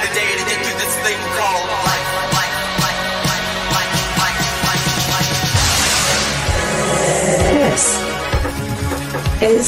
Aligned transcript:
day 0.00 0.06
to 0.06 0.14
day 0.14 0.32
to 0.38 0.44
get 0.48 0.64
through 0.64 0.78
this 0.78 0.96
thing 1.04 1.18
called 1.36 1.68
life. 1.84 2.00
This 7.52 7.86
is 9.42 9.66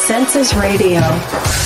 Census 0.00 0.54
Radio. 0.54 1.65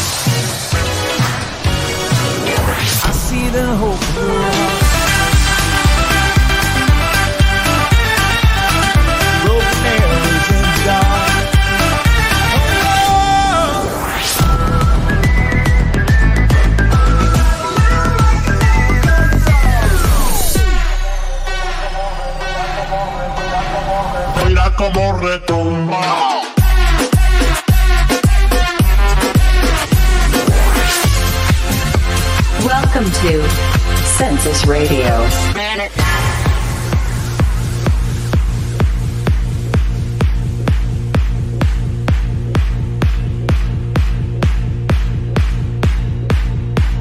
Radio. 34.70 35.04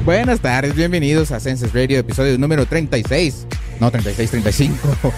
Buenas 0.04 0.40
tardes, 0.40 0.74
bienvenidos 0.74 1.30
a 1.30 1.38
Census 1.38 1.72
Radio, 1.72 2.00
episodio 2.00 2.36
número 2.38 2.66
36. 2.66 3.46
No, 3.78 3.92
36, 3.92 4.30
35. 4.32 5.12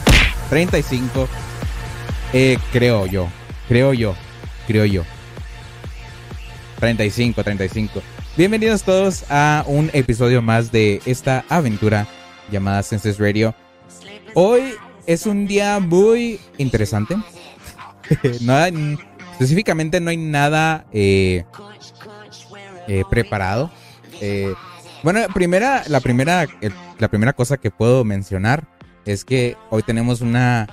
35. 0.51 1.29
Eh, 2.35 2.59
creo 2.71 3.07
yo. 3.07 3.29
Creo 3.67 3.95
yo. 3.95 4.15
Creo 4.67 4.85
yo. 4.85 5.05
35, 6.81 7.45
35. 7.45 8.03
Bienvenidos 8.37 8.83
todos 8.83 9.25
a 9.31 9.65
un 9.67 9.89
episodio 9.95 10.43
más 10.43 10.71
de 10.71 11.01
esta 11.07 11.47
aventura 11.49 12.07
llamada 12.51 12.83
Census 12.83 13.19
Radio. 13.19 13.55
Hoy 14.35 14.75
es 15.07 15.27
un 15.27 15.47
día 15.47 15.79
muy 15.81 16.41
interesante. 16.59 17.17
no 18.41 18.59
específicamente 19.33 20.01
no 20.01 20.11
hay 20.11 20.17
nada 20.17 20.87
eh, 20.93 21.45
eh, 22.89 23.05
preparado. 23.11 23.71
Eh, 24.21 24.55
bueno, 25.03 25.21
primera, 25.35 25.83
la 25.89 26.01
primera, 26.01 26.47
la 26.99 27.09
primera 27.09 27.33
cosa 27.33 27.57
que 27.57 27.71
puedo 27.71 28.05
mencionar 28.05 28.69
es 29.05 29.25
que 29.25 29.57
hoy 29.71 29.83
tenemos 29.83 30.21
una 30.21 30.69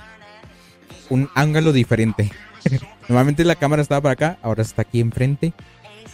un 1.10 1.28
ángulo 1.34 1.72
diferente. 1.72 2.30
Normalmente 3.08 3.44
la 3.44 3.56
cámara 3.56 3.82
estaba 3.82 4.00
para 4.00 4.12
acá, 4.12 4.38
ahora 4.42 4.62
está 4.62 4.82
aquí 4.82 5.00
enfrente. 5.00 5.52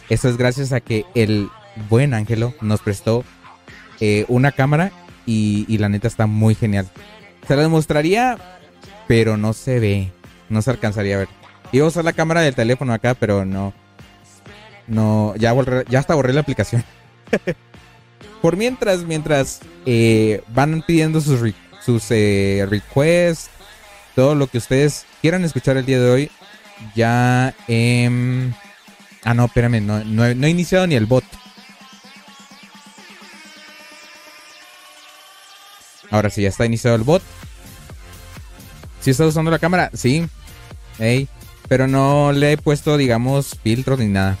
Eso 0.09 0.27
es 0.27 0.37
gracias 0.37 0.73
a 0.73 0.81
que 0.81 1.05
el 1.15 1.49
buen 1.89 2.13
Ángelo 2.13 2.53
nos 2.61 2.81
prestó 2.81 3.23
eh, 3.99 4.25
una 4.27 4.51
cámara 4.51 4.91
y, 5.27 5.77
la 5.77 5.89
neta 5.89 6.07
está 6.07 6.25
muy 6.25 6.55
genial. 6.55 6.87
Se 7.47 7.55
la 7.55 7.61
demostraría, 7.61 8.37
pero 9.07 9.37
no 9.37 9.53
se 9.53 9.79
ve, 9.79 10.11
no 10.49 10.61
se 10.63 10.71
alcanzaría 10.71 11.15
a 11.15 11.19
ver. 11.19 11.29
Iba 11.71 11.85
a 11.85 11.89
usar 11.89 12.03
la 12.05 12.13
cámara 12.13 12.41
del 12.41 12.55
teléfono 12.55 12.93
acá, 12.93 13.13
pero 13.13 13.45
no, 13.45 13.73
no, 14.87 15.35
ya 15.37 15.53
borré- 15.53 15.85
ya 15.89 15.99
hasta 15.99 16.15
borré 16.15 16.33
la 16.33 16.41
aplicación. 16.41 16.83
Por 18.41 18.55
mientras, 18.55 19.03
mientras 19.03 19.59
eh, 19.85 20.41
van 20.49 20.83
pidiendo 20.85 21.21
sus, 21.21 21.39
re- 21.41 21.53
sus 21.85 22.05
eh, 22.11 22.65
requests, 22.69 23.49
todo 24.15 24.35
lo 24.35 24.47
que 24.47 24.59
ustedes 24.59 25.05
quieran 25.21 25.43
escuchar 25.43 25.77
el 25.77 25.85
día 25.85 25.99
de 25.99 26.09
hoy, 26.09 26.31
ya... 26.95 27.53
em, 27.67 28.53
ah, 29.23 29.33
no, 29.33 29.45
espérame, 29.45 29.81
no, 29.85 30.03
no 30.03 30.33
no 30.35 30.47
he 30.47 30.49
iniciado 30.49 30.87
ni 30.87 30.95
el 30.95 31.05
bot. 31.05 31.23
Ahora 36.09 36.29
sí, 36.29 36.41
ya 36.41 36.49
está 36.49 36.65
iniciado 36.65 36.95
el 36.95 37.03
bot. 37.03 37.21
¿Sí 39.01 39.11
está 39.11 39.25
usando 39.25 39.51
la 39.51 39.59
cámara? 39.59 39.91
Sí. 39.93 40.27
Ey, 40.99 41.27
pero 41.67 41.87
no 41.87 42.31
le 42.31 42.53
he 42.53 42.57
puesto, 42.57 42.97
digamos, 42.97 43.57
filtros 43.61 43.99
ni 43.99 44.07
nada. 44.07 44.37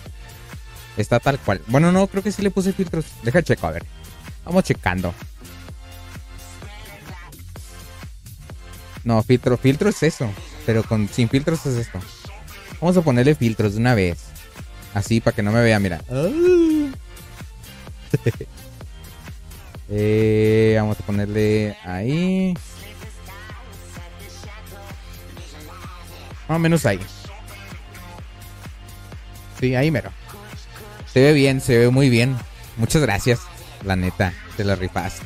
Está 0.97 1.19
tal 1.19 1.37
cual. 1.39 1.61
Bueno, 1.67 1.91
no, 1.91 2.07
creo 2.07 2.23
que 2.23 2.31
sí 2.31 2.41
le 2.41 2.51
puse 2.51 2.73
filtros. 2.73 3.05
Deja 3.23 3.43
checo, 3.43 3.67
a 3.67 3.71
ver. 3.71 3.85
Vamos 4.45 4.63
checando. 4.63 5.13
No, 9.03 9.21
filtro, 9.23 9.57
filtro 9.57 9.89
es 9.89 10.03
eso. 10.03 10.29
Pero 10.65 10.83
con 10.83 11.07
sin 11.07 11.29
filtros 11.29 11.65
es 11.65 11.75
esto. 11.75 11.99
Vamos 12.81 12.97
a 12.97 13.01
ponerle 13.01 13.35
filtros 13.35 13.73
de 13.73 13.79
una 13.79 13.93
vez. 13.93 14.19
Así 14.93 15.21
para 15.21 15.35
que 15.35 15.43
no 15.43 15.51
me 15.51 15.61
vea, 15.61 15.79
mira. 15.79 16.01
Eh, 19.89 20.75
vamos 20.77 20.99
a 20.99 21.03
ponerle 21.05 21.77
ahí. 21.83 22.53
Más 26.47 26.55
o 26.55 26.59
menos 26.59 26.85
ahí. 26.85 26.99
Sí, 29.59 29.75
ahí 29.75 29.91
mero. 29.91 30.11
Se 31.11 31.21
ve 31.21 31.33
bien, 31.33 31.61
se 31.61 31.77
ve 31.77 31.89
muy 31.89 32.09
bien. 32.09 32.37
Muchas 32.77 33.01
gracias. 33.01 33.39
La 33.83 33.95
neta, 33.95 34.33
te 34.55 34.63
la 34.63 34.75
rifaste. 34.75 35.25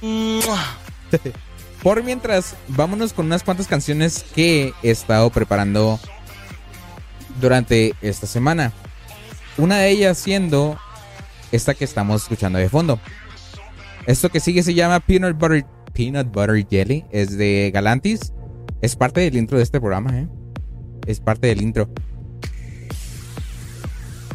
Por 1.82 2.02
mientras, 2.02 2.54
vámonos 2.68 3.12
con 3.12 3.26
unas 3.26 3.42
cuantas 3.42 3.66
canciones 3.66 4.24
que 4.34 4.72
he 4.82 4.90
estado 4.90 5.30
preparando 5.30 6.00
durante 7.40 7.94
esta 8.02 8.26
semana. 8.26 8.72
Una 9.56 9.78
de 9.78 9.90
ellas 9.90 10.18
siendo 10.18 10.78
esta 11.52 11.74
que 11.74 11.84
estamos 11.84 12.22
escuchando 12.22 12.58
de 12.58 12.68
fondo. 12.68 12.98
Esto 14.06 14.28
que 14.30 14.40
sigue 14.40 14.62
se 14.62 14.74
llama 14.74 15.00
Peanut 15.00 15.36
Butter, 15.36 15.66
Peanut 15.92 16.32
Butter 16.32 16.66
Jelly. 16.68 17.04
Es 17.10 17.36
de 17.36 17.70
Galantis. 17.74 18.32
Es 18.80 18.94
parte 18.94 19.20
del 19.20 19.36
intro 19.36 19.58
de 19.58 19.64
este 19.64 19.80
programa, 19.80 20.18
¿eh? 20.18 20.28
Es 21.06 21.20
parte 21.20 21.48
del 21.48 21.62
intro. 21.62 21.88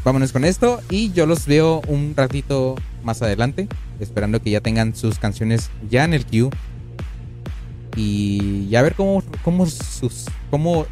Vámonos 0.04 0.32
con 0.32 0.46
esto 0.46 0.82
y 0.90 1.12
yo 1.12 1.26
los 1.26 1.46
veo 1.46 1.82
un 1.88 2.14
ratito 2.18 2.76
más 3.04 3.22
adelante, 3.22 3.68
esperando 4.00 4.42
que 4.42 4.50
ya 4.50 4.59
tengan 4.59 4.96
sus 4.96 5.20
canciones 5.20 5.70
ya 5.90 6.03
en 6.06 6.16
el 6.16 6.26
queue 6.26 6.50
y 7.96 8.68
ya 8.70 8.82
ver 8.82 8.96
cómo 8.96 9.24
cómo 9.44 9.68
sus 9.68 10.26
cómo 10.50 10.88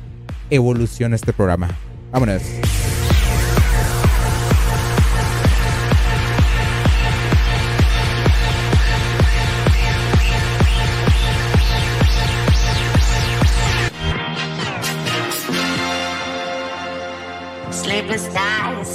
evoluciona 0.52 1.16
este 1.16 1.34
programa. 1.34 1.70
Vámonos. 2.12 2.44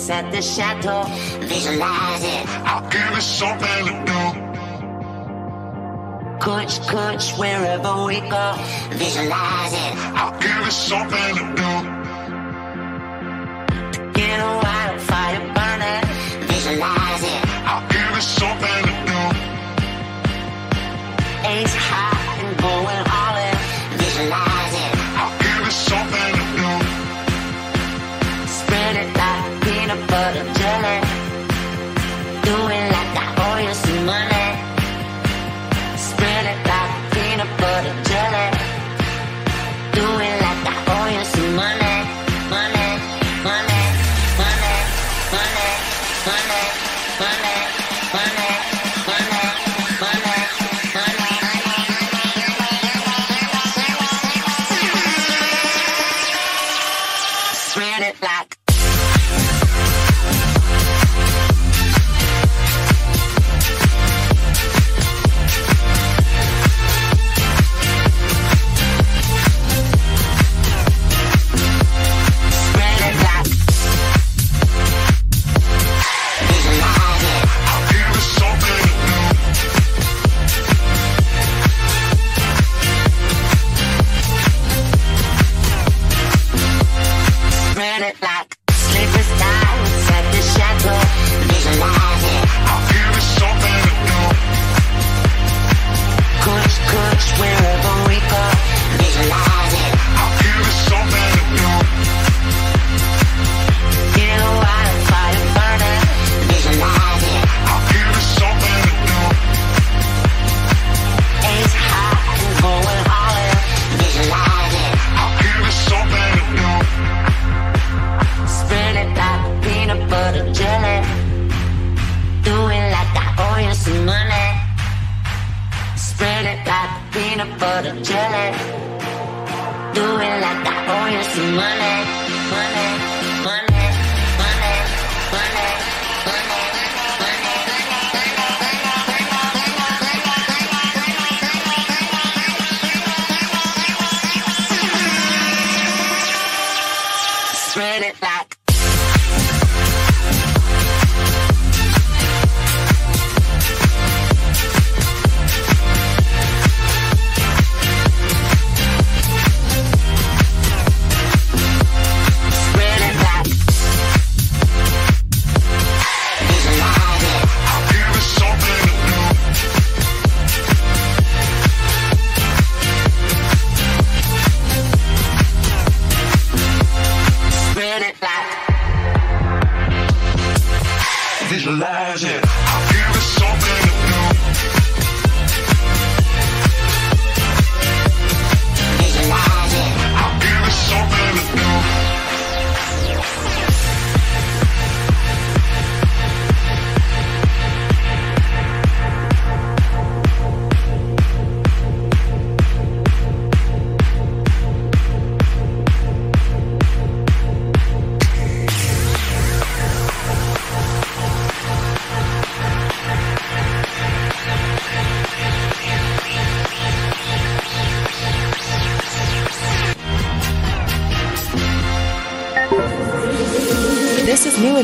Nights 0.09 0.10
at 0.10 0.32
the 0.32 0.42
chateau, 0.42 1.04
visualize 1.41 2.25
it. 2.25 2.48
I'll 2.65 2.88
give 2.91 3.16
it 3.16 3.22
something 3.22 3.87
to 3.87 3.92
do. 4.04 4.44
Coach, 6.41 6.80
coach, 6.89 7.33
wherever 7.39 8.04
we 8.04 8.21
go, 8.21 8.54
visualize 8.91 9.72
it. 9.72 9.95
I'll 10.15 10.39
give 10.41 10.66
it 10.66 10.72
something 10.72 11.36
to 11.36 11.54
do. 11.56 12.03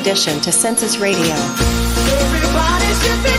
Addition 0.01 0.41
to 0.41 0.51
Census 0.51 0.97
Radio. 0.97 1.35
Everybody 1.35 2.87
should 2.95 3.31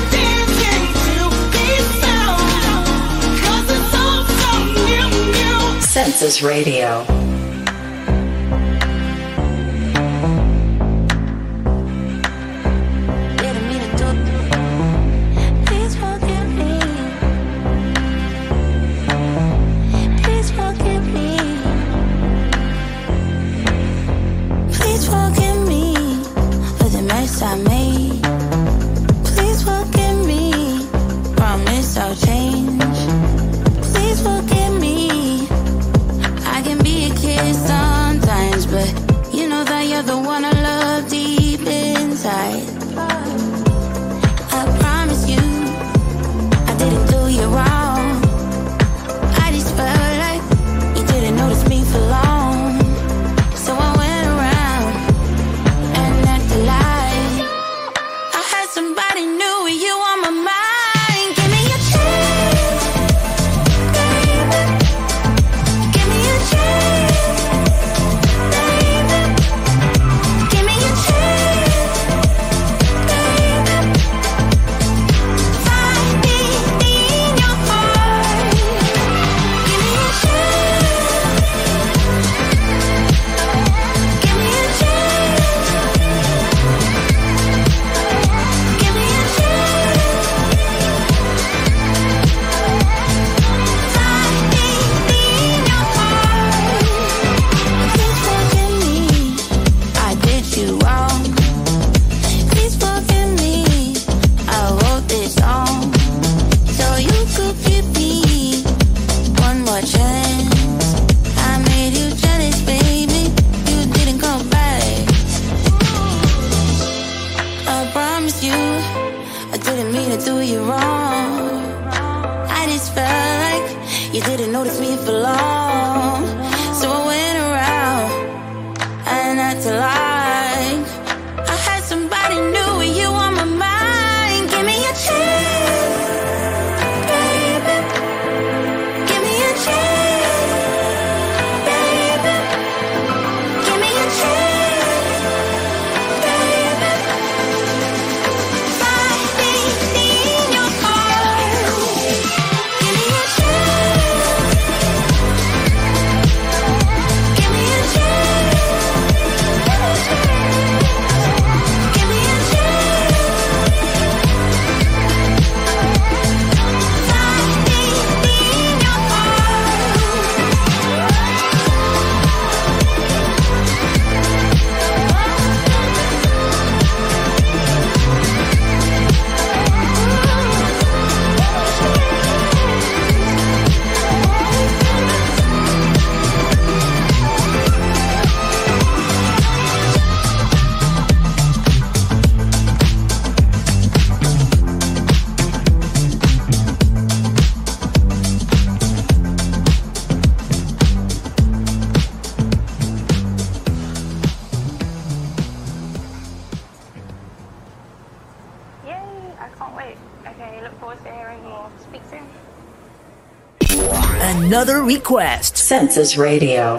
another 214.44 214.82
request. 214.84 215.58
Census 215.58 216.18
Radio. 216.18 216.78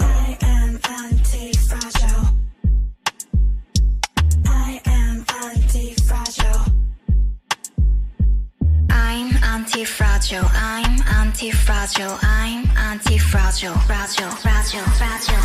anti-fragile, 9.45 10.49
I'm 10.53 11.01
anti-fragile, 11.07 12.19
I'm 12.23 12.71
anti-fragile, 12.77 13.75
fragile, 13.87 14.31
fragile, 14.31 14.83
fragile, 14.99 15.41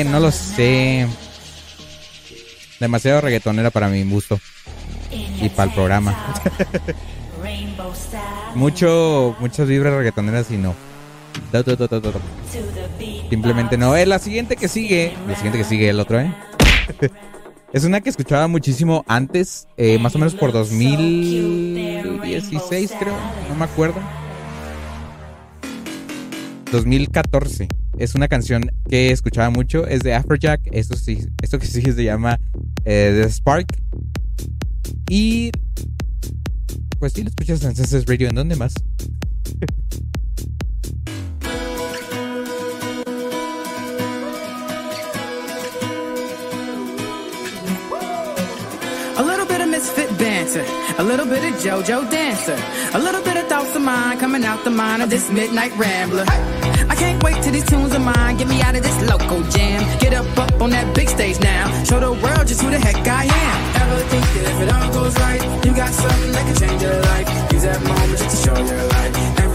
no 0.04 0.20
lo 0.20 0.32
sé. 0.32 1.08
Demasiado 2.80 3.22
reggaetonera 3.22 3.72
para 3.72 3.89
mi 3.89 4.04
gusto. 4.04 4.39
Y 5.12 5.50
para 5.50 5.70
el 5.70 5.75
programa. 5.75 6.16
Mucho, 8.56 9.36
muchas 9.39 9.68
vibras 9.68 9.94
reggaetoneras 9.94 10.50
y 10.51 10.58
no. 10.58 10.75
Simplemente 13.30 13.77
no. 13.77 13.96
Es 13.96 14.08
la 14.08 14.18
siguiente 14.20 14.56
que 14.56 14.68
sigue. 14.68 15.16
La 15.27 15.36
siguiente 15.36 15.60
que 15.60 15.63
sigue, 15.63 15.89
el 15.89 16.00
otro, 16.00 16.20
¿eh? 16.20 16.34
Es 17.74 17.84
una 17.84 18.00
que 18.00 18.10
escuchaba 18.10 18.48
muchísimo 18.48 19.04
antes, 19.10 19.68
eh, 19.75 20.00
más 20.00 20.16
o 20.16 20.20
menos 20.20 20.36
por 20.36 20.54
2016, 20.54 22.94
creo. 22.98 23.13
No 23.50 23.56
me 23.56 23.66
acuerdo. 23.66 24.00
2014 26.72 27.68
es 27.98 28.16
una 28.16 28.27
canción 28.27 28.72
que 28.89 29.12
escuchaba 29.12 29.50
mucho, 29.50 29.88
es 29.88 30.01
de 30.01 30.13
Afrojack, 30.13 30.62
esto, 30.72 30.96
sí, 30.96 31.27
esto 31.42 31.60
que 31.60 31.66
sí 31.68 31.82
se 31.82 32.04
llama 32.04 32.39
eh, 32.86 33.20
The 33.22 33.30
Spark. 33.30 33.68
Y 35.10 35.51
pues 37.00 37.13
sí, 37.13 37.24
lo 37.24 37.30
escuchas 37.30 37.63
en 37.63 37.75
Census 37.75 38.06
Radio, 38.06 38.30
¿en 38.30 38.36
dónde 38.36 38.56
más? 38.56 38.74
dancer, 50.48 50.66
a 50.98 51.04
little 51.04 51.25
bit 51.25 51.44
of 51.44 51.60
JoJo 51.60 52.10
dancer, 52.10 52.58
a 52.94 53.00
little 53.00 53.22
bit 53.22 53.36
of 53.36 53.48
thoughts 53.48 53.75
of 53.75 53.82
mine 53.82 54.18
coming 54.18 54.46
out 54.46 54.63
the 54.63 54.70
mind 54.70 55.01
of 55.01 55.10
this 55.10 55.30
midnight 55.30 55.75
rambler. 55.77 56.24
Hey! 56.25 56.86
I 56.89 56.96
can't 56.96 57.22
wait 57.22 57.42
till 57.44 57.51
these 57.51 57.66
tunes 57.66 57.94
of 57.94 58.01
mine 58.01 58.38
get 58.38 58.48
me 58.48 58.62
out 58.62 58.75
of 58.75 58.84
this 58.84 59.10
local 59.10 59.44
jam. 59.50 60.00
Get 60.00 60.13
up 60.13 60.38
up 60.38 60.62
on 60.62 60.70
that 60.70 60.96
big 60.96 61.10
stage 61.10 61.39
now, 61.42 61.84
show 61.84 62.00
the 62.00 62.13
world 62.13 62.48
just 62.48 62.62
who 62.62 62.70
the 62.70 62.80
heck 62.80 62.96
I 62.96 63.25
am. 63.25 63.82
Ever 63.82 64.04
think 64.08 64.25
that 64.36 64.46
if 64.51 64.62
it 64.62 64.74
all 64.74 64.94
goes 64.94 65.16
right, 65.20 65.66
you 65.66 65.75
got 65.75 65.94
something 65.94 66.32
that 66.32 66.46
can 66.46 66.56
change 66.56 66.82
your 66.82 67.00
life? 67.01 67.54
Use 67.54 67.63
that 67.63 67.84
moment 67.84 68.18
just 68.18 68.44
to 68.44 68.46
show 68.46 68.58
your 68.58 68.84
life. 68.88 69.47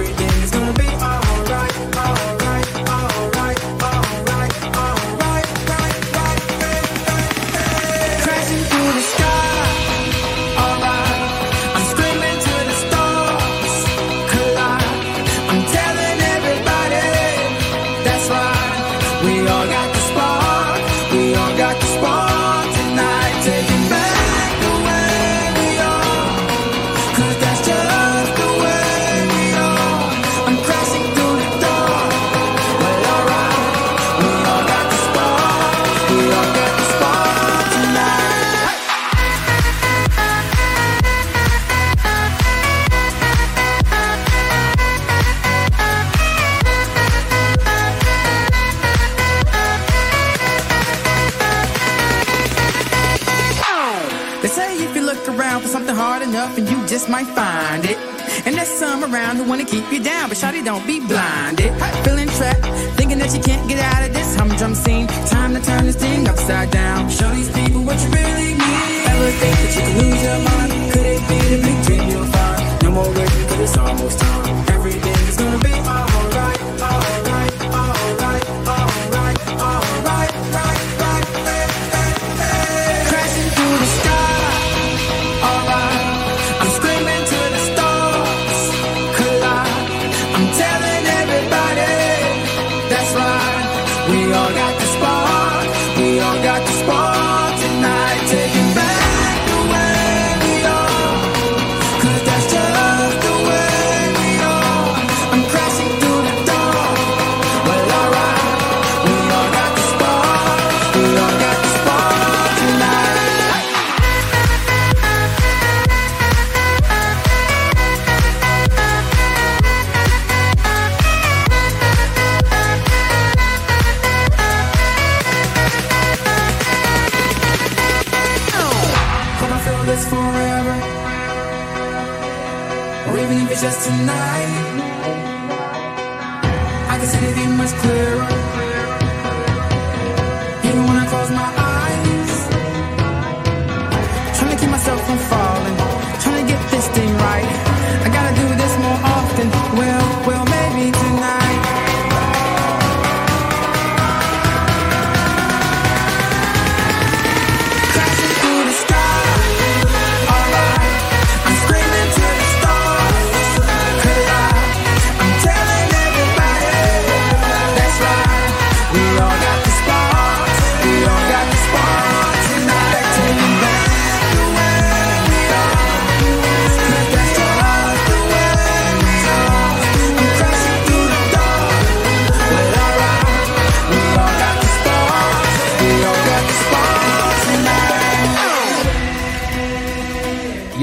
Just 56.93 57.09
might 57.09 57.27
find 57.29 57.87
it. 57.87 57.97
And 58.45 58.55
there's 58.55 58.69
some 58.69 59.03
around 59.03 59.37
who 59.37 59.45
wanna 59.45 59.65
keep 59.65 59.91
you 59.91 60.03
down, 60.03 60.29
but 60.29 60.37
shawty 60.37 60.63
don't 60.63 60.87
be 60.87 61.01
blinded. 61.01 61.73
Feeling 62.05 62.29
trapped, 62.37 62.67
thinking 62.99 63.19
that 63.19 63.33
you 63.35 63.41
can't 63.41 63.67
get 63.67 63.79
out 63.81 64.07
of 64.07 64.13
this 64.13 64.37
humdrum 64.37 64.75
scene. 64.75 65.07
Time 65.37 65.55
to 65.55 65.63
turn 65.63 65.87
this 65.87 65.97
thing 65.97 66.29
upside 66.29 66.71
down. 66.71 67.09
Show 67.09 67.31
these 67.31 67.51
people 67.51 67.81
what 67.89 67.99
you 68.05 68.11
really 68.11 68.53
need. 68.61 69.09
Ever 69.09 69.31
think 69.41 69.57
that 69.63 69.73
you 69.75 69.83
could 69.87 69.97
lose 70.05 70.23
your 70.29 70.41
mind? 70.51 70.93
Could 70.93 71.07
it 71.17 71.23
be 71.31 71.39
the 71.53 71.59
big 71.65 71.79
dream 71.87 72.05
you'll 72.11 72.27
find? 72.27 72.83
No 72.83 72.91
more 72.91 73.09
waiting, 73.17 73.45
cause 73.49 73.61
it's 73.61 73.79
almost 73.79 74.19
time. 74.19 74.65
Everything 74.77 75.01
is 75.09 75.12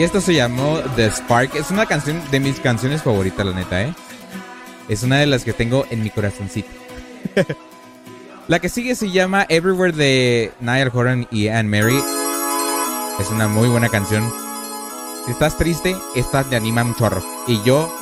esto 0.09 0.21
se 0.21 0.33
llamó 0.33 0.79
The 0.95 1.11
Spark. 1.11 1.53
Es 1.53 1.69
una 1.69 1.85
canción 1.85 2.19
de 2.31 2.39
mis 2.39 2.59
canciones 2.59 3.03
favoritas, 3.03 3.45
la 3.45 3.53
neta, 3.53 3.83
¿eh? 3.83 3.93
Es 4.87 5.03
una 5.03 5.19
de 5.19 5.27
las 5.27 5.43
que 5.43 5.53
tengo 5.53 5.85
en 5.91 6.01
mi 6.01 6.09
corazoncito. 6.09 6.67
la 8.47 8.57
que 8.57 8.69
sigue 8.69 8.95
se 8.95 9.11
llama 9.11 9.45
Everywhere 9.49 9.91
de 9.91 10.51
Niall 10.61 10.89
Horan 10.91 11.27
y 11.29 11.49
Anne 11.49 11.69
Mary. 11.69 12.01
Es 13.19 13.29
una 13.29 13.47
muy 13.47 13.69
buena 13.69 13.89
canción. 13.89 14.27
Si 15.27 15.31
estás 15.31 15.59
triste, 15.59 15.95
esta 16.15 16.43
te 16.43 16.55
anima 16.55 16.83
un 16.83 16.95
chorro. 16.95 17.23
Y 17.45 17.61
yo 17.61 17.95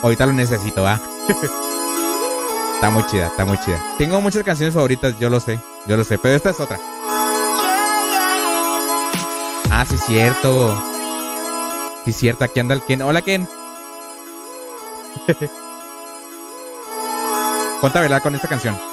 ahorita 0.00 0.24
lo 0.24 0.32
necesito, 0.32 0.86
¿ah? 0.88 1.02
está 2.76 2.88
muy 2.88 3.04
chida, 3.08 3.26
está 3.26 3.44
muy 3.44 3.58
chida. 3.60 3.78
Tengo 3.98 4.22
muchas 4.22 4.42
canciones 4.42 4.72
favoritas, 4.72 5.18
yo 5.18 5.28
lo 5.28 5.38
sé, 5.38 5.60
yo 5.86 5.98
lo 5.98 6.04
sé, 6.04 6.16
pero 6.16 6.34
esta 6.34 6.48
es 6.48 6.60
otra. 6.60 6.80
Ah, 9.70 9.84
sí, 9.86 9.98
cierto. 9.98 10.91
Sí, 12.04 12.12
cierto, 12.12 12.44
aquí 12.44 12.60
anda 12.60 12.74
el 12.74 12.82
Ken. 12.82 13.02
Hola, 13.02 13.22
Ken. 13.22 13.48
Ponte 17.80 17.98
a 17.98 18.00
bailar 18.00 18.22
con 18.22 18.34
esta 18.34 18.48
canción. 18.48 18.91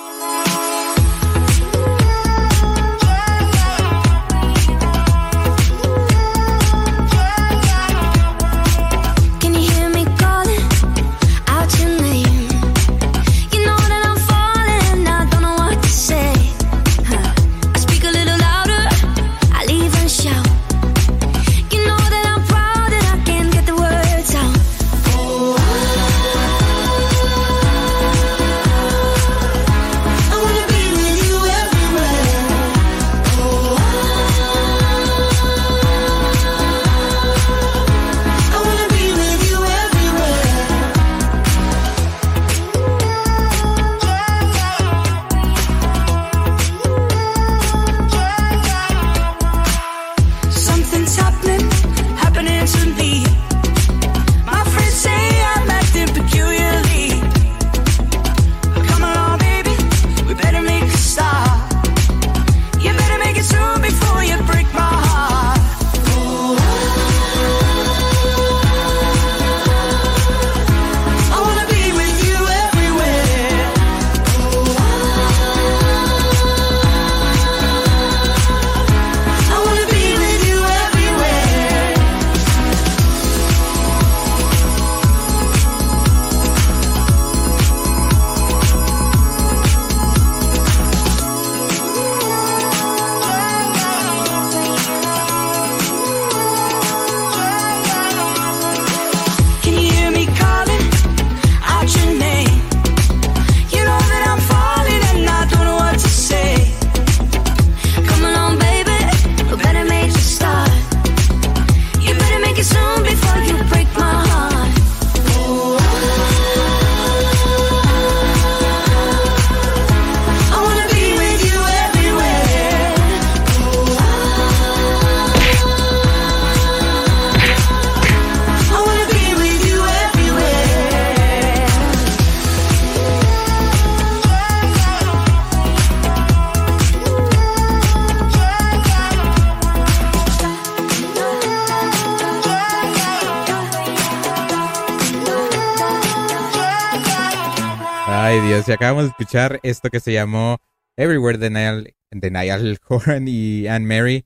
Escuchar 149.08 149.60
esto 149.64 149.90
que 149.90 150.00
se 150.00 150.14
llamó 150.14 150.58
Everywhere 150.98 151.38
de 151.38 151.50
Niall, 151.50 151.96
de 152.12 152.32
Niall 152.32 152.80
Horan 152.88 153.26
y 153.28 153.68
Anne 153.68 153.86
Mary. 153.86 154.26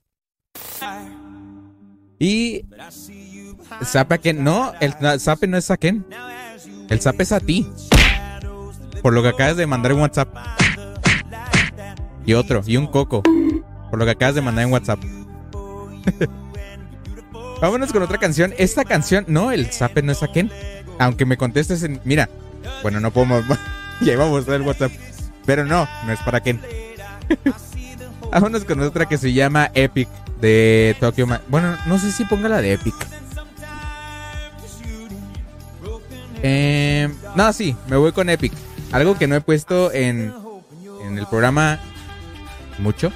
Y 2.20 2.66
Zape 3.84 4.20
Ken. 4.20 4.44
No, 4.44 4.74
el 4.80 4.94
Zape 5.20 5.48
no 5.48 5.58
es 5.58 5.70
a 5.72 5.78
Ken. 5.78 6.06
El 6.90 7.02
Zape 7.02 7.24
es 7.24 7.32
a 7.32 7.40
ti. 7.40 7.68
Por 9.02 9.14
lo 9.14 9.22
que 9.22 9.30
acabas 9.30 9.58
de 9.58 9.68
mandar 9.68 9.92
en 9.92 10.00
WhatsApp. 10.00 10.30
Y 12.26 12.34
otro, 12.34 12.62
y 12.66 12.78
un 12.78 12.88
coco. 12.88 13.22
Por 13.90 14.00
lo 14.00 14.06
que 14.06 14.12
acabas 14.12 14.36
de 14.36 14.42
mandar 14.42 14.66
en 14.66 14.72
WhatsApp. 14.72 15.00
Vámonos 17.62 17.92
con 17.92 18.04
otra 18.04 18.18
canción. 18.18 18.54
Esta 18.58 18.86
canción, 18.86 19.26
no, 19.28 19.52
el 19.52 19.68
Zape 19.68 20.02
no 20.02 20.12
es 20.12 20.24
a 20.24 20.32
Ken. 20.32 20.52
Aunque 21.00 21.26
me 21.26 21.38
contestes 21.38 21.84
en. 21.84 22.00
Mira, 22.04 22.30
bueno, 22.82 23.00
no 23.00 23.12
podemos. 23.12 23.44
ya 24.04 24.14
iba 24.14 24.26
a 24.26 24.30
mostrar 24.30 24.58
el 24.58 24.62
WhatsApp. 24.68 24.92
Pero 25.46 25.66
no, 25.66 25.88
no 26.06 26.12
es 26.12 26.20
para 26.22 26.42
Ken. 26.42 26.60
Vámonos 28.32 28.66
con 28.66 28.80
otra 28.82 29.06
que 29.08 29.18
se 29.18 29.34
llama 29.34 29.70
Epic 29.74 30.08
de 30.42 30.96
Tokyo. 31.00 31.28
Ma- 31.28 31.42
bueno, 31.50 31.76
no 31.86 32.00
sé 32.00 32.12
si 32.12 32.26
ponga 32.26 32.50
la 32.50 32.62
de 32.62 32.74
Epic. 32.74 32.96
Eh, 36.42 37.10
no, 37.36 37.54
sí, 37.54 37.76
me 37.88 37.96
voy 37.98 38.12
con 38.12 38.30
Epic. 38.30 38.54
Algo 38.92 39.18
que 39.18 39.28
no 39.28 39.36
he 39.36 39.42
puesto 39.42 39.92
en, 39.92 40.34
en 41.06 41.18
el 41.18 41.26
programa 41.28 41.80
mucho. 42.80 43.12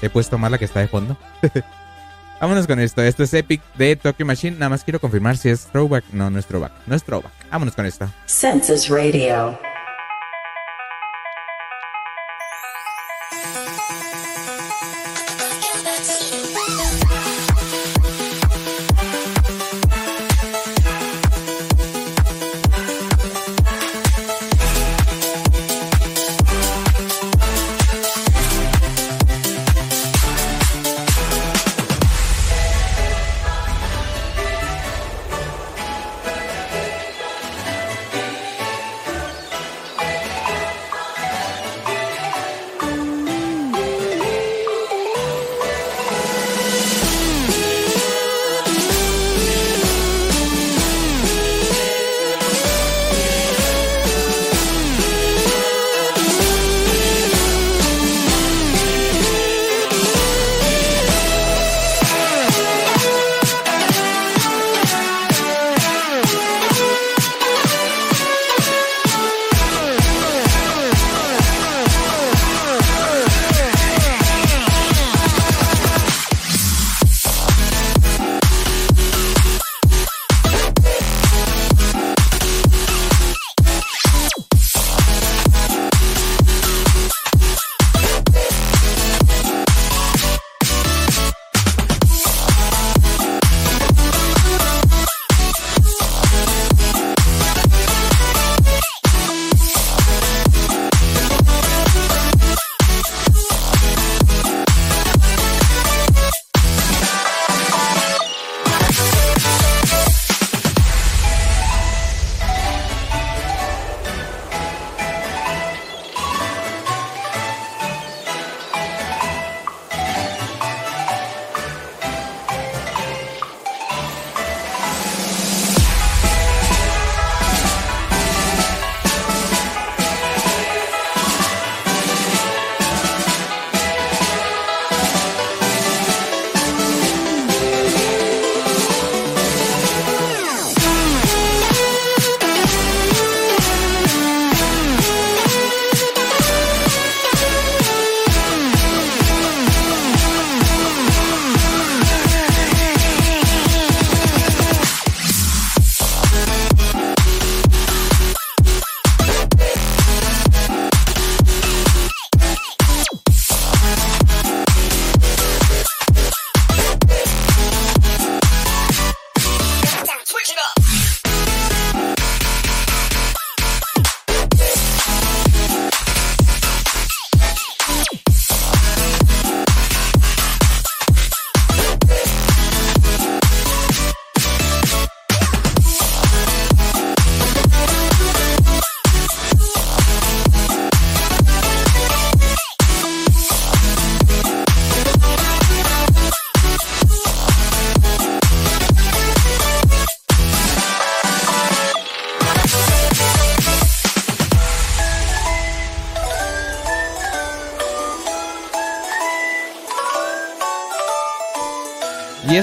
He 0.00 0.08
puesto 0.10 0.38
más 0.38 0.50
la 0.50 0.58
que 0.58 0.64
está 0.64 0.80
de 0.80 0.88
fondo. 0.88 1.16
Vámonos 2.40 2.66
con 2.68 2.78
esto. 2.78 3.02
Esto 3.02 3.24
es 3.24 3.34
Epic 3.34 3.60
de 3.74 3.96
Tokyo 3.96 4.24
Machine. 4.24 4.56
Nada 4.56 4.68
más 4.68 4.84
quiero 4.84 5.00
confirmar 5.00 5.36
si 5.36 5.48
es 5.48 5.66
throwback. 5.66 6.04
No, 6.12 6.30
no 6.30 6.38
es 6.38 6.46
throwback. 6.46 6.72
No 6.86 6.94
es 6.94 7.02
throwback. 7.02 7.32
Vámonos 7.50 7.74
con 7.74 7.84
esto. 7.86 8.08
Census 8.26 8.88
Radio. 8.88 9.58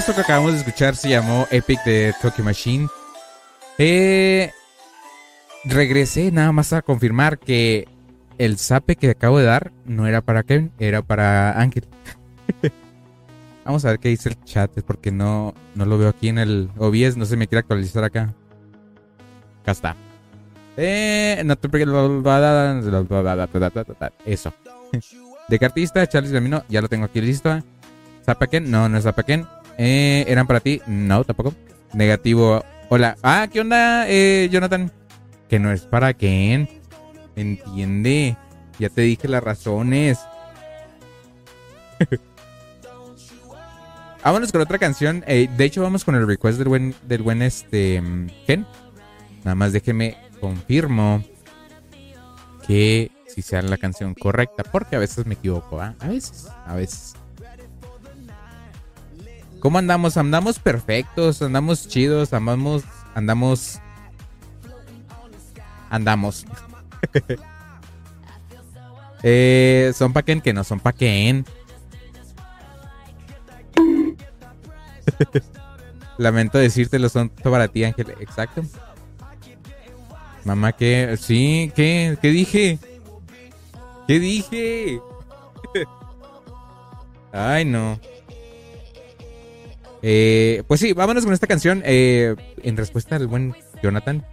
Esto 0.06 0.14
que 0.14 0.20
acabamos 0.22 0.52
de 0.52 0.58
escuchar 0.58 0.94
se 0.94 1.08
llamó 1.08 1.48
Epic 1.50 1.82
de 1.82 2.14
Tokyo 2.22 2.44
Machine. 2.44 2.86
Eh, 3.76 4.52
regresé 5.64 6.30
nada 6.30 6.52
más 6.52 6.72
a 6.72 6.82
confirmar 6.82 7.40
que 7.40 7.88
el 8.38 8.56
zape 8.56 8.94
que 8.94 9.10
acabo 9.10 9.40
de 9.40 9.46
dar 9.46 9.72
no 9.84 10.06
era 10.06 10.20
para 10.20 10.44
Kevin, 10.44 10.70
era 10.78 11.02
para 11.02 11.60
Ángel. 11.60 11.88
Vamos 13.64 13.84
a 13.84 13.88
ver 13.88 13.98
qué 13.98 14.10
dice 14.10 14.28
el 14.28 14.40
chat, 14.44 14.70
porque 14.82 15.10
no, 15.10 15.54
no 15.74 15.84
lo 15.86 15.98
veo 15.98 16.10
aquí 16.10 16.28
en 16.28 16.38
el 16.38 16.70
OBS, 16.78 17.16
no 17.16 17.24
se 17.24 17.36
me 17.36 17.48
quiere 17.48 17.60
actualizar 17.60 18.04
acá. 18.04 18.32
Acá 19.62 19.72
está. 19.72 19.96
Eh, 20.76 21.42
Eso. 24.24 24.54
¿De 25.48 25.58
qué 25.58 25.64
artista? 25.64 26.06
Charles 26.06 26.30
ya 26.68 26.80
lo 26.80 26.88
tengo 26.88 27.06
aquí 27.06 27.20
listo. 27.20 27.58
¿Zapaken? 28.24 28.70
No, 28.70 28.88
no 28.88 28.98
es 28.98 29.02
Zapaken. 29.02 29.48
Eh, 29.78 30.24
¿Eran 30.28 30.46
para 30.46 30.60
ti? 30.60 30.80
No, 30.86 31.24
tampoco. 31.24 31.54
Negativo. 31.92 32.64
Hola. 32.88 33.16
Ah, 33.22 33.48
¿qué 33.52 33.60
onda, 33.60 34.08
eh, 34.08 34.48
Jonathan? 34.50 34.92
Que 35.48 35.58
no 35.58 35.72
es 35.72 35.82
para 35.82 36.14
Ken. 36.14 36.68
Entiende. 37.34 38.36
Ya 38.78 38.88
te 38.88 39.02
dije 39.02 39.28
las 39.28 39.42
razones. 39.42 40.18
Vámonos 44.24 44.50
con 44.50 44.60
otra 44.60 44.78
canción. 44.78 45.22
Eh, 45.26 45.48
de 45.56 45.64
hecho, 45.64 45.82
vamos 45.82 46.04
con 46.04 46.14
el 46.16 46.26
request 46.26 46.58
del 46.58 46.68
buen, 46.68 46.94
del 47.06 47.22
buen 47.22 47.42
este 47.42 48.02
Ken. 48.46 48.66
Nada 49.44 49.54
más 49.54 49.72
déjeme 49.72 50.16
confirmo 50.40 51.22
que 52.66 53.12
si 53.28 53.42
sea 53.42 53.62
la 53.62 53.76
canción 53.76 54.14
correcta, 54.14 54.64
porque 54.64 54.96
a 54.96 54.98
veces 54.98 55.26
me 55.26 55.34
equivoco, 55.34 55.80
¿ah? 55.80 55.94
A 56.00 56.08
veces, 56.08 56.48
a 56.66 56.74
veces. 56.74 57.14
¿Cómo 59.66 59.78
andamos? 59.78 60.16
Andamos 60.16 60.60
perfectos, 60.60 61.42
andamos 61.42 61.88
chidos, 61.88 62.32
andamos, 62.32 62.84
andamos, 63.16 63.80
andamos. 65.90 66.46
eh, 69.24 69.90
son 69.92 70.12
pa' 70.12 70.22
Ken 70.22 70.40
que 70.40 70.52
no 70.52 70.62
son 70.62 70.78
pa' 70.78 70.92
Ken. 70.92 71.44
Lamento 76.16 76.58
decírtelo, 76.58 77.08
son 77.08 77.30
para 77.30 77.66
ti, 77.66 77.82
Ángel. 77.82 78.14
Exacto. 78.20 78.62
Mamá, 80.44 80.74
¿qué? 80.74 81.16
Sí, 81.20 81.72
¿qué? 81.74 82.16
¿Qué 82.22 82.28
dije? 82.28 82.78
¿Qué 84.06 84.20
dije? 84.20 85.00
Ay, 87.32 87.64
no. 87.64 87.98
Eh, 90.02 90.62
pues 90.68 90.80
sí, 90.80 90.92
vámonos 90.92 91.24
con 91.24 91.32
esta 91.32 91.46
canción. 91.46 91.82
eh, 91.84 92.34
en 92.62 92.76
respuesta 92.76 93.16
al 93.16 93.26
buen 93.26 93.54
Jonathan. 93.82 94.24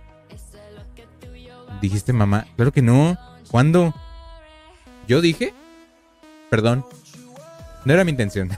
Dijiste 1.82 2.14
mamá. 2.14 2.46
Claro 2.56 2.72
que 2.72 2.82
no. 2.82 3.18
¿Cuándo? 3.52 3.94
¿Yo 5.08 5.22
dije? 5.22 5.54
Perdón. 6.50 6.86
No 7.86 7.94
era 7.94 8.04
mi 8.04 8.12
intención. 8.12 8.50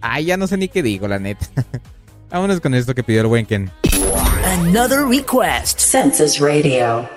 Ay, 0.00 0.26
ya 0.26 0.36
no 0.36 0.46
sé 0.46 0.56
ni 0.56 0.68
qué 0.68 0.82
digo, 0.82 1.08
la 1.08 1.18
neta. 1.18 1.46
Vámonos 2.30 2.60
con 2.60 2.74
esto 2.74 2.94
que 2.94 3.02
pidió 3.02 3.22
el 3.22 3.26
buen 3.26 3.46
Ken. 3.46 3.70
Another 4.44 5.04
request. 5.06 5.80
Census 5.80 6.38
Radio. 6.40 7.08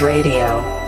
Radio. 0.00 0.81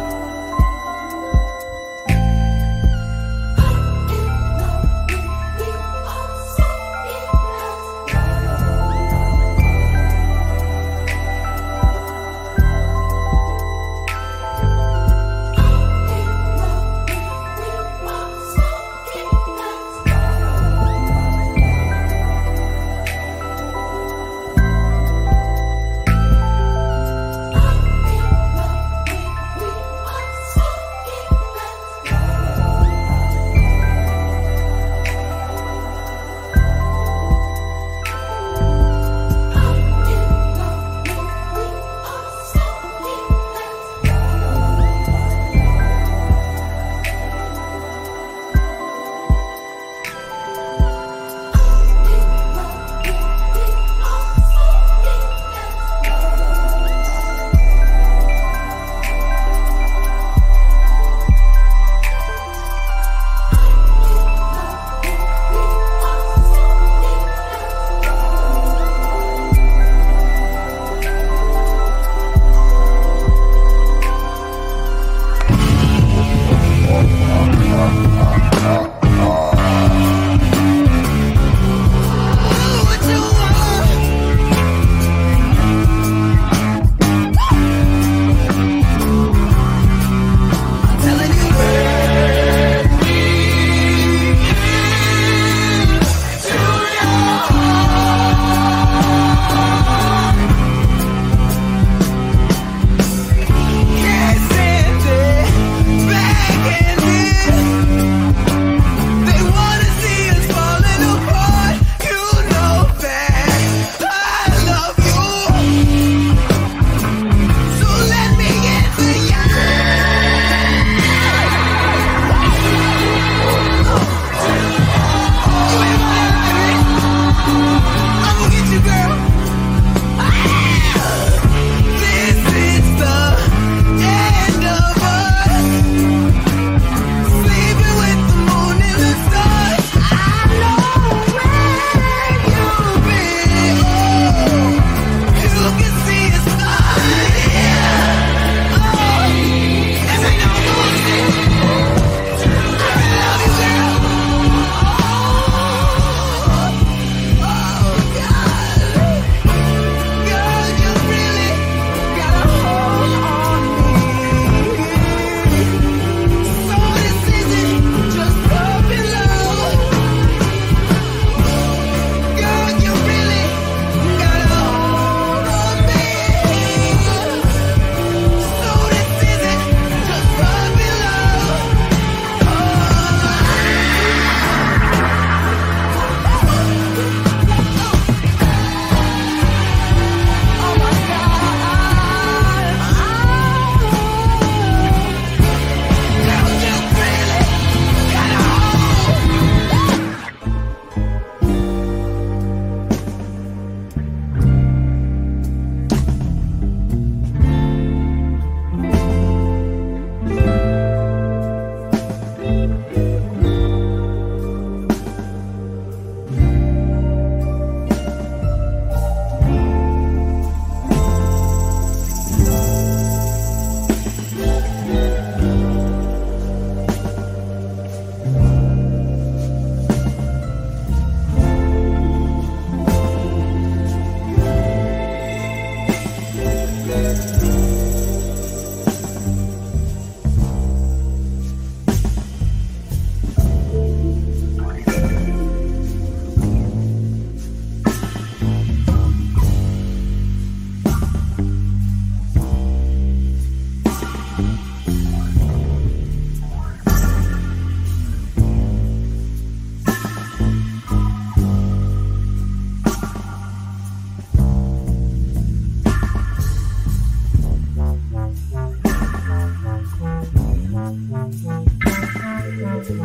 Census 272.85 273.01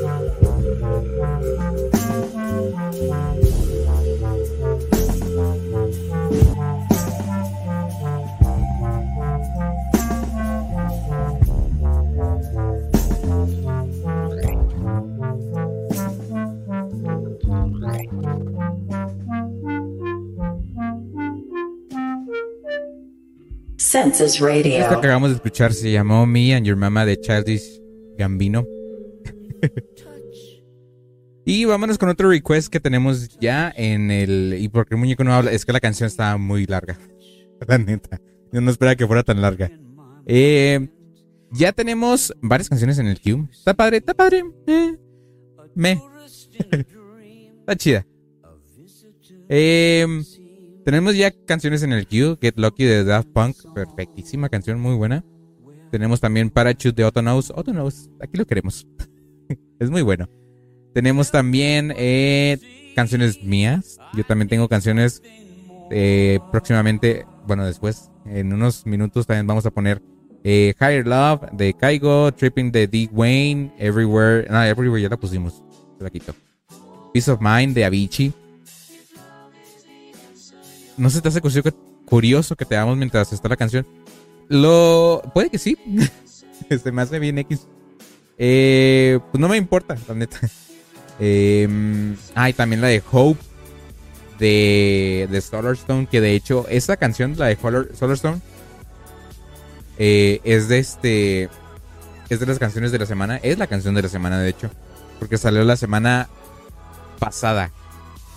Radio. 0.00 0.43
Census 23.94 24.40
Radio. 24.40 24.78
Esto 24.78 25.00
que 25.00 25.06
acabamos 25.06 25.30
de 25.30 25.36
escuchar 25.36 25.72
se 25.72 25.92
llamó 25.92 26.26
Me 26.26 26.52
and 26.52 26.66
Your 26.66 26.74
Mama 26.76 27.06
de 27.06 27.16
Childish 27.16 27.80
Gambino. 28.18 28.66
y 31.44 31.64
vámonos 31.64 31.96
con 31.96 32.08
otro 32.08 32.28
request 32.28 32.72
que 32.72 32.80
tenemos 32.80 33.38
ya 33.38 33.72
en 33.76 34.10
el. 34.10 34.56
Y 34.58 34.68
porque 34.68 34.94
el 34.94 34.98
muñeco 34.98 35.22
no 35.22 35.32
habla, 35.32 35.52
es 35.52 35.64
que 35.64 35.72
la 35.72 35.78
canción 35.78 36.08
está 36.08 36.36
muy 36.38 36.66
larga. 36.66 36.98
La 37.68 37.78
neta. 37.78 38.20
Yo 38.50 38.60
no 38.60 38.72
esperaba 38.72 38.96
que 38.96 39.06
fuera 39.06 39.22
tan 39.22 39.40
larga. 39.40 39.70
Eh, 40.26 40.88
ya 41.52 41.70
tenemos 41.70 42.34
varias 42.40 42.68
canciones 42.68 42.98
en 42.98 43.06
el 43.06 43.20
queue. 43.20 43.46
Está 43.52 43.74
padre, 43.74 43.98
está 43.98 44.12
padre. 44.12 44.42
Eh, 44.66 44.96
me. 45.76 46.02
está 47.60 47.76
chida. 47.76 48.04
Eh, 49.48 50.04
tenemos 50.84 51.16
ya 51.16 51.30
canciones 51.46 51.82
en 51.82 51.92
el 51.92 52.06
queue. 52.06 52.36
Get 52.40 52.54
Lucky 52.56 52.84
de 52.84 53.04
Daft 53.04 53.28
Punk. 53.28 53.56
Perfectísima 53.74 54.48
canción, 54.48 54.80
muy 54.80 54.94
buena. 54.94 55.24
Tenemos 55.90 56.20
también 56.20 56.50
Parachute 56.50 56.92
de 56.92 57.04
Autonose. 57.04 57.52
Autonose, 57.56 58.10
aquí 58.20 58.36
lo 58.36 58.46
queremos. 58.46 58.86
es 59.78 59.90
muy 59.90 60.02
bueno. 60.02 60.28
Tenemos 60.92 61.30
también 61.30 61.92
eh, 61.96 62.58
canciones 62.94 63.42
mías. 63.42 63.98
Yo 64.14 64.24
también 64.24 64.48
tengo 64.48 64.68
canciones 64.68 65.22
eh, 65.90 66.38
próximamente. 66.50 67.26
Bueno, 67.46 67.64
después, 67.64 68.10
en 68.26 68.52
unos 68.52 68.86
minutos 68.86 69.26
también 69.26 69.46
vamos 69.46 69.66
a 69.66 69.70
poner 69.70 70.02
eh, 70.44 70.74
Higher 70.80 71.06
Love 71.06 71.50
de 71.52 71.74
Kaigo, 71.74 72.32
Tripping 72.32 72.70
de 72.70 72.86
D. 72.86 73.08
Wayne, 73.12 73.72
Everywhere. 73.78 74.46
No, 74.50 74.62
Everywhere 74.62 75.02
ya 75.02 75.08
la 75.08 75.16
pusimos. 75.16 75.62
Se 75.98 76.04
la 76.04 76.10
quito. 76.10 76.34
Peace 77.12 77.30
of 77.30 77.40
Mind 77.40 77.74
de 77.74 77.84
Avicii. 77.84 78.32
¿No 80.96 81.10
se 81.10 81.20
te 81.20 81.28
hace 81.28 81.40
curioso 81.40 81.62
que, 81.62 81.72
curioso 82.04 82.56
que 82.56 82.64
te 82.64 82.74
damos 82.74 82.96
mientras 82.96 83.32
está 83.32 83.48
la 83.48 83.56
canción? 83.56 83.86
Lo. 84.48 85.22
Puede 85.32 85.50
que 85.50 85.58
sí. 85.58 85.76
se 86.82 86.92
me 86.92 87.02
hace 87.02 87.18
bien 87.18 87.38
X. 87.38 87.66
Eh, 88.38 89.18
pues 89.30 89.40
no 89.40 89.48
me 89.48 89.56
importa, 89.56 89.96
la 90.08 90.14
neta. 90.14 90.38
Eh, 91.20 91.68
ah, 92.34 92.50
y 92.50 92.52
también 92.54 92.80
la 92.80 92.88
de 92.88 93.00
Hope 93.12 93.40
de, 94.38 95.28
de 95.30 95.40
Solar 95.40 95.74
Stone. 95.74 96.08
Que 96.10 96.20
de 96.20 96.34
hecho, 96.34 96.66
esa 96.68 96.96
canción, 96.96 97.36
la 97.38 97.46
de 97.46 97.56
Solar, 97.56 97.88
Solar 97.94 98.16
Stone, 98.16 98.40
eh, 99.98 100.40
es 100.44 100.68
de 100.68 100.78
este. 100.78 101.48
Es 102.28 102.40
de 102.40 102.46
las 102.46 102.58
canciones 102.58 102.90
de 102.90 102.98
la 102.98 103.06
semana. 103.06 103.36
Es 103.38 103.58
la 103.58 103.66
canción 103.66 103.94
de 103.94 104.02
la 104.02 104.08
semana, 104.08 104.38
de 104.38 104.50
hecho. 104.50 104.70
Porque 105.18 105.38
salió 105.38 105.62
la 105.64 105.76
semana 105.76 106.28
pasada. 107.18 107.70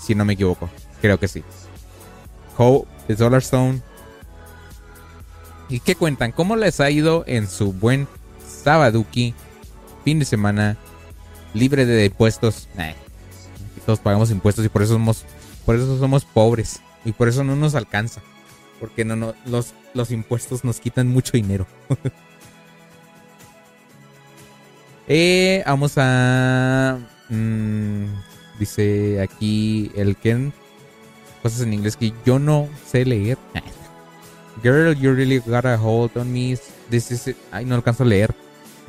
Si 0.01 0.13
no 0.13 0.25
me 0.25 0.33
equivoco. 0.33 0.69
Creo 1.01 1.19
que 1.19 1.27
sí. 1.27 1.43
Hope 2.57 2.87
de 3.07 3.15
Solar 3.15 3.41
Stone. 3.41 3.81
¿Y 5.69 5.79
qué 5.79 5.95
cuentan? 5.95 6.31
¿Cómo 6.31 6.55
les 6.55 6.79
ha 6.79 6.89
ido 6.89 7.23
en 7.27 7.47
su 7.47 7.73
buen 7.73 8.07
Sabaduki? 8.45 9.33
Fin 10.03 10.19
de 10.19 10.25
semana. 10.25 10.77
Libre 11.53 11.85
de 11.85 12.05
impuestos. 12.05 12.67
Todos 13.85 13.99
pagamos 13.99 14.31
impuestos 14.31 14.65
y 14.65 14.69
por 14.69 14.81
eso 14.81 14.93
somos, 14.93 15.25
por 15.65 15.75
eso 15.75 15.97
somos 15.99 16.25
pobres. 16.25 16.81
Y 17.05 17.11
por 17.11 17.27
eso 17.27 17.43
no 17.43 17.55
nos 17.55 17.75
alcanza. 17.75 18.21
Porque 18.79 19.05
no, 19.05 19.15
no, 19.15 19.33
los, 19.45 19.73
los 19.93 20.11
impuestos 20.11 20.63
nos 20.63 20.79
quitan 20.79 21.07
mucho 21.07 21.33
dinero. 21.33 21.67
eh, 25.07 25.63
vamos 25.65 25.93
a. 25.97 26.97
mm, 27.29 28.05
dice 28.59 29.21
aquí 29.21 29.91
el 29.95 30.15
Ken. 30.15 30.53
Cosas 31.47 31.61
en 31.61 31.73
inglés 31.73 31.95
que 31.95 32.11
yo 32.25 32.39
no 32.39 32.67
sé 32.85 33.05
leer. 33.05 33.37
Girl, 34.61 34.93
you 34.93 35.13
really 35.13 35.39
got 35.39 35.65
a 35.65 35.77
hold 35.77 36.11
on 36.17 36.33
me. 36.33 36.57
This 36.89 37.09
is. 37.09 37.33
Ay, 37.53 37.63
no 37.63 37.75
alcanzo 37.75 38.03
a 38.03 38.05
leer. 38.05 38.35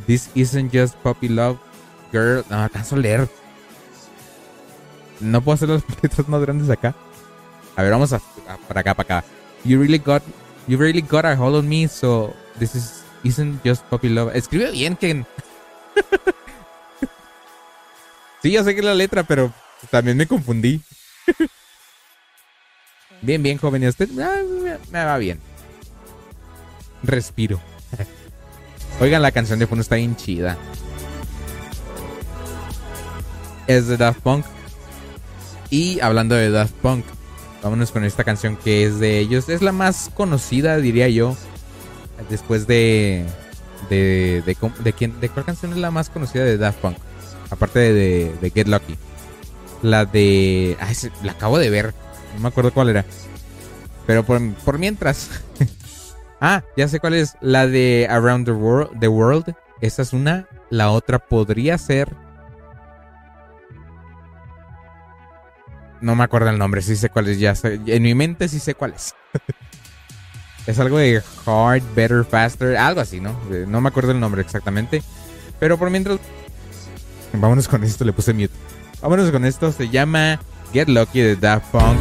This 0.09 0.29
isn't 0.35 0.75
just 0.75 0.97
puppy 1.05 1.29
love. 1.29 1.57
Girl, 2.11 2.43
no 2.51 2.57
alcanzo 2.57 2.97
a 2.97 2.99
leer. 2.99 3.29
No 5.21 5.41
puedo 5.41 5.55
hacer 5.55 5.69
las 5.69 5.85
letras 6.03 6.29
más 6.29 6.41
grandes 6.41 6.69
acá. 6.69 6.97
A 7.77 7.83
ver, 7.85 7.93
vamos 7.93 8.13
a, 8.13 8.17
a- 8.17 8.57
para 8.67 8.81
acá, 8.81 8.95
para 8.95 9.21
acá. 9.21 9.29
You 9.65 9.79
really 9.79 9.99
got, 9.99 10.25
you 10.67 10.79
really 10.79 11.03
got 11.03 11.27
a 11.27 11.37
hold 11.37 11.55
on 11.55 11.69
me, 11.69 11.87
so 11.87 12.35
this 12.59 12.75
is 12.75 13.05
isn't 13.23 13.65
just 13.65 13.85
puppy 13.89 14.09
love. 14.09 14.35
Escribe 14.35 14.73
bien, 14.73 14.97
Ken. 14.97 15.25
sí, 18.43 18.51
yo 18.51 18.65
sé 18.65 18.75
que 18.75 18.81
es 18.81 18.85
la 18.85 18.95
letra, 18.95 19.23
pero 19.23 19.53
también 19.93 20.17
me 20.17 20.27
confundí. 20.27 20.83
bien, 23.23 23.43
bien, 23.43 23.59
joven. 23.59 23.83
¿Y 23.83 23.89
usted? 23.89 24.09
Ah, 24.21 24.43
me, 24.91 25.05
va 25.05 25.19
bien. 25.19 25.39
Respiro. 27.03 27.61
Oigan, 29.01 29.23
la 29.23 29.33
canción 29.33 29.59
de 29.59 29.67
fondo 29.67 29.83
está 29.83 29.97
bien 29.97 30.17
chida. 30.17 30.57
Es 33.67 33.87
de 33.87 33.97
Daft 33.97 34.21
Punk. 34.21 34.45
Y 35.71 36.01
hablando 36.01 36.35
de 36.35 36.51
Daft 36.51 36.75
Punk, 36.75 37.05
vámonos 37.63 37.91
con 37.93 38.05
esta 38.05 38.25
canción 38.25 38.57
que 38.57 38.85
es 38.85 38.99
de 38.99 39.19
ellos. 39.19 39.49
Es 39.49 39.63
la 39.63 39.73
más 39.73 40.11
conocida, 40.15 40.79
diría 40.79 41.09
yo. 41.09 41.37
Después 42.31 42.67
de. 42.67 43.25
¿De, 43.89 44.43
de, 44.45 44.57
de 44.83 44.93
quién, 44.93 45.21
¿de 45.21 45.29
cuál 45.29 45.47
canción 45.47 45.73
es 45.73 45.79
la 45.79 45.91
más 45.91 46.11
conocida 46.11 46.45
de 46.45 46.59
Daft 46.59 46.81
Punk? 46.81 46.97
Aparte 47.51 47.79
de, 47.79 48.35
de, 48.41 48.51
Get 48.51 48.67
Lucky. 48.67 48.97
La 49.83 50.05
de. 50.05 50.77
La 51.23 51.33
acabo 51.33 51.59
de 51.59 51.71
ver. 51.71 51.95
No 52.39 52.43
me 52.43 52.49
acuerdo 52.51 52.73
cuál 52.73 52.89
era. 52.91 53.05
Pero 54.07 54.23
por, 54.25 54.41
por 54.55 54.79
mientras. 54.79 55.29
ah, 56.41 56.63
ya 56.77 56.87
sé 56.87 57.01
cuál 57.01 57.15
es. 57.15 57.35
La 57.41 57.67
de 57.67 58.07
Around 58.09 58.47
the 58.47 58.53
World. 58.53 59.01
The 59.01 59.09
World. 59.09 59.55
Esa 59.81 60.03
es 60.03 60.13
una. 60.13 60.47
La 60.71 60.93
otra 60.93 61.19
podría 61.19 61.77
ser. 61.79 62.15
No 66.01 66.15
me 66.15 66.23
acuerdo 66.23 66.49
el 66.49 66.59
nombre, 66.59 66.81
sí 66.81 66.95
sé 66.95 67.11
cuál 67.11 67.27
es, 67.27 67.41
ya 67.41 67.57
sé- 67.57 67.81
en 67.85 68.03
mi 68.05 68.15
mente 68.15 68.47
sí 68.49 68.61
sé 68.61 68.77
cuál 68.77 68.93
es. 68.93 69.17
es 70.69 70.79
algo 70.79 70.97
de 70.99 71.21
Hard, 71.45 71.83
Better, 71.97 72.25
Faster, 72.25 72.77
algo 72.77 73.01
así, 73.01 73.21
¿no? 73.21 73.37
No 73.67 73.81
me 73.81 73.89
acuerdo 73.89 74.13
el 74.13 74.21
nombre 74.21 74.41
exactamente. 74.43 75.03
Pero 75.59 75.77
por 75.77 75.91
mientras... 75.91 76.21
Vámonos 77.33 77.67
con 77.67 77.83
esto, 77.83 78.05
le 78.05 78.13
puse 78.13 78.33
mute. 78.33 78.55
Vámonos 79.03 79.33
con 79.33 79.45
esto, 79.45 79.73
se 79.73 79.89
llama 79.89 80.39
Get 80.73 80.89
Lucky 80.89 81.21
de 81.21 81.35
Daft 81.35 81.67
Punk. 81.73 81.99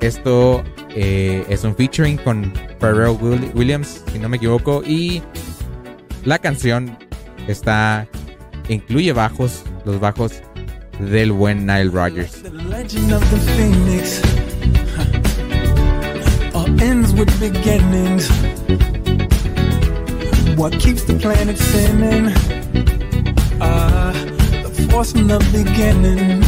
Esto 0.00 0.62
eh, 0.90 1.44
es 1.48 1.64
un 1.64 1.74
featuring 1.74 2.16
con 2.18 2.52
Pharrell 2.80 3.16
Will- 3.20 3.50
Williams, 3.54 4.02
si 4.12 4.18
no 4.18 4.28
me 4.28 4.36
equivoco, 4.36 4.82
y 4.86 5.22
la 6.24 6.38
canción 6.38 6.96
está 7.48 8.06
incluye 8.68 9.12
bajos, 9.12 9.62
los 9.84 9.98
bajos 10.00 10.42
del 10.98 11.32
buen 11.32 11.66
Nile 11.66 11.90
Rodgers. 11.90 12.42
What 20.56 20.72
keeps 20.80 21.04
the 21.04 21.14
planet 21.14 21.58
spinning? 21.58 22.32
Uh, 23.60 24.12
the 24.62 24.88
force 24.90 25.12
from 25.12 25.28
the 25.28 25.38
beginning. 25.52 26.42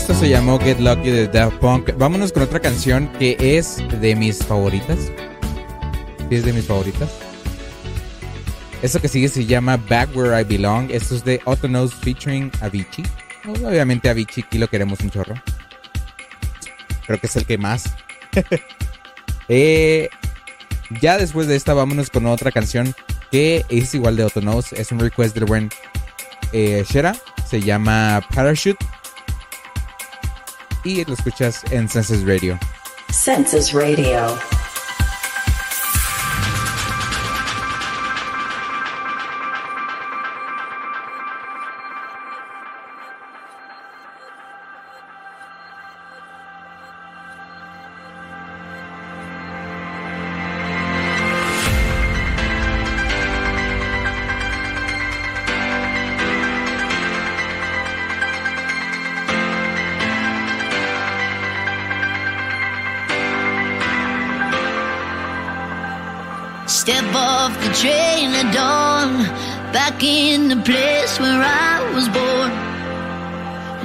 Esto 0.00 0.14
se 0.14 0.30
llamó 0.30 0.58
Get 0.58 0.80
Lucky 0.80 1.10
de 1.10 1.28
Daft 1.28 1.58
Punk. 1.58 1.90
Vámonos 1.98 2.32
con 2.32 2.42
otra 2.42 2.58
canción 2.58 3.06
que 3.18 3.36
es 3.38 3.76
de 4.00 4.16
mis 4.16 4.38
favoritas. 4.38 4.98
Es 6.30 6.42
de 6.42 6.54
mis 6.54 6.64
favoritas. 6.64 7.10
Esto 8.80 8.98
que 8.98 9.08
sigue 9.08 9.28
se 9.28 9.44
llama 9.44 9.76
Back 9.76 10.16
Where 10.16 10.40
I 10.40 10.44
Belong. 10.44 10.90
Esto 10.90 11.16
es 11.16 11.22
de 11.22 11.42
Otonos 11.44 11.94
featuring 11.94 12.50
Avicii. 12.62 13.04
Obviamente 13.46 14.08
Avicii 14.08 14.42
aquí 14.42 14.56
lo 14.56 14.68
queremos 14.68 15.00
un 15.00 15.10
chorro. 15.10 15.34
Creo 17.06 17.20
que 17.20 17.26
es 17.26 17.36
el 17.36 17.44
que 17.44 17.58
más. 17.58 17.84
Eh, 19.52 20.08
ya 21.00 21.18
después 21.18 21.48
de 21.48 21.56
esta 21.56 21.74
vámonos 21.74 22.08
con 22.08 22.24
otra 22.26 22.52
canción 22.52 22.94
que 23.32 23.64
es 23.68 23.94
igual 23.94 24.16
de 24.16 24.24
Otonos. 24.24 24.72
Es 24.72 24.92
un 24.92 25.00
request 25.00 25.34
del 25.34 25.44
buen 25.44 25.70
eh, 26.52 26.84
Shera. 26.88 27.14
Se 27.48 27.60
llama 27.60 28.24
Parachute 28.34 28.78
y 30.84 31.04
lo 31.04 31.14
escuchas 31.14 31.62
en 31.70 31.88
Census 31.88 32.24
Radio. 32.26 32.58
Census 33.10 33.72
Radio. 33.72 34.59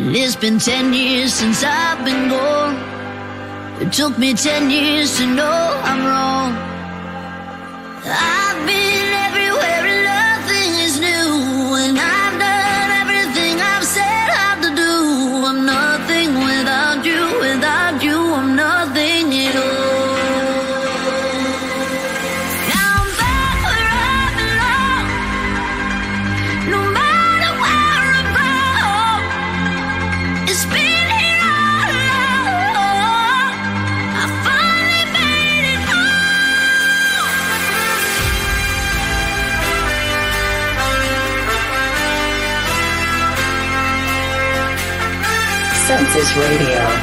It's 0.08 0.36
been 0.36 0.60
ten 0.60 0.94
years 0.94 1.34
since 1.34 1.64
I've 1.64 2.06
been 2.06 2.30
gone. 2.30 2.76
It 3.82 3.92
took 3.92 4.20
me 4.20 4.36
ten 4.36 4.70
years 4.70 5.18
to 5.18 5.26
know 5.26 5.82
I'm 5.84 6.06
wrong. 6.06 6.52
I've 8.06 8.68
been 8.68 9.10
everywhere 9.28 9.82
and 9.94 10.04
nothing 10.06 10.72
is 10.86 11.00
new. 11.00 11.74
And 11.84 11.98
I've 11.98 12.38
done 12.38 12.92
everything 13.02 13.60
I've 13.60 13.84
said 13.84 14.30
how 14.30 14.62
to 14.62 14.76
do. 14.76 14.94
I'm 15.44 15.66
nothing 15.66 16.36
without 16.36 17.04
you, 17.04 17.40
without 17.40 18.04
you, 18.04 18.16
I'm 18.16 18.56
nothing 18.56 19.34
at 19.34 19.56
all. 19.56 19.85
Voices 46.16 46.38
Radio. 46.38 46.95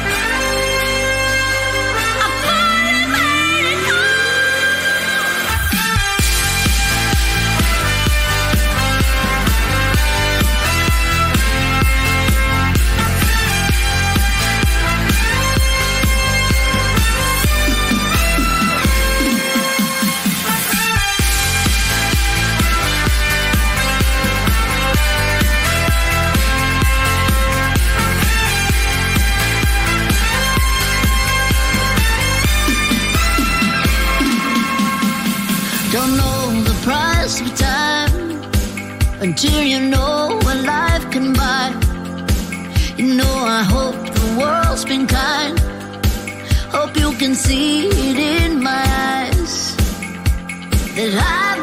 Don't 35.93 36.17
know 36.17 36.63
the 36.63 36.75
price 36.81 37.39
of 37.39 37.55
time 37.55 38.41
until 39.21 39.61
you 39.61 39.79
know 39.79 40.39
what 40.41 40.57
life 40.65 41.05
can 41.11 41.33
buy. 41.33 41.69
You 42.97 43.13
know, 43.13 43.35
I 43.59 43.61
hope 43.61 43.93
the 44.15 44.39
world's 44.39 44.85
been 44.85 45.05
kind. 45.05 45.59
Hope 46.71 46.97
you 46.97 47.11
can 47.19 47.35
see 47.35 47.89
it 47.89 48.17
in 48.17 48.63
my 48.63 48.83
eyes 49.11 49.75
that 50.95 51.13
I 51.13 51.62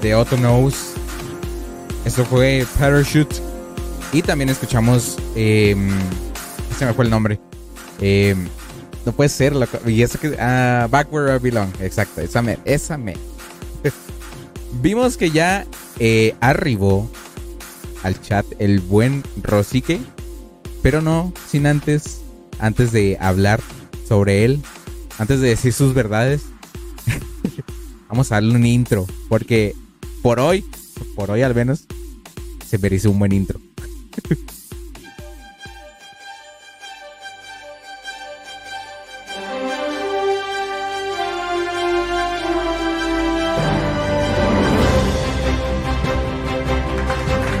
De, 0.00 0.14
Otto 0.14 0.36
Knows. 0.36 0.94
Esto 2.04 2.24
fue 2.24 2.66
Parachute. 2.78 3.36
Y 4.12 4.22
también 4.22 4.48
escuchamos. 4.48 5.16
em, 5.34 5.90
se 6.78 6.86
me 6.86 6.92
fue 6.92 7.04
el 7.04 7.10
nombre. 7.10 7.40
Em, 8.00 8.48
no 9.04 9.12
puede 9.12 9.28
ser. 9.28 9.54
loco. 9.54 9.78
Y 9.88 10.02
eso 10.02 10.18
que. 10.18 10.36
ah, 10.38 10.88
Back 10.90 11.12
Where 11.12 11.34
I 11.34 11.38
Belong. 11.38 11.70
Exacto. 11.80 12.20
Esa 12.20 12.42
me. 12.42 12.58
Esa 12.64 12.96
me. 12.96 13.14
Vimos 14.82 15.16
que 15.16 15.30
ya 15.30 15.66
eh, 15.98 16.34
arribó 16.40 17.10
al 18.02 18.20
chat 18.20 18.46
el 18.58 18.80
buen 18.80 19.22
Rosique. 19.42 20.00
Pero 20.82 21.02
no 21.02 21.32
sin 21.48 21.66
antes. 21.66 22.20
Antes 22.58 22.92
de 22.92 23.18
hablar 23.20 23.60
sobre 24.08 24.44
él. 24.44 24.62
Antes 25.18 25.40
de 25.40 25.48
decir 25.48 25.72
sus 25.72 25.94
verdades. 25.94 26.42
Vamos 28.08 28.30
a 28.30 28.36
darle 28.36 28.54
un 28.54 28.66
intro. 28.66 29.06
Porque 29.28 29.74
por 30.26 30.40
hoy, 30.40 30.64
por 31.14 31.30
hoy 31.30 31.42
al 31.42 31.54
menos, 31.54 31.86
se 32.68 32.78
merece 32.78 33.06
un 33.06 33.16
buen 33.16 33.30
intro. 33.30 33.60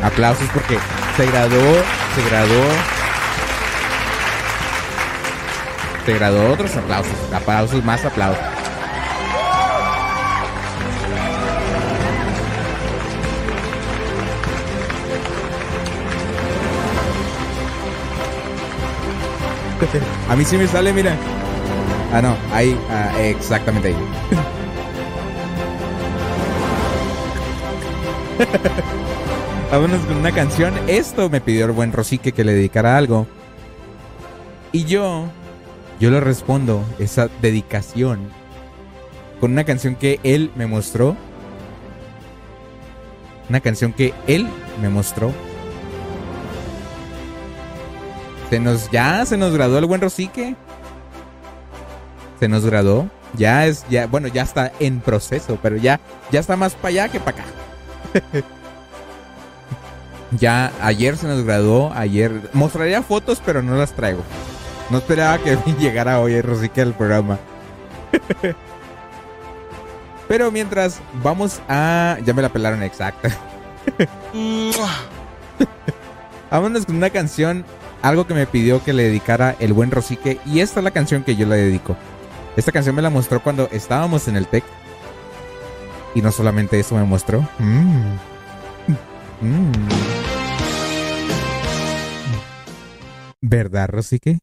Aplausos 0.02 0.48
porque 0.52 0.76
se 1.16 1.26
graduó, 1.26 1.60
se 2.16 2.28
graduó. 2.28 2.64
Se 6.04 6.14
graduó 6.14 6.52
otros 6.52 6.74
aplausos. 6.74 7.32
Aplausos, 7.32 7.84
más 7.84 8.04
aplausos. 8.04 8.55
A 20.28 20.36
mí 20.36 20.44
sí 20.44 20.56
me 20.56 20.66
sale, 20.66 20.92
mira. 20.92 21.16
Ah, 22.12 22.22
no, 22.22 22.36
ahí, 22.52 22.78
ah, 22.90 23.12
exactamente 23.20 23.88
ahí. 23.88 23.96
Vámonos 29.70 30.00
con 30.02 30.16
una 30.16 30.32
canción. 30.32 30.74
Esto 30.86 31.28
me 31.28 31.40
pidió 31.40 31.66
el 31.66 31.72
buen 31.72 31.92
Rosique 31.92 32.32
que 32.32 32.44
le 32.44 32.54
dedicara 32.54 32.96
algo. 32.96 33.26
Y 34.72 34.84
yo, 34.84 35.24
yo 36.00 36.10
le 36.10 36.20
respondo 36.20 36.84
esa 36.98 37.28
dedicación 37.40 38.28
con 39.40 39.52
una 39.52 39.64
canción 39.64 39.96
que 39.96 40.20
él 40.22 40.50
me 40.54 40.66
mostró. 40.66 41.16
Una 43.48 43.60
canción 43.60 43.92
que 43.92 44.14
él 44.26 44.48
me 44.80 44.88
mostró. 44.88 45.32
Se 48.50 48.60
nos, 48.60 48.90
ya 48.90 49.24
se 49.26 49.36
nos 49.36 49.52
graduó 49.52 49.78
el 49.78 49.86
buen 49.86 50.00
Rosique. 50.00 50.54
Se 52.38 52.48
nos 52.48 52.64
graduó. 52.64 53.08
Ya 53.34 53.66
es, 53.66 53.84
ya, 53.90 54.06
bueno, 54.06 54.28
ya 54.28 54.42
está 54.42 54.72
en 54.78 55.00
proceso, 55.00 55.58
pero 55.62 55.76
ya, 55.76 56.00
ya 56.30 56.40
está 56.40 56.56
más 56.56 56.74
para 56.74 56.88
allá 56.88 57.08
que 57.08 57.20
para 57.20 57.38
acá. 57.38 57.44
ya 60.30 60.72
ayer 60.80 61.16
se 61.16 61.26
nos 61.26 61.44
graduó, 61.44 61.92
ayer 61.94 62.32
mostraría 62.52 63.02
fotos, 63.02 63.42
pero 63.44 63.62
no 63.62 63.76
las 63.76 63.92
traigo. 63.92 64.22
No 64.90 64.98
esperaba 64.98 65.38
que 65.38 65.58
llegara 65.78 66.20
hoy 66.20 66.40
Rosique 66.40 66.80
al 66.80 66.94
programa. 66.94 67.38
pero 70.28 70.50
mientras 70.50 71.00
vamos 71.22 71.60
a, 71.68 72.18
ya 72.24 72.32
me 72.32 72.42
la 72.42 72.48
pelaron 72.48 72.82
exacta. 72.82 73.30
Vámonos 76.50 76.86
con 76.86 76.96
una 76.96 77.10
canción 77.10 77.64
algo 78.02 78.26
que 78.26 78.34
me 78.34 78.46
pidió 78.46 78.82
que 78.82 78.92
le 78.92 79.04
dedicara 79.04 79.56
el 79.58 79.72
buen 79.72 79.90
Rosique 79.90 80.38
y 80.46 80.60
esta 80.60 80.80
es 80.80 80.84
la 80.84 80.90
canción 80.90 81.24
que 81.24 81.36
yo 81.36 81.46
le 81.46 81.56
dedico. 81.56 81.96
Esta 82.56 82.72
canción 82.72 82.94
me 82.94 83.02
la 83.02 83.10
mostró 83.10 83.42
cuando 83.42 83.68
estábamos 83.70 84.28
en 84.28 84.36
el 84.36 84.46
TEC. 84.46 84.64
Y 86.14 86.22
no 86.22 86.32
solamente 86.32 86.80
eso 86.80 86.94
me 86.94 87.04
mostró. 87.04 87.46
Mm. 87.58 88.16
Mm. 89.42 89.72
¿Verdad, 93.42 93.88
Rosique? 93.88 94.38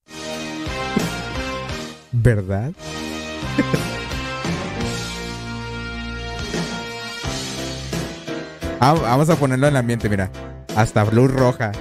¿Verdad? 2.12 2.72
Ah, 8.86 8.95
vamos 9.01 9.30
a 9.30 9.38
ponerlo 9.38 9.68
en 9.68 9.76
el 9.76 9.78
ambiente, 9.78 10.10
mira. 10.10 10.30
Hasta 10.76 11.06
luz 11.06 11.32
roja. 11.32 11.72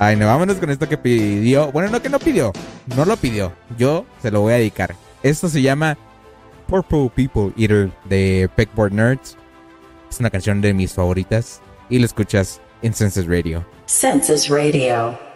Ay, 0.00 0.16
no, 0.16 0.26
vámonos 0.26 0.56
con 0.58 0.70
esto 0.70 0.88
que 0.88 0.96
pidió. 0.96 1.72
Bueno, 1.72 1.90
no 1.90 2.00
que 2.00 2.08
no 2.08 2.18
pidió. 2.18 2.52
No 2.94 3.04
lo 3.04 3.16
pidió. 3.16 3.52
Yo 3.76 4.06
se 4.22 4.30
lo 4.30 4.42
voy 4.42 4.52
a 4.52 4.56
dedicar. 4.56 4.94
Esto 5.22 5.48
se 5.48 5.60
llama 5.60 5.98
Purple 6.68 7.10
People 7.14 7.52
Eater 7.60 7.90
de 8.04 8.48
Peckboard 8.54 8.92
Nerds. 8.92 9.36
Es 10.08 10.20
una 10.20 10.30
canción 10.30 10.60
de 10.60 10.72
mis 10.72 10.92
favoritas. 10.92 11.60
Y 11.90 11.98
lo 11.98 12.06
escuchas 12.06 12.60
en 12.82 12.94
Senses 12.94 13.26
Radio. 13.26 13.66
Census 13.86 14.48
Radio. 14.48 15.27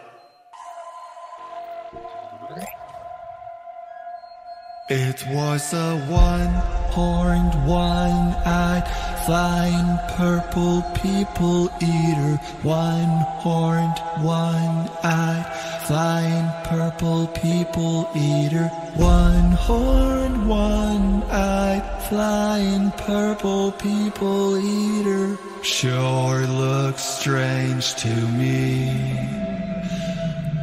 It 4.88 5.24
was 5.28 5.72
a 5.72 5.96
one-horned, 6.10 7.54
one-eyed, 7.68 8.82
flying 9.24 9.98
purple 10.16 10.82
people 11.00 11.70
eater. 11.80 12.36
One-horned, 12.62 13.98
one-eyed, 14.24 15.46
flying 15.86 16.50
purple 16.64 17.28
people 17.28 18.10
eater. 18.16 18.66
One-horned, 18.96 20.48
one-eyed, 20.48 22.02
flying 22.08 22.90
purple 22.90 23.70
people 23.70 24.58
eater. 24.58 25.38
Sure 25.62 26.44
looks 26.44 27.04
strange 27.04 27.94
to 27.94 28.08
me. 28.08 29.14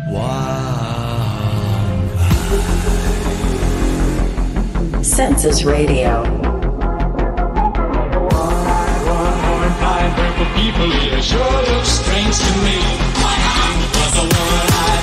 Wow. 0.10 0.99
Census 5.20 5.66
Radio. 5.66 6.24
One-eyed 9.84 10.14
purple 10.16 10.48
people 10.56 10.88
eater 10.94 11.22
sure 11.22 11.62
looks 11.74 11.90
strange 11.90 12.38
to 12.40 12.52
me. 12.64 12.80
Was 14.00 14.16
a 14.16 14.24
one-eyed, 14.24 14.72
one-horned, 14.72 14.99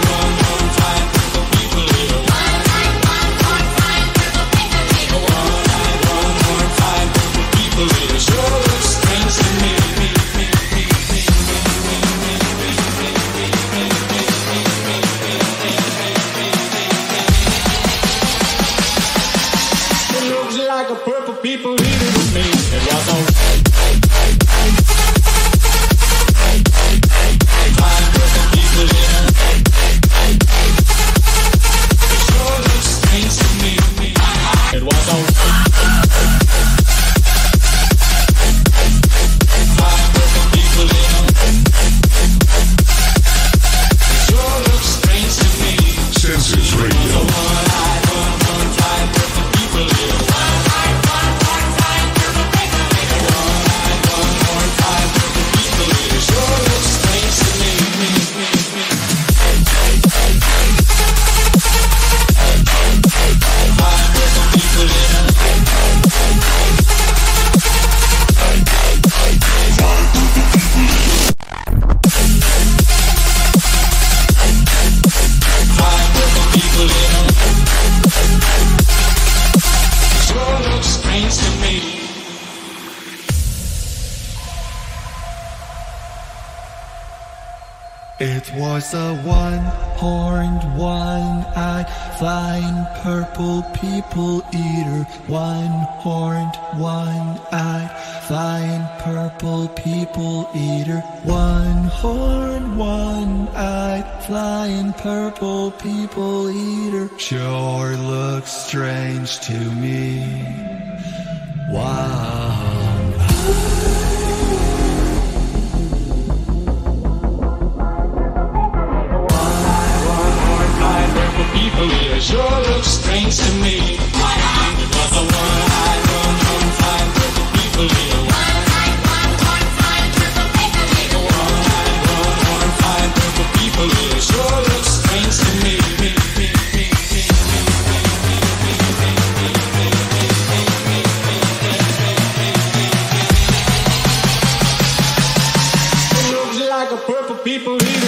people 147.46 147.76
eater 147.80 148.05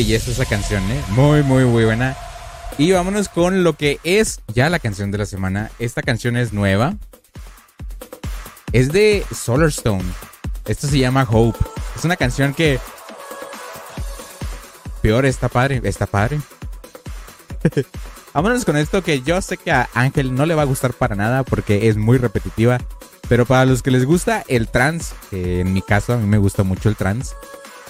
belleza 0.00 0.30
esa 0.30 0.46
canción, 0.46 0.82
¿eh? 0.90 1.04
Muy, 1.10 1.42
muy, 1.42 1.66
muy 1.66 1.84
buena. 1.84 2.16
Y 2.78 2.90
vámonos 2.90 3.28
con 3.28 3.62
lo 3.62 3.74
que 3.74 4.00
es 4.02 4.40
ya 4.48 4.70
la 4.70 4.78
canción 4.78 5.10
de 5.10 5.18
la 5.18 5.26
semana. 5.26 5.70
Esta 5.78 6.00
canción 6.00 6.38
es 6.38 6.54
nueva. 6.54 6.96
Es 8.72 8.92
de 8.92 9.26
Solarstone. 9.30 10.10
Esto 10.64 10.86
se 10.86 10.98
llama 10.98 11.28
Hope. 11.30 11.58
Es 11.94 12.02
una 12.06 12.16
canción 12.16 12.54
que... 12.54 12.80
Peor, 15.02 15.26
está 15.26 15.50
padre. 15.50 15.82
Está 15.84 16.06
padre. 16.06 16.40
Vámonos 18.32 18.64
con 18.64 18.78
esto 18.78 19.02
que 19.02 19.20
yo 19.20 19.42
sé 19.42 19.58
que 19.58 19.70
a 19.70 19.90
Ángel 19.92 20.34
no 20.34 20.46
le 20.46 20.54
va 20.54 20.62
a 20.62 20.64
gustar 20.64 20.94
para 20.94 21.14
nada 21.14 21.42
porque 21.42 21.88
es 21.88 21.98
muy 21.98 22.16
repetitiva. 22.16 22.78
Pero 23.28 23.44
para 23.44 23.66
los 23.66 23.82
que 23.82 23.90
les 23.90 24.06
gusta 24.06 24.44
el 24.48 24.66
que 24.70 25.60
en 25.60 25.74
mi 25.74 25.82
caso 25.82 26.14
a 26.14 26.16
mí 26.16 26.26
me 26.26 26.38
gusta 26.38 26.62
mucho 26.62 26.88
el 26.88 26.96
trance, 26.96 27.34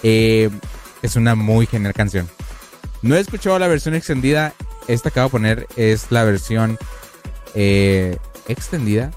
eh, 0.03 0.51
es 1.03 1.17
una 1.17 1.35
muy 1.35 1.67
genial 1.67 1.95
canción. 1.95 2.29
No 3.03 3.17
he 3.17 3.21
escuchado 3.21 3.59
la 3.59 3.69
versión 3.69 3.95
extendida. 3.95 4.53
Esta 4.89 5.11
que 5.11 5.21
voy 5.21 5.29
a 5.29 5.31
poner 5.31 5.67
es 5.77 6.07
la 6.11 6.25
versión 6.25 6.79
eh, 7.55 8.17
extendida. 8.49 9.11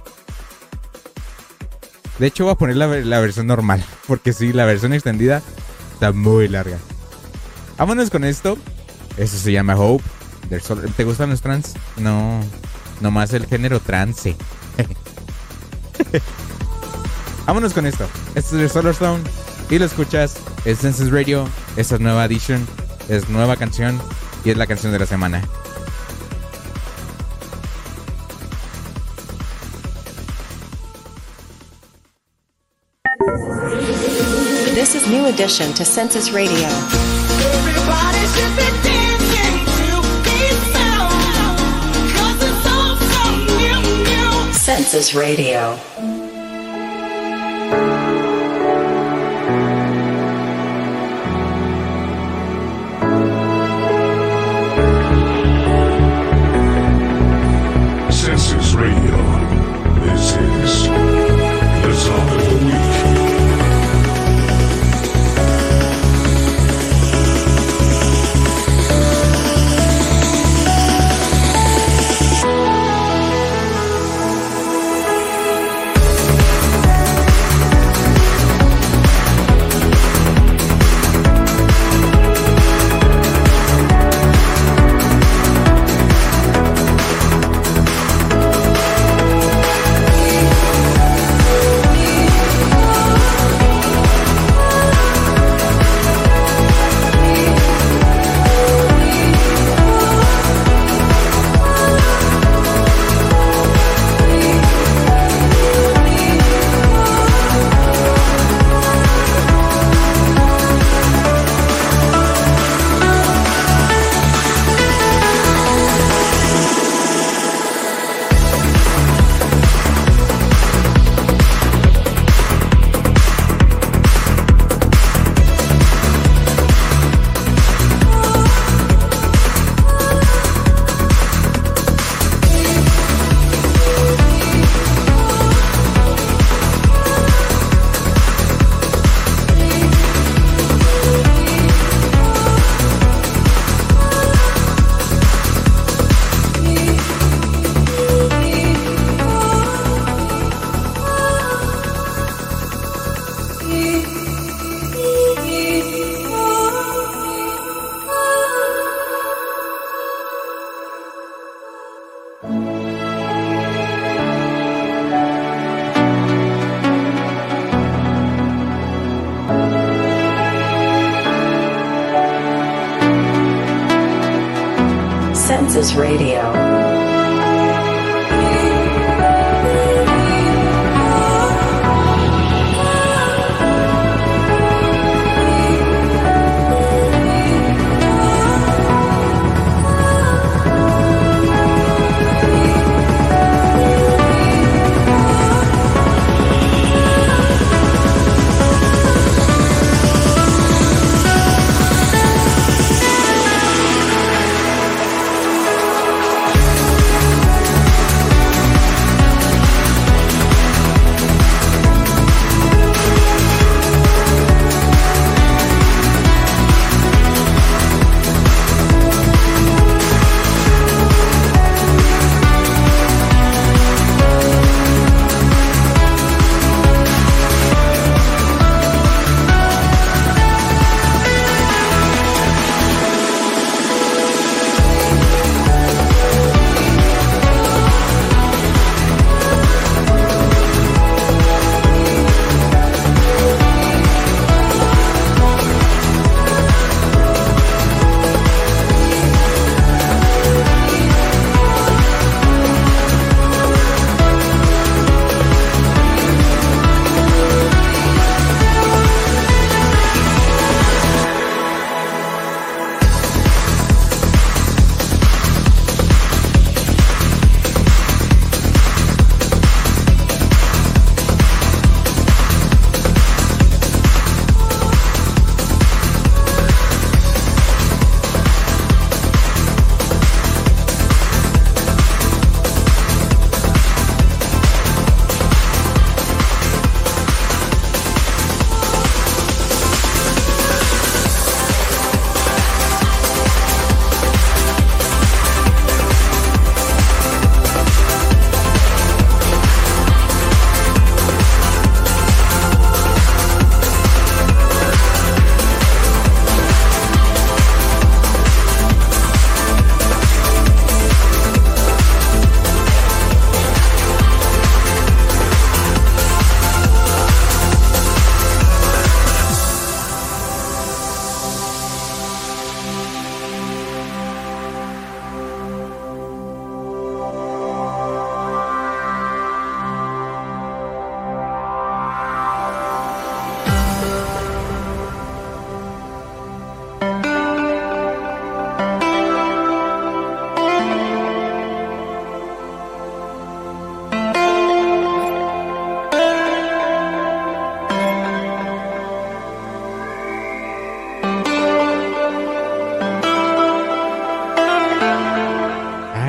De 2.19 2.27
hecho, 2.27 2.45
voy 2.45 2.53
a 2.53 2.57
poner 2.57 2.77
la, 2.77 3.19
versión 3.19 3.47
normal. 3.47 3.83
Porque 4.07 4.33
sí, 4.33 4.53
la 4.53 4.65
versión 4.65 4.93
extendida 4.93 5.41
está 5.93 6.11
muy 6.11 6.47
larga. 6.47 6.77
Vámonos 7.77 8.09
con 8.09 8.23
esto. 8.23 8.57
Eso 9.17 9.37
se 9.37 9.51
llama 9.51 9.75
Hope. 9.75 10.03
¿Te 10.95 11.03
gustan 11.03 11.31
los 11.31 11.41
trans? 11.41 11.73
No. 11.97 12.41
Nomás 13.01 13.33
el 13.33 13.47
género 13.47 13.79
trance. 13.79 14.35
Vámonos 17.45 17.73
con 17.73 17.85
esto. 17.85 18.07
Esto 18.35 18.55
es 18.55 18.61
de 18.61 18.69
Solarstone. 18.69 19.23
Y 19.69 19.79
lo 19.79 19.85
escuchas. 19.85 20.37
Es 20.65 20.79
Census 20.79 21.11
Radio. 21.11 21.47
Esta 21.75 21.95
es 21.95 22.01
nueva 22.01 22.25
edition. 22.25 22.67
Es 23.09 23.29
nueva 23.29 23.55
canción. 23.55 23.99
Y 24.45 24.51
es 24.51 24.57
la 24.57 24.67
canción 24.67 24.91
de 24.91 24.99
la 24.99 25.05
semana. 25.05 25.41
This 34.75 34.95
is 34.95 35.07
New 35.07 35.25
Edition 35.25 35.73
to 35.73 35.85
Census 35.85 36.31
Radio. 36.31 36.67
Everybody 37.39 38.27
should 38.35 38.63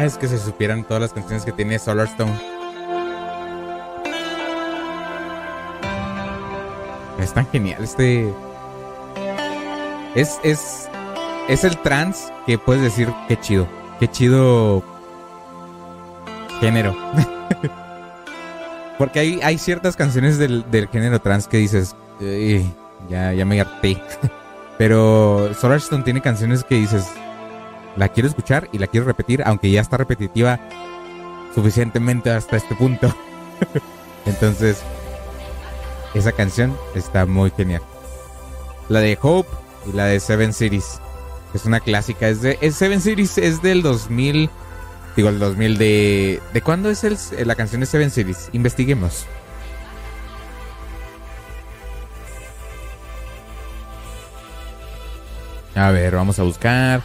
Es 0.04 0.18
que 0.18 0.28
se 0.28 0.38
supieran 0.38 0.84
todas 0.84 1.00
las 1.00 1.12
canciones 1.14 1.46
que 1.46 1.52
tiene 1.52 1.78
Solar 1.78 2.06
Stone. 2.08 2.32
Es 7.18 7.32
tan 7.32 7.46
genial 7.46 7.82
este. 7.82 8.30
Es, 10.14 10.38
es, 10.42 10.90
es 11.48 11.64
el 11.64 11.78
trance 11.78 12.30
que 12.44 12.58
puedes 12.58 12.82
decir 12.82 13.10
qué 13.28 13.40
chido. 13.40 13.66
Qué 13.98 14.06
chido 14.10 14.82
género. 16.60 16.94
Porque 18.98 19.20
hay, 19.20 19.40
hay 19.42 19.56
ciertas 19.56 19.96
canciones 19.96 20.36
del, 20.36 20.70
del 20.70 20.88
género 20.88 21.18
trance 21.20 21.48
que 21.48 21.56
dices, 21.56 21.96
"Ey, 22.20 22.70
ya, 23.08 23.32
ya 23.32 23.46
me 23.46 23.58
harté. 23.58 24.02
Pero 24.78 25.54
Solar 25.54 25.78
Stone 25.78 26.02
tiene 26.04 26.20
canciones 26.20 26.62
que 26.62 26.74
dices, 26.74 27.06
la 27.96 28.08
quiero 28.08 28.28
escuchar 28.28 28.68
y 28.72 28.78
la 28.78 28.86
quiero 28.86 29.06
repetir, 29.06 29.42
aunque 29.44 29.70
ya 29.70 29.80
está 29.80 29.96
repetitiva 29.96 30.60
suficientemente 31.54 32.30
hasta 32.30 32.56
este 32.56 32.74
punto. 32.74 33.14
Entonces, 34.26 34.82
esa 36.14 36.32
canción 36.32 36.76
está 36.94 37.26
muy 37.26 37.50
genial. 37.50 37.82
La 38.88 39.00
de 39.00 39.18
Hope 39.20 39.48
y 39.86 39.92
la 39.92 40.06
de 40.06 40.20
Seven 40.20 40.52
Cities. 40.52 41.00
Es 41.54 41.64
una 41.66 41.80
clásica. 41.80 42.28
Es 42.28 42.42
de, 42.42 42.58
es 42.60 42.74
Seven 42.74 43.00
Cities 43.00 43.38
es 43.38 43.62
del 43.62 43.82
2000. 43.82 44.50
Digo, 45.16 45.28
el 45.28 45.38
2000 45.38 45.78
de... 45.78 46.40
¿De 46.52 46.62
cuándo 46.62 46.90
es 46.90 47.32
la 47.32 47.54
canción 47.54 47.80
de 47.80 47.86
Seven 47.86 48.10
Cities? 48.10 48.48
Investiguemos. 48.52 49.26
A 55.76 55.90
ver, 55.90 56.14
vamos 56.14 56.38
a 56.38 56.42
buscar. 56.42 57.02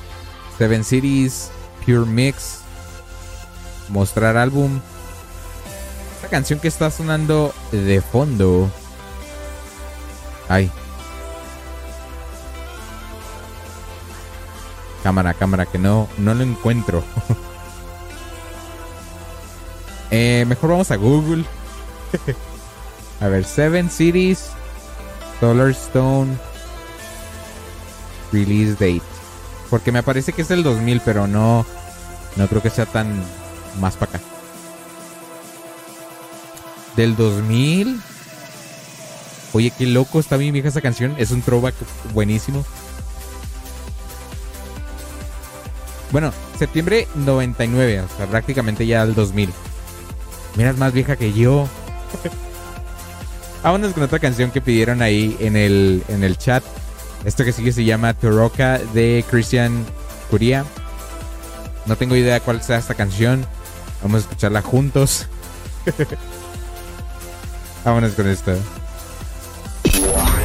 Seven 0.60 0.84
Cities, 0.84 1.52
Pure 1.86 2.06
Mix, 2.06 2.60
mostrar 3.88 4.36
álbum. 4.36 4.82
Esta 6.16 6.28
canción 6.28 6.60
que 6.60 6.68
está 6.68 6.92
sonando 6.92 7.54
de 7.72 8.02
fondo. 8.02 8.70
Ay. 10.50 10.70
Cámara, 15.02 15.34
cámara, 15.34 15.66
que 15.66 15.78
no, 15.78 16.10
no 16.18 16.34
lo 16.34 16.44
encuentro. 16.44 17.04
Eh, 20.12 20.44
mejor 20.48 20.72
vamos 20.72 20.90
a 20.90 20.96
Google. 20.96 21.46
a 23.22 23.28
ver, 23.28 23.46
Seven 23.46 23.92
Cities, 23.92 24.50
Solar 25.40 25.70
Stone, 25.70 26.36
Release 28.32 28.72
Date. 28.72 29.19
Porque 29.70 29.92
me 29.92 30.04
parece 30.04 30.34
que 30.34 30.42
es 30.42 30.48
del 30.48 30.64
2000, 30.64 31.02
pero 31.02 31.28
no, 31.28 31.66
no 32.36 32.48
creo 32.48 32.62
que 32.62 32.70
sea 32.70 32.86
tan 32.86 33.24
más 33.80 33.96
para 33.96 34.18
acá. 34.18 34.22
Del 36.96 37.16
2000. 37.16 38.02
Oye, 39.54 39.72
qué 39.78 39.86
loco 39.86 40.20
está 40.20 40.38
bien 40.38 40.54
vieja 40.54 40.70
esa 40.70 40.82
canción. 40.82 41.16
Es 41.18 41.32
un 41.32 41.42
throwback 41.42 41.76
buenísimo. 42.14 42.66
Bueno, 46.12 46.34
septiembre 46.58 47.08
99, 47.16 48.02
o 48.02 48.18
sea, 48.18 48.26
prácticamente 48.26 48.86
ya 48.88 49.04
el 49.04 49.14
2000. 49.14 49.52
Mira, 50.56 50.72
es 50.72 50.78
más 50.78 50.92
vieja 50.92 51.16
que 51.16 51.34
yo. 51.34 51.68
Vámonos 53.64 53.94
con 53.94 54.04
otra 54.04 54.20
canción 54.20 54.52
que 54.52 54.62
pidieron 54.62 55.02
ahí 55.02 55.38
en 55.40 55.56
el, 55.56 56.04
en 56.08 56.24
el 56.24 56.38
chat. 56.38 56.64
Esto 57.26 57.44
que 57.44 57.52
sigue 57.52 57.72
se 57.72 57.84
llama 57.84 58.14
Toroka 58.14 58.80
de 58.94 59.24
Christian 59.30 59.86
Curia. 60.30 60.66
No 61.86 61.96
tengo 61.96 62.16
idea 62.16 62.40
cuál 62.40 62.62
sea 62.62 62.78
esta 62.78 62.94
canción. 62.94 63.46
Vamos 64.02 64.18
a 64.18 64.22
escucharla 64.22 64.62
juntos. 64.62 65.28
Vámonos 67.86 68.14
con 68.14 68.28
esto. 68.28 68.54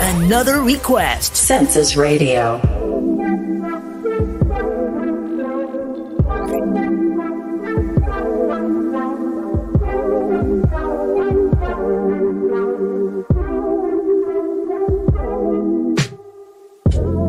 Another 0.01 0.61
request. 0.63 1.35
Census 1.35 1.95
Radio. 1.95 2.61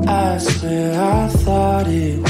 I 0.08 0.38
swear 0.38 1.02
I 1.02 1.28
thought 1.30 1.88
it 1.88 2.25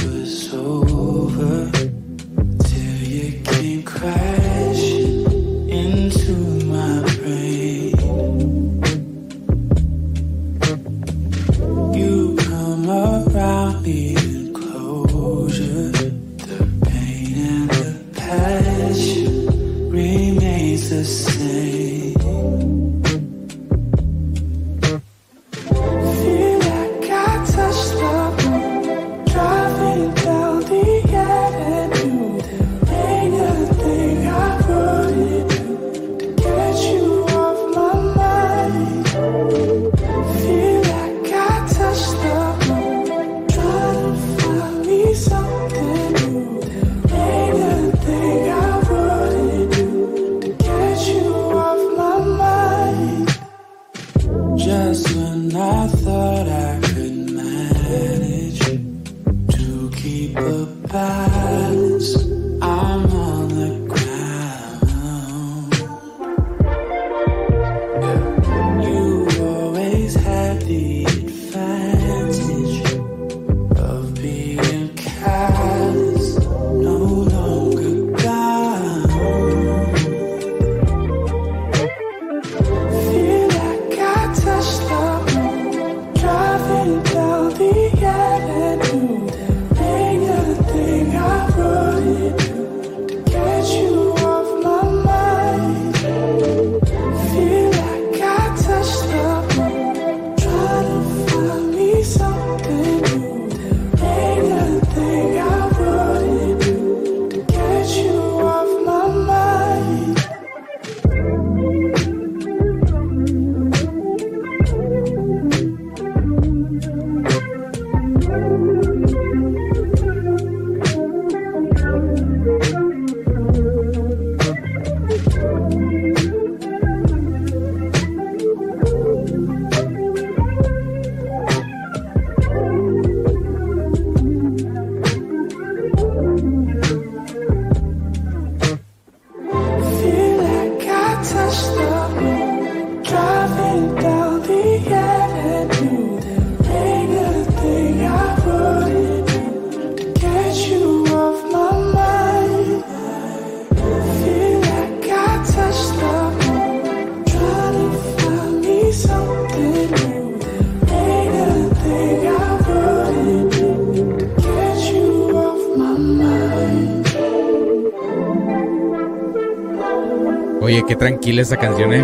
tranquila 170.95 171.41
esa 171.41 171.57
canción, 171.57 171.93
eh. 171.93 172.03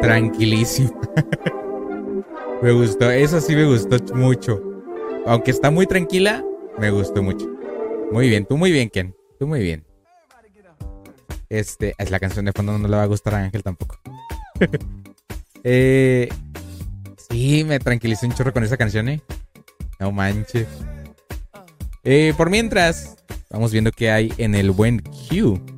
Tranquilísima. 0.00 0.90
me 2.62 2.72
gustó, 2.72 3.10
esa 3.10 3.40
sí 3.40 3.54
me 3.54 3.64
gustó 3.66 3.98
mucho. 4.14 4.60
Aunque 5.26 5.50
está 5.50 5.70
muy 5.70 5.86
tranquila, 5.86 6.44
me 6.78 6.90
gustó 6.90 7.22
mucho. 7.22 7.48
Muy 8.12 8.28
bien, 8.28 8.46
tú 8.46 8.56
muy 8.56 8.72
bien, 8.72 8.90
Ken. 8.90 9.14
Tú 9.38 9.46
muy 9.46 9.60
bien. 9.60 9.84
Este, 11.48 11.94
es 11.98 12.10
la 12.10 12.20
canción 12.20 12.44
de 12.44 12.52
fondo, 12.52 12.76
no 12.78 12.88
le 12.88 12.96
va 12.96 13.02
a 13.02 13.06
gustar 13.06 13.34
a 13.34 13.44
Ángel 13.44 13.62
tampoco. 13.62 13.98
eh, 15.64 16.28
sí, 17.30 17.64
me 17.64 17.78
tranquilizó 17.78 18.26
un 18.26 18.34
chorro 18.34 18.52
con 18.52 18.64
esa 18.64 18.76
canción, 18.76 19.08
eh. 19.08 19.20
No 20.00 20.12
manches. 20.12 20.66
Eh, 22.02 22.34
por 22.36 22.50
mientras, 22.50 23.16
vamos 23.50 23.72
viendo 23.72 23.90
qué 23.92 24.10
hay 24.10 24.32
en 24.36 24.54
el 24.54 24.70
buen 24.70 25.00
Q. 25.00 25.73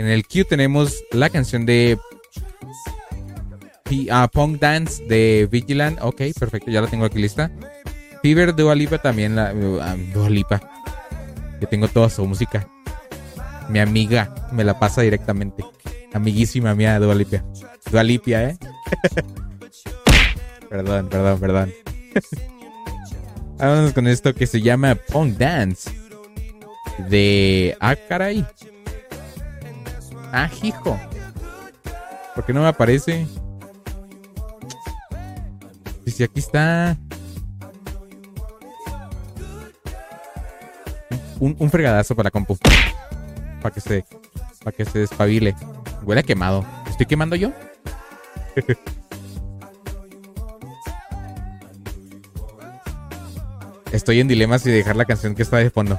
En 0.00 0.08
el 0.08 0.26
Q 0.26 0.46
tenemos 0.46 1.04
la 1.12 1.28
canción 1.28 1.66
de 1.66 1.98
P- 3.84 4.06
ah, 4.10 4.30
Punk 4.32 4.58
Dance 4.58 5.04
de 5.04 5.46
Vigilant. 5.52 5.98
Ok, 6.00 6.22
perfecto, 6.38 6.70
ya 6.70 6.80
la 6.80 6.86
tengo 6.86 7.04
aquí 7.04 7.18
lista. 7.18 7.50
Fever 8.22 8.56
Dua 8.56 8.74
Lipa 8.74 8.96
también. 8.96 9.36
La, 9.36 9.50
ah, 9.82 9.96
Dua 10.14 10.30
Lipa. 10.30 10.58
Yo 11.60 11.68
tengo 11.68 11.86
toda 11.86 12.08
su 12.08 12.24
música. 12.24 12.66
Mi 13.68 13.78
amiga 13.78 14.34
me 14.52 14.64
la 14.64 14.78
pasa 14.78 15.02
directamente. 15.02 15.62
Amiguísima 16.14 16.74
mía 16.74 16.98
Dua 16.98 17.14
Lipa. 17.14 17.44
Dua 17.90 18.02
Lipa, 18.02 18.30
¿eh? 18.42 18.56
perdón, 20.70 21.10
perdón, 21.10 21.40
perdón. 21.40 21.74
Vámonos 23.58 23.92
con 23.92 24.06
esto 24.08 24.34
que 24.34 24.46
se 24.46 24.62
llama 24.62 24.94
Punk 24.94 25.36
Dance. 25.36 25.90
De... 27.10 27.76
Ah, 27.80 27.96
caray. 28.08 28.46
Ah, 30.32 30.48
hijo. 30.62 30.98
¿Por 32.34 32.44
qué 32.44 32.52
no 32.52 32.62
me 32.62 32.68
aparece? 32.68 33.26
Dice, 36.04 36.24
aquí 36.24 36.40
está. 36.40 36.96
Un, 41.38 41.56
un 41.58 41.70
fregadazo 41.70 42.14
para 42.14 42.30
compu. 42.30 42.56
Para 43.60 43.74
que 43.74 43.80
se. 43.80 44.04
Para 44.62 44.76
que 44.76 44.84
se 44.84 45.00
despabile. 45.00 45.56
Huele 46.02 46.20
a 46.20 46.24
quemado. 46.24 46.64
¿Estoy 46.88 47.06
quemando 47.06 47.36
yo? 47.36 47.52
Estoy 53.92 54.20
en 54.20 54.28
dilema 54.28 54.58
si 54.58 54.70
dejar 54.70 54.94
la 54.96 55.04
canción 55.04 55.34
que 55.34 55.42
está 55.42 55.56
de 55.56 55.70
fondo. 55.70 55.98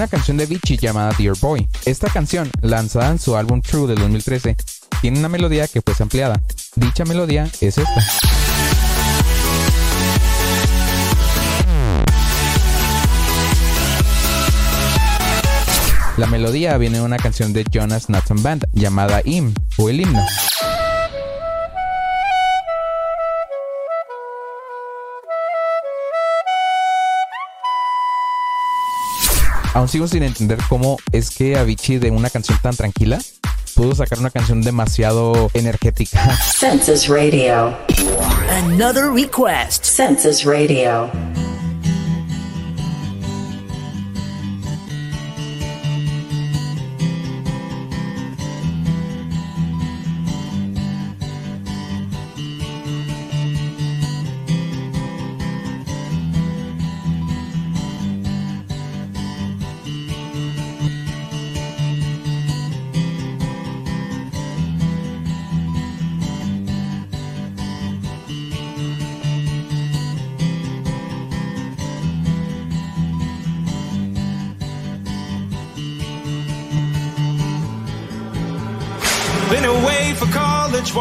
una 0.00 0.08
canción 0.08 0.38
de 0.38 0.46
Vichy 0.46 0.78
llamada 0.78 1.12
Dear 1.18 1.36
Boy. 1.38 1.68
Esta 1.84 2.08
canción, 2.08 2.50
lanzada 2.62 3.10
en 3.10 3.18
su 3.18 3.36
álbum 3.36 3.60
True 3.60 3.86
del 3.86 3.98
2013, 3.98 4.56
tiene 5.02 5.18
una 5.18 5.28
melodía 5.28 5.68
que 5.68 5.82
fue 5.82 5.92
ampliada. 6.00 6.40
Dicha 6.74 7.04
melodía 7.04 7.50
es 7.60 7.76
esta. 7.76 8.00
La 16.16 16.26
melodía 16.28 16.78
viene 16.78 16.96
de 16.96 17.04
una 17.04 17.18
canción 17.18 17.52
de 17.52 17.66
Jonas 17.70 18.08
Nathan 18.08 18.42
Band 18.42 18.64
llamada 18.72 19.20
Hymn 19.22 19.52
o 19.76 19.90
el 19.90 20.00
himno. 20.00 20.24
Aún 29.80 29.88
sigo 29.88 30.06
sin 30.06 30.22
entender 30.22 30.58
cómo 30.68 30.98
es 31.10 31.30
que 31.30 31.56
Avicii 31.56 31.96
de 31.96 32.10
una 32.10 32.28
canción 32.28 32.58
tan 32.62 32.76
tranquila 32.76 33.18
pudo 33.74 33.94
sacar 33.94 34.18
una 34.18 34.28
canción 34.28 34.60
demasiado 34.60 35.50
energética. 35.54 36.36
Census 36.36 37.08
Radio. 37.08 37.74
Another 38.50 39.10
request. 39.10 39.82
Census 39.86 40.44
Radio. 40.44 41.10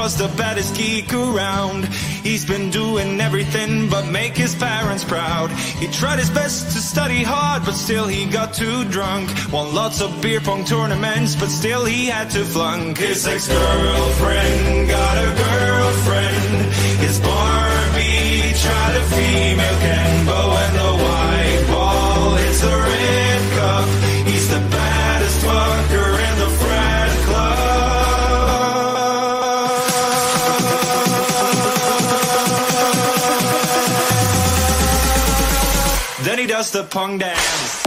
Was 0.10 0.18
the 0.18 0.38
baddest 0.38 0.76
geek 0.76 1.14
around. 1.14 1.86
He's 2.24 2.44
been 2.44 2.72
doing 2.72 3.22
everything 3.22 3.90
but 3.90 4.06
make 4.08 4.36
his 4.36 4.56
parents 4.56 5.04
proud. 5.04 5.52
He 5.82 5.88
tried 5.88 6.18
his 6.18 6.32
best 6.32 6.72
to 6.74 6.80
study 6.82 7.22
hard, 7.22 7.64
but 7.64 7.74
still 7.74 8.08
he 8.08 8.26
got 8.26 8.54
too 8.54 8.86
drunk. 8.86 9.30
Won 9.52 9.76
lots 9.76 10.02
of 10.02 10.10
beer 10.20 10.42
pong 10.42 10.66
tournaments, 10.66 11.36
but 11.36 11.50
still 11.50 11.86
he 11.86 12.08
had 12.08 12.32
to 12.32 12.44
flunk. 12.44 12.98
His 12.98 13.28
ex-girlfriend 13.28 14.90
got 14.90 15.16
a 15.28 15.30
girlfriend. 15.46 16.74
His 17.06 17.20
Barbie 17.20 18.54
tried 18.64 18.96
a 19.02 19.06
female 19.14 19.80
Ken, 19.86 20.26
but 20.26 20.46
when 20.54 20.72
the 20.74 21.19
does 36.60 36.72
the 36.72 36.84
pong 36.84 37.18
dance. 37.18 37.84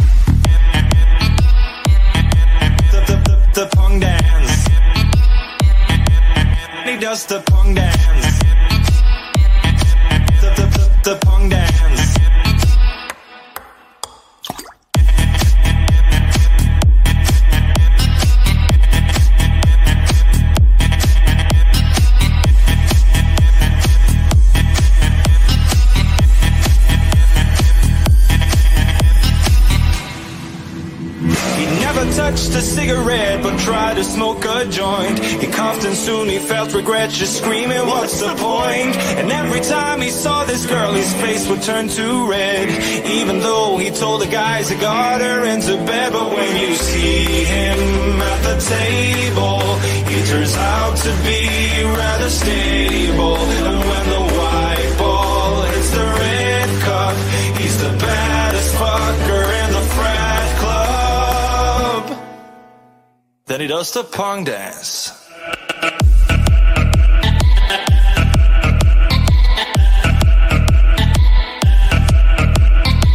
The, 2.90 3.00
the, 3.06 3.16
the, 3.26 3.36
the 3.52 3.66
pong 3.76 4.00
dance. 4.00 4.68
Does 6.98 7.26
the 7.26 7.40
pong 7.40 7.74
dance. 7.74 8.38
The, 10.40 10.48
the, 10.56 10.66
the, 10.76 11.10
the 11.10 11.16
pong 11.26 11.50
dance. 11.50 11.71
To 34.02 34.10
smoke 34.10 34.44
a 34.44 34.64
joint. 34.66 35.18
He 35.18 35.46
coughed 35.46 35.84
and 35.84 35.94
soon 35.94 36.28
he 36.28 36.38
felt 36.38 36.74
regret, 36.74 37.10
just 37.10 37.38
screaming, 37.38 37.86
What's 37.86 38.20
the 38.20 38.34
point? 38.34 38.96
And 39.18 39.30
every 39.30 39.60
time 39.60 40.00
he 40.00 40.10
saw 40.10 40.44
this 40.44 40.66
girl, 40.66 40.92
his 40.92 41.12
face 41.14 41.48
would 41.48 41.62
turn 41.62 41.88
to 41.88 42.28
red. 42.28 42.68
Even 43.06 43.38
though 43.40 43.78
he 43.78 43.90
told 43.90 44.22
the 44.22 44.26
guys 44.26 44.68
he 44.68 44.76
got 44.76 45.20
her 45.20 45.44
into 45.44 45.76
bed, 45.86 46.12
but 46.12 46.28
when 46.36 46.56
you 46.56 46.74
see 46.74 47.44
him 47.44 47.78
at 48.32 48.40
the 48.48 48.56
table, 48.76 49.60
he 50.10 50.18
turns 50.30 50.56
out 50.56 50.96
to 50.96 51.10
be 51.24 51.84
rather 51.84 52.30
stable. 52.30 52.61
He 63.62 63.68
does 63.68 63.92
the 63.92 64.02
pong 64.02 64.42
dance. 64.42 65.12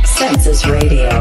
Census 0.06 0.66
Radio. 0.66 1.17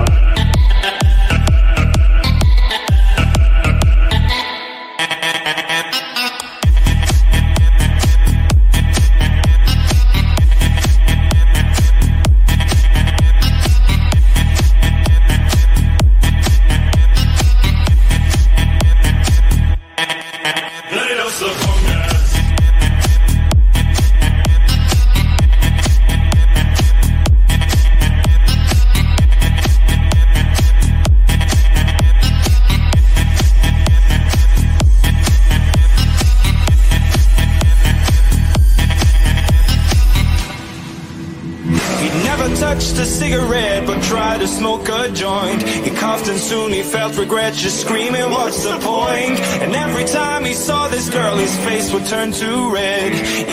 Just 47.66 47.80
screaming, 47.80 48.30
What's 48.30 48.62
the 48.62 48.78
point? 48.78 49.36
And 49.62 49.74
every 49.74 50.04
time 50.04 50.44
he 50.44 50.54
saw 50.54 50.86
this 50.86 51.10
girl, 51.10 51.34
his 51.36 51.54
face 51.66 51.92
would 51.92 52.06
turn 52.06 52.30
to 52.30 52.70
red. 52.72 53.10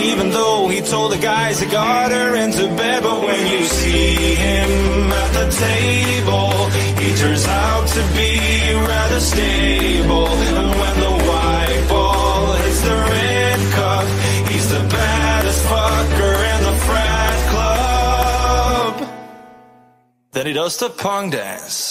Even 0.09 0.29
though 0.29 0.67
he 0.67 0.81
told 0.81 1.13
the 1.13 1.17
guys 1.17 1.59
he 1.59 1.67
got 1.67 2.11
her 2.11 2.35
into 2.35 2.67
bed, 2.81 3.01
but 3.01 3.19
when 3.27 3.43
you 3.53 3.63
see 3.65 4.35
him 4.35 4.69
at 5.23 5.31
the 5.39 5.47
table, 5.67 6.53
he 7.01 7.09
turns 7.21 7.45
out 7.47 7.85
to 7.95 8.01
be 8.19 8.31
rather 8.91 9.19
stable. 9.19 10.27
And 10.59 10.69
when 10.81 10.95
the 11.07 11.15
white 11.29 11.85
ball 11.89 12.53
hits 12.61 12.81
the 12.89 12.97
red 13.15 13.59
cup, 13.77 14.05
he's 14.51 14.69
the 14.69 14.83
baddest 14.95 15.61
fucker 15.71 16.35
in 16.53 16.59
the 16.69 16.75
frat 16.85 17.37
club. 17.51 18.93
Then 20.33 20.45
he 20.45 20.53
does 20.53 20.77
the 20.77 20.89
pong 20.91 21.31
dance. 21.31 21.82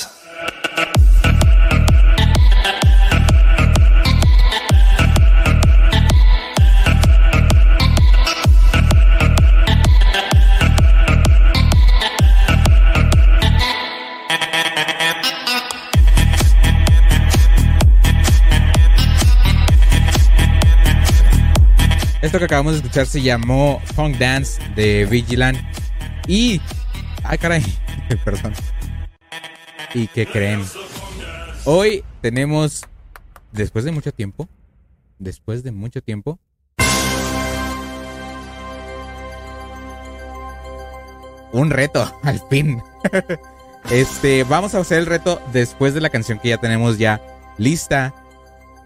Que 22.39 22.47
acabamos 22.47 22.73
de 22.73 22.79
escuchar 22.79 23.05
se 23.05 23.21
llamó 23.21 23.79
Funk 23.95 24.17
Dance 24.17 24.59
de 24.75 25.05
Vigilant. 25.05 25.59
Y. 26.27 26.63
Ay, 27.25 27.37
caray. 27.37 27.63
Perdón. 28.25 28.55
¿Y 29.93 30.07
qué 30.09 30.25
creen? 30.25 30.65
Hoy 31.67 32.03
tenemos. 32.23 32.87
Después 33.53 33.85
de 33.85 33.93
mucho 33.93 34.13
tiempo. 34.13 34.49
Después 35.19 35.63
de 35.63 35.73
mucho 35.73 36.01
tiempo. 36.01 36.41
Un 41.53 41.71
reto, 41.71 42.19
al 42.23 42.41
fin. 42.49 42.83
Este, 43.91 44.45
vamos 44.45 44.77
a 44.77 44.79
hacer 44.79 45.01
el 45.01 45.07
reto 45.07 45.43
después 45.53 45.93
de 45.93 46.01
la 46.01 46.09
canción 46.09 46.39
que 46.39 46.51
ya 46.51 46.57
tenemos 46.57 46.99
ya 46.99 47.21
lista 47.59 48.15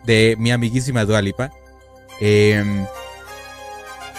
de 0.04 0.34
mi 0.38 0.50
amiguísima 0.50 1.04
Dua 1.04 1.20
Lipa. 1.20 1.52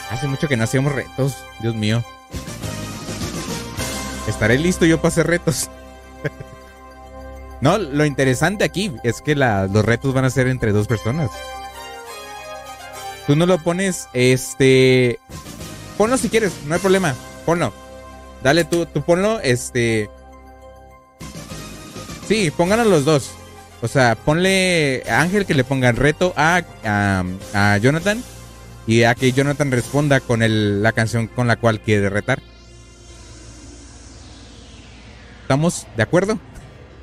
Hace 0.09 0.27
mucho 0.27 0.47
que 0.47 0.57
no 0.57 0.63
hacíamos 0.63 0.93
retos, 0.93 1.35
Dios 1.59 1.75
mío. 1.75 2.03
Estaré 4.27 4.57
listo 4.57 4.85
yo 4.85 4.97
para 4.97 5.09
hacer 5.09 5.27
retos. 5.27 5.69
no, 7.61 7.77
lo 7.77 8.05
interesante 8.05 8.63
aquí 8.63 8.93
es 9.03 9.21
que 9.21 9.35
los 9.35 9.85
retos 9.85 10.13
van 10.13 10.25
a 10.25 10.29
ser 10.29 10.47
entre 10.47 10.71
dos 10.71 10.87
personas. 10.87 11.29
Tú 13.25 13.35
no 13.35 13.45
lo 13.45 13.57
pones, 13.57 14.07
este... 14.13 15.19
Ponlo 15.97 16.17
si 16.17 16.29
quieres, 16.29 16.53
no 16.65 16.75
hay 16.75 16.79
problema, 16.79 17.13
ponlo. 17.45 17.73
Dale 18.43 18.63
tú, 18.63 18.85
tú 18.85 19.01
ponlo, 19.01 19.39
este... 19.41 20.09
Sí, 22.27 22.51
pónganlo 22.51 22.85
los 22.85 23.03
dos. 23.03 23.31
O 23.81 23.87
sea, 23.87 24.15
ponle 24.15 25.03
a 25.09 25.21
Ángel 25.21 25.45
que 25.45 25.53
le 25.53 25.63
ponga 25.63 25.89
el 25.89 25.97
reto 25.97 26.33
a, 26.37 26.61
a 27.53 27.77
Jonathan 27.77 28.23
y 28.87 29.03
a 29.03 29.13
que 29.15 29.31
Jonathan 29.33 29.69
responda 29.71 30.19
con 30.21 30.41
el- 30.41 30.81
la 30.81 30.93
canción 30.93 31.27
con 31.27 31.47
la 31.47 31.57
cual 31.57 31.79
quiere 31.81 32.09
retar. 32.09 32.41
¿Estamos 35.41 35.85
de 35.95 36.03
acuerdo? 36.03 36.39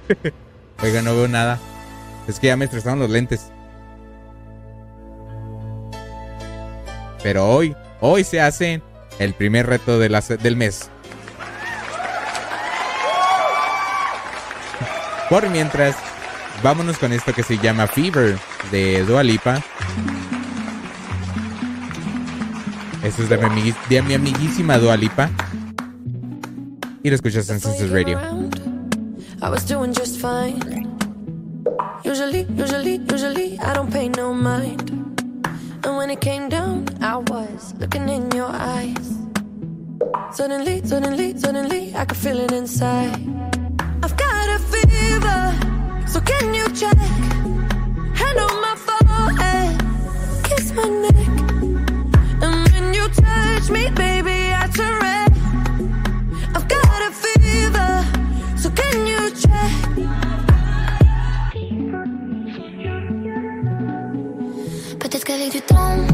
Oiga, 0.82 1.02
no 1.02 1.14
veo 1.14 1.28
nada. 1.28 1.58
Es 2.26 2.40
que 2.40 2.48
ya 2.48 2.56
me 2.56 2.64
estresaron 2.64 2.98
los 2.98 3.10
lentes. 3.10 3.42
Pero 7.22 7.46
hoy, 7.48 7.74
hoy 8.00 8.24
se 8.24 8.40
hace 8.40 8.82
el 9.18 9.32
primer 9.34 9.66
reto 9.66 9.98
de 9.98 10.08
la 10.08 10.20
se- 10.20 10.36
del 10.36 10.56
mes. 10.56 10.90
Por 15.30 15.48
mientras, 15.48 15.96
vámonos 16.62 16.98
con 16.98 17.12
esto 17.12 17.32
que 17.32 17.42
se 17.42 17.56
llama 17.58 17.86
Fever 17.86 18.36
de 18.70 19.04
Dua 19.04 19.22
Esto 23.04 23.22
es 23.22 23.28
de 23.28 23.36
mi, 23.50 23.74
de 23.90 24.00
mi 24.00 24.14
amiguísima 24.14 24.78
Dua 24.78 24.96
Lipa. 24.96 25.28
Y 27.02 27.10
lo 27.10 27.14
escuchas 27.14 27.50
en 27.50 27.60
Census 27.60 27.90
Radio. 27.90 28.18
I 29.42 29.50
was 29.50 29.66
doing 29.66 29.92
just 29.92 30.18
fine. 30.18 30.88
Usually, 32.02 32.46
usually, 32.56 32.98
usually, 33.12 33.58
I 33.60 33.74
don't 33.74 33.92
pay 33.92 34.08
no 34.08 34.32
mind. 34.32 34.90
And 35.84 35.98
when 35.98 36.08
it 36.08 36.22
came 36.22 36.48
down, 36.48 36.86
I 37.02 37.16
was 37.16 37.74
looking 37.78 38.08
in 38.08 38.30
your 38.30 38.48
eyes. 38.50 39.18
Suddenly, 40.32 40.80
suddenly, 40.86 41.36
suddenly, 41.36 41.94
I 41.94 42.06
could 42.06 42.16
feel 42.16 42.40
it 42.40 42.52
inside. 42.52 43.20
I've 44.02 44.16
got 44.16 44.48
a 44.48 44.58
fever, 44.72 46.08
so 46.08 46.20
can 46.22 46.54
you 46.54 46.66
check? 46.70 46.96
Hand 48.16 48.38
on 48.38 48.60
my 48.62 48.74
forehead, 48.76 49.76
kiss 50.44 50.72
my 50.72 50.88
neck. 50.88 51.23
Touch 53.16 53.70
me, 53.70 53.90
baby, 53.90 54.52
I 54.52 54.66
red. 55.02 55.32
I've 56.54 56.66
got 56.68 57.00
a 57.02 57.12
fever, 57.12 58.04
so 58.56 58.70
can 58.70 59.06
you 59.06 59.30
check? 59.30 59.72
Peut-être 65.00 65.24
qu'avec 65.24 65.50
du 65.52 65.60
temps, 65.60 66.13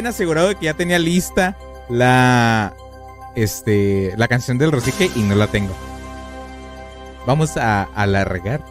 bien 0.00 0.06
asegurado 0.06 0.48
de 0.48 0.54
que 0.54 0.64
ya 0.64 0.72
tenía 0.72 0.98
lista 0.98 1.58
la 1.90 2.72
este 3.34 4.14
la 4.16 4.28
canción 4.28 4.56
del 4.56 4.72
Rosique 4.72 5.10
y 5.14 5.20
no 5.20 5.34
la 5.34 5.46
tengo. 5.46 5.74
Vamos 7.26 7.58
a 7.58 7.82
alargar. 7.94 8.62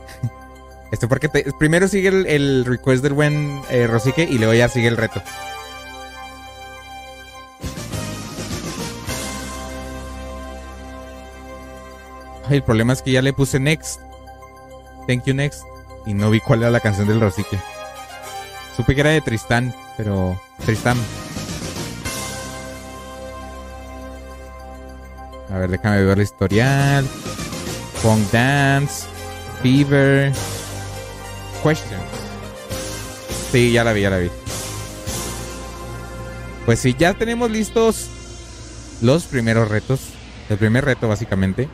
Esto 0.92 1.08
porque 1.08 1.30
te- 1.30 1.46
primero 1.60 1.88
sigue 1.88 2.08
el, 2.08 2.66
request 2.66 3.04
del 3.04 3.14
buen 3.14 3.62
eh, 3.70 3.86
Rosique 3.86 4.24
y 4.24 4.40
luego 4.40 4.56
ya 4.56 4.70
sigue 4.70 4.88
el 4.88 4.98
reto. 4.98 5.22
El 12.50 12.64
problema 12.64 12.94
es 12.94 13.04
que 13.04 13.12
ya 13.12 13.22
le 13.22 13.34
puse 13.34 13.60
next. 13.60 14.02
Thank 15.08 15.26
you 15.26 15.36
next. 15.36 15.62
Y 16.08 16.16
no 16.16 16.32
vi 16.32 16.40
cuál 16.40 16.64
era 16.64 16.72
la 16.72 16.80
canción 16.80 17.08
del 17.08 17.22
Rosique. 17.22 17.60
Supe 18.80 18.96
que 18.96 19.02
era 19.02 19.10
de 19.10 19.20
Tristán, 19.20 19.76
pero. 19.98 20.42
Tristán. 20.66 20.96
A 25.54 25.58
ver, 25.58 25.70
déjame 25.70 26.02
ver 26.02 26.18
el 26.18 26.24
historial. 26.24 27.06
Funk 28.02 28.32
Dance. 28.32 29.06
Fever. 29.62 30.32
Questions. 31.62 32.02
Sí, 33.52 33.74
ya 33.74 33.84
la 33.84 33.92
vi, 33.92 34.00
ya 34.00 34.12
la 34.12 34.20
vi. 34.20 34.30
Pues 36.66 36.80
sí, 36.80 36.96
ya 36.98 37.14
tenemos 37.16 37.52
listos 37.52 38.08
los 39.02 39.26
primeros 39.26 39.68
retos. 39.68 40.00
El 40.50 40.58
primer 40.58 40.86
reto, 40.86 41.10
básicamente. 41.10 41.68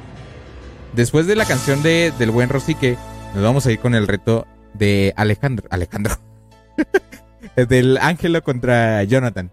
Después 0.93 1.27
de 1.27 1.35
la 1.35 1.45
canción 1.45 1.83
de, 1.83 2.11
del 2.17 2.31
buen 2.31 2.49
Rosique, 2.49 2.97
nos 3.35 3.43
vamos 3.43 3.67
a 3.67 3.71
ir 3.71 3.77
con 3.77 3.93
el 3.93 4.07
reto 4.07 4.47
de 4.73 5.13
Alejandro. 5.15 5.67
Alejandro. 5.69 6.34
del 7.55 7.97
Ángelo 7.97 8.43
contra 8.43 9.03
Jonathan. 9.03 9.51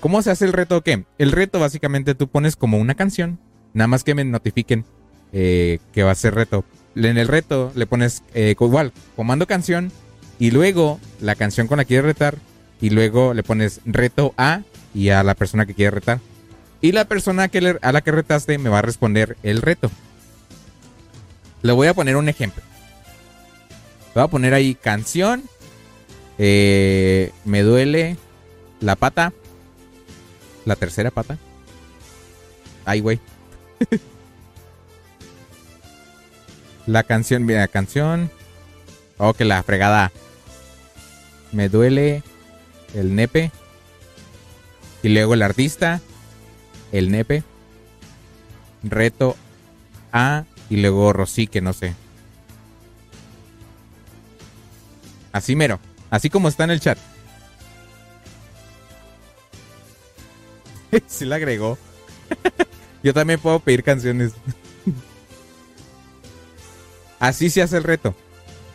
¿Cómo 0.00 0.22
se 0.22 0.30
hace 0.30 0.46
el 0.46 0.52
reto 0.52 0.78
o 0.78 0.80
qué? 0.80 1.04
El 1.18 1.32
reto 1.32 1.60
básicamente 1.60 2.14
tú 2.14 2.28
pones 2.28 2.56
como 2.56 2.78
una 2.78 2.94
canción, 2.94 3.38
nada 3.74 3.88
más 3.88 4.02
que 4.02 4.14
me 4.14 4.24
notifiquen 4.24 4.84
eh, 5.32 5.78
que 5.92 6.02
va 6.02 6.12
a 6.12 6.14
ser 6.14 6.34
reto. 6.34 6.64
En 6.96 7.18
el 7.18 7.28
reto 7.28 7.70
le 7.74 7.86
pones 7.86 8.22
eh, 8.34 8.54
igual, 8.58 8.92
comando 9.14 9.46
canción 9.46 9.92
y 10.38 10.50
luego 10.50 10.98
la 11.20 11.34
canción 11.34 11.66
con 11.66 11.78
la 11.78 11.84
que 11.84 11.88
quieres 11.88 12.06
retar 12.06 12.36
y 12.80 12.90
luego 12.90 13.34
le 13.34 13.42
pones 13.42 13.80
reto 13.84 14.34
a 14.36 14.62
y 14.94 15.10
a 15.10 15.22
la 15.22 15.34
persona 15.34 15.66
que 15.66 15.74
quiere 15.74 15.90
retar. 15.92 16.20
Y 16.80 16.92
la 16.92 17.04
persona 17.04 17.48
que 17.48 17.78
a 17.80 17.92
la 17.92 18.00
que 18.00 18.10
retaste 18.10 18.56
me 18.58 18.70
va 18.70 18.78
a 18.78 18.82
responder 18.82 19.36
el 19.42 19.60
reto. 19.60 19.90
Le 21.62 21.72
voy 21.72 21.88
a 21.88 21.94
poner 21.94 22.16
un 22.16 22.28
ejemplo. 22.28 22.62
Voy 24.14 24.24
a 24.24 24.28
poner 24.28 24.54
ahí 24.54 24.74
canción. 24.74 25.42
Eh, 26.42 27.32
me 27.44 27.60
duele 27.60 28.16
la 28.80 28.96
pata. 28.96 29.34
La 30.64 30.74
tercera 30.74 31.10
pata. 31.10 31.36
Ay, 32.86 33.00
güey. 33.00 33.20
la 36.86 37.02
canción, 37.02 37.44
mira, 37.44 37.68
canción. 37.68 38.30
Oh, 39.18 39.34
que 39.34 39.44
la 39.44 39.62
fregada. 39.62 40.12
Me 41.52 41.68
duele 41.68 42.22
el 42.94 43.14
nepe. 43.14 43.52
Y 45.02 45.10
luego 45.10 45.34
el 45.34 45.42
artista. 45.42 46.00
El 46.90 47.10
nepe. 47.10 47.42
Reto 48.82 49.36
A. 50.10 50.44
Y 50.70 50.78
luego 50.78 51.12
Rosique, 51.12 51.60
no 51.60 51.74
sé. 51.74 51.94
Así 55.32 55.54
mero. 55.54 55.80
Así 56.10 56.28
como 56.28 56.48
está 56.48 56.64
en 56.64 56.70
el 56.70 56.80
chat. 56.80 56.98
sí 61.06 61.24
la 61.24 61.36
agregó. 61.36 61.78
Yo 63.02 63.14
también 63.14 63.40
puedo 63.40 63.60
pedir 63.60 63.82
canciones. 63.82 64.32
Así 67.18 67.50
se 67.50 67.62
hace 67.62 67.76
el 67.76 67.84
reto. 67.84 68.14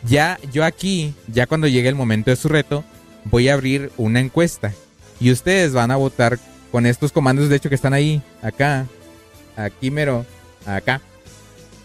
Ya, 0.04 0.38
yo 0.52 0.64
aquí, 0.64 1.14
ya 1.26 1.46
cuando 1.46 1.66
llegue 1.66 1.88
el 1.88 1.96
momento 1.96 2.30
de 2.30 2.36
su 2.36 2.48
reto, 2.48 2.84
voy 3.24 3.48
a 3.48 3.54
abrir 3.54 3.90
una 3.96 4.20
encuesta. 4.20 4.72
Y 5.18 5.32
ustedes 5.32 5.72
van 5.72 5.90
a 5.90 5.96
votar 5.96 6.38
con 6.70 6.86
estos 6.86 7.10
comandos, 7.10 7.48
de 7.48 7.56
hecho, 7.56 7.68
que 7.68 7.74
están 7.74 7.92
ahí, 7.92 8.22
acá, 8.40 8.86
aquí 9.56 9.90
mero, 9.90 10.24
acá. 10.64 11.00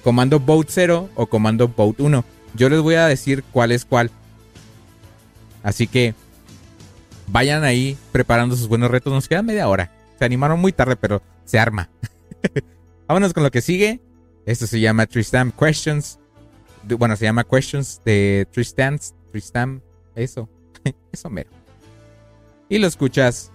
Comando 0.03 0.39
vote 0.39 0.69
0 0.71 1.09
o 1.15 1.25
comando 1.25 1.67
vote 1.67 2.03
1. 2.03 2.23
Yo 2.53 2.69
les 2.69 2.81
voy 2.81 2.95
a 2.95 3.07
decir 3.07 3.43
cuál 3.51 3.71
es 3.71 3.85
cuál. 3.85 4.11
Así 5.63 5.87
que 5.87 6.13
vayan 7.27 7.63
ahí 7.63 7.97
preparando 8.11 8.55
sus 8.55 8.67
buenos 8.67 8.91
retos. 8.91 9.11
Nos 9.13 9.27
queda 9.27 9.41
media 9.41 9.67
hora. 9.67 9.91
Se 10.17 10.25
animaron 10.25 10.59
muy 10.59 10.71
tarde, 10.71 10.95
pero 10.95 11.21
se 11.45 11.59
arma. 11.59 11.89
Vámonos 13.07 13.33
con 13.33 13.43
lo 13.43 13.51
que 13.51 13.61
sigue. 13.61 13.99
Esto 14.45 14.67
se 14.67 14.79
llama 14.79 15.05
Tristan 15.05 15.51
Questions. 15.51 16.19
Bueno, 16.83 17.15
se 17.15 17.25
llama 17.25 17.43
Questions 17.43 18.01
de 18.05 18.47
Tristan. 18.51 18.99
Tristan. 19.31 19.81
Eso. 20.15 20.49
Eso 21.11 21.29
mero. 21.29 21.49
Y 22.69 22.77
lo 22.79 22.87
escuchas 22.87 23.51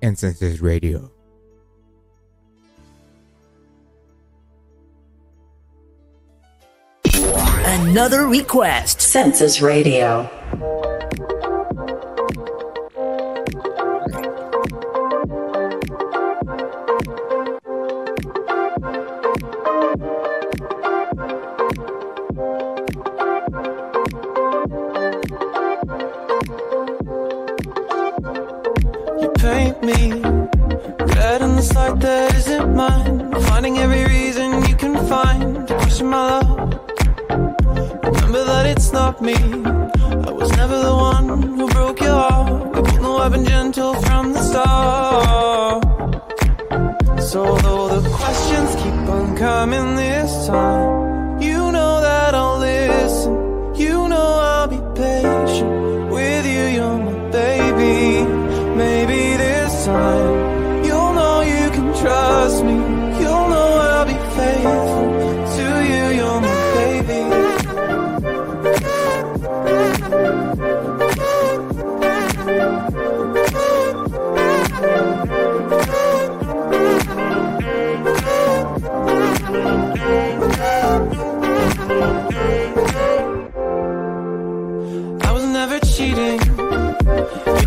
en 0.00 0.16
Senses 0.16 0.60
Radio. 0.60 1.15
Another 7.78 8.26
request. 8.26 9.02
Census 9.02 9.60
Radio. 9.60 10.30
You 29.20 29.28
paint 29.36 29.82
me 29.82 30.12
red 31.12 31.42
in 31.42 31.56
the 31.56 31.72
light 31.74 32.00
that 32.00 32.34
isn't 32.36 32.74
mine. 32.74 33.32
Finding 33.42 33.78
every 33.78 34.04
reason 34.04 34.25
That 38.66 38.78
it's 38.78 38.92
not 38.92 39.22
me. 39.22 39.34
I 39.34 40.32
was 40.32 40.50
never 40.56 40.76
the 40.76 40.92
one 40.92 41.28
who 41.56 41.68
broke 41.68 42.00
your 42.00 42.14
heart. 42.14 42.74
We 42.74 42.82
both 42.82 43.00
know 43.00 43.18
I've 43.18 43.30
been 43.30 43.44
gentle 43.44 43.94
from 43.94 44.32
the 44.32 44.42
start. 44.42 45.84
So 47.22 47.56
though 47.58 48.00
the 48.00 48.08
questions 48.10 48.74
keep 48.82 49.08
on 49.16 49.36
coming 49.36 49.94
this 49.94 50.48
time, 50.48 50.95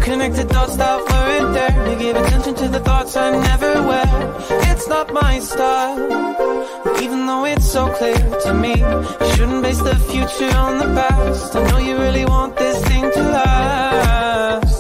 You 0.10 0.16
connected 0.16 0.48
dots 0.48 0.76
that 0.78 0.98
weren't 1.08 1.54
there. 1.54 1.88
You 1.88 2.00
gave 2.00 2.16
attention 2.16 2.56
to 2.56 2.68
the 2.68 2.80
thoughts 2.80 3.16
I 3.16 3.30
never 3.30 3.74
wear. 3.90 4.10
It's 4.72 4.88
not 4.88 5.14
my 5.14 5.38
style. 5.38 6.00
Even 7.04 7.28
though 7.28 7.46
it's 7.46 7.72
so 7.72 7.88
clear 7.94 8.18
to 8.18 8.54
me, 8.56 8.74
you 8.80 9.30
shouldn't 9.36 9.62
base 9.62 9.80
the 9.84 9.96
future 10.10 10.52
on 10.58 10.80
the 10.80 10.90
past. 11.00 11.56
I 11.56 11.62
know 11.70 11.78
you 11.78 11.96
really 11.96 12.26
want 12.26 12.58
this 12.58 12.84
thing 12.88 13.04
to 13.04 13.22
last. 13.22 14.78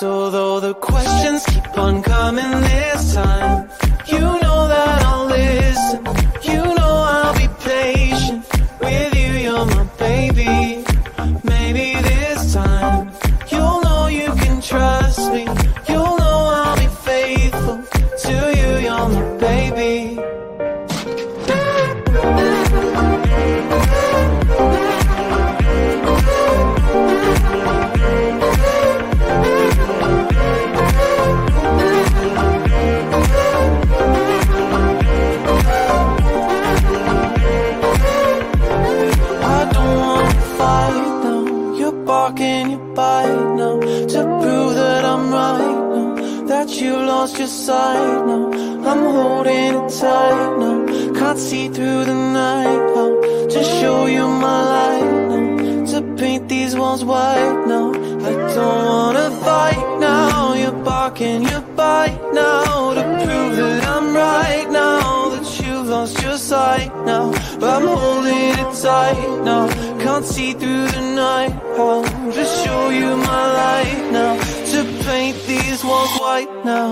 So 0.00 0.30
though 0.30 0.60
the 0.60 0.72
questions 0.72 1.44
keep 1.44 1.76
on 1.76 2.02
coming 2.02 2.52
this 2.62 3.12
time, 3.12 3.68
you 4.06 4.20
know 4.20 4.60
that 4.74 5.02
I'll 5.10 5.26
listen. 5.26 6.00
You 6.50 6.62
know 6.78 6.94
I'll 7.14 7.34
be 7.34 7.48
patient 7.68 8.46
with 8.80 9.14
you. 9.14 9.32
You're 9.44 9.66
my 9.66 9.84
baby. 9.98 10.79
It 69.10 69.20
tight 69.20 69.44
now. 69.44 69.68
Can't 69.98 70.24
see 70.24 70.52
through 70.52 70.86
the 70.88 71.14
night. 71.14 71.52
I'll 71.78 72.04
just 72.32 72.64
show 72.64 72.90
you 72.90 73.16
my 73.16 73.44
light 73.62 74.10
now. 74.12 74.34
To 74.72 74.84
paint 75.04 75.36
these 75.46 75.84
walls 75.84 76.14
white 76.20 76.52
now. 76.64 76.90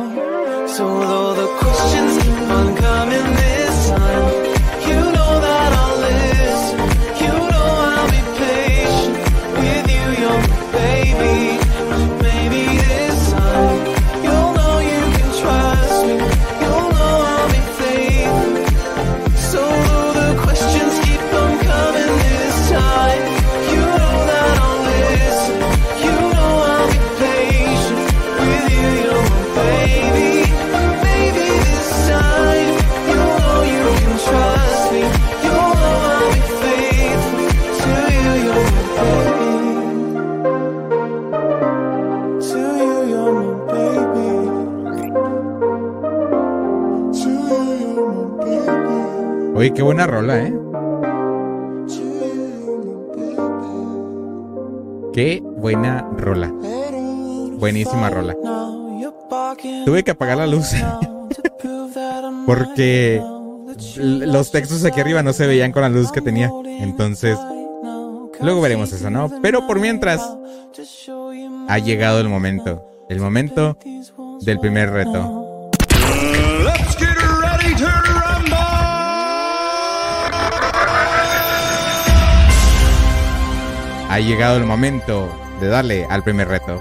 So 0.67 0.85
though 1.01 1.35
the 1.35 1.49
questions 1.61 2.08
qué 49.79 49.83
buena 49.85 50.09
rola, 50.09 50.43
¿eh? 50.43 50.53
Qué 55.13 55.41
buena 55.41 56.05
rola. 56.17 56.53
Buenísima 57.59 58.11
rola. 58.11 58.35
Tuve 59.85 60.03
que 60.03 60.11
apagar 60.11 60.39
la 60.39 60.49
luz 60.49 60.73
porque 62.47 63.23
l- 63.99 64.27
los 64.27 64.51
textos 64.51 64.85
aquí 64.85 65.01
arriba 65.01 65.23
no 65.23 65.33
se 65.33 65.47
veían 65.47 65.71
con 65.71 65.83
la 65.83 65.89
luz 65.89 66.11
que 66.11 66.23
tenía. 66.23 66.51
Entonces, 66.81 67.39
luego 68.41 68.61
veremos 68.61 68.93
eso, 68.93 69.11
¿no? 69.11 69.31
Pero 69.41 69.65
por 69.69 69.79
mientras, 69.79 70.21
ha 71.69 71.79
llegado 71.79 72.21
el 72.21 72.29
momento. 72.29 72.85
El 73.09 73.21
momento 73.21 73.79
del 74.41 74.59
primer 74.59 74.91
reto. 74.91 75.38
Ha 84.09 84.21
llegado 84.21 84.57
el 84.57 84.65
momento 84.65 85.29
de 85.61 85.69
darle 85.69 86.07
al 86.09 86.23
primer 86.23 86.49
reto. 86.49 86.81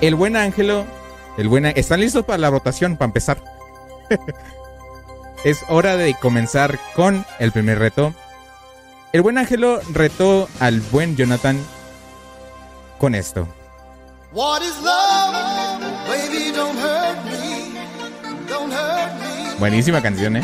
El 0.00 0.16
buen 0.16 0.36
Ángelo, 0.36 0.84
el 1.36 1.48
buen, 1.48 1.66
¿están 1.66 2.00
listos 2.00 2.24
para 2.24 2.38
la 2.38 2.50
votación 2.50 2.96
para 2.96 3.06
empezar? 3.06 3.38
es 5.44 5.64
hora 5.68 5.96
de 5.96 6.14
comenzar 6.14 6.78
con 6.94 7.24
el 7.38 7.52
primer 7.52 7.78
reto. 7.78 8.14
El 9.12 9.20
buen 9.20 9.36
Ángelo 9.36 9.80
retó 9.92 10.48
al 10.58 10.80
buen 10.80 11.16
Jonathan 11.16 11.58
con 12.98 13.14
esto. 13.14 13.46
Buenísima 19.58 20.00
canción, 20.00 20.36
¿eh? 20.38 20.42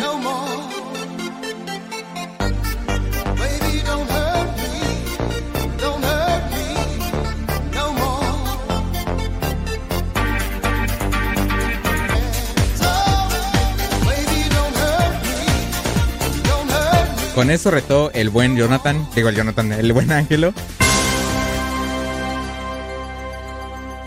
Con 17.38 17.52
eso 17.52 17.70
retó 17.70 18.10
el 18.14 18.30
buen 18.30 18.56
Jonathan, 18.56 19.08
digo 19.14 19.28
el 19.28 19.36
Jonathan, 19.36 19.70
el 19.70 19.92
buen 19.92 20.10
Ángelo. 20.10 20.52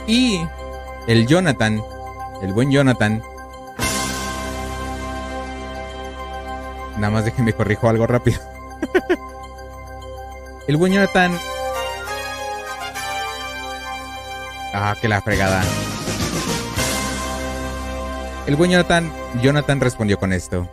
Y 0.05 0.41
el 1.07 1.27
Jonathan, 1.27 1.81
el 2.43 2.51
buen 2.51 2.71
Jonathan. 2.71 3.23
Nada 6.97 7.09
más 7.09 7.23
déjenme 7.23 7.53
corrijo 7.53 7.87
algo 7.87 8.05
rápido. 8.05 8.37
el 10.67 10.75
buen 10.75 10.91
Jonathan. 10.91 11.31
Ah, 14.73 14.93
que 14.99 15.07
la 15.07 15.21
fregada. 15.21 15.63
El 18.45 18.57
buen 18.57 18.71
Jonathan, 18.71 19.09
Jonathan 19.41 19.79
respondió 19.79 20.19
con 20.19 20.33
esto. 20.33 20.67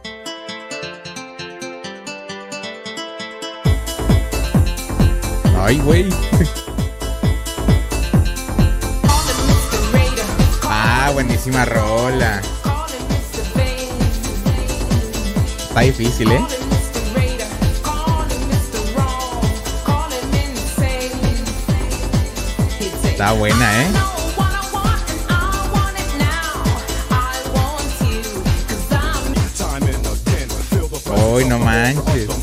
Ay, 5.60 5.78
güey. 5.78 6.08
Ah, 10.62 11.10
buenísima 11.12 11.64
rola. 11.64 12.40
Está 15.68 15.80
difícil, 15.80 16.32
¿eh? 16.32 16.44
Está 23.04 23.32
buena, 23.32 23.82
¿eh? 23.82 23.86
Hoy 31.10 31.44
no 31.46 31.58
manches. 31.58 32.37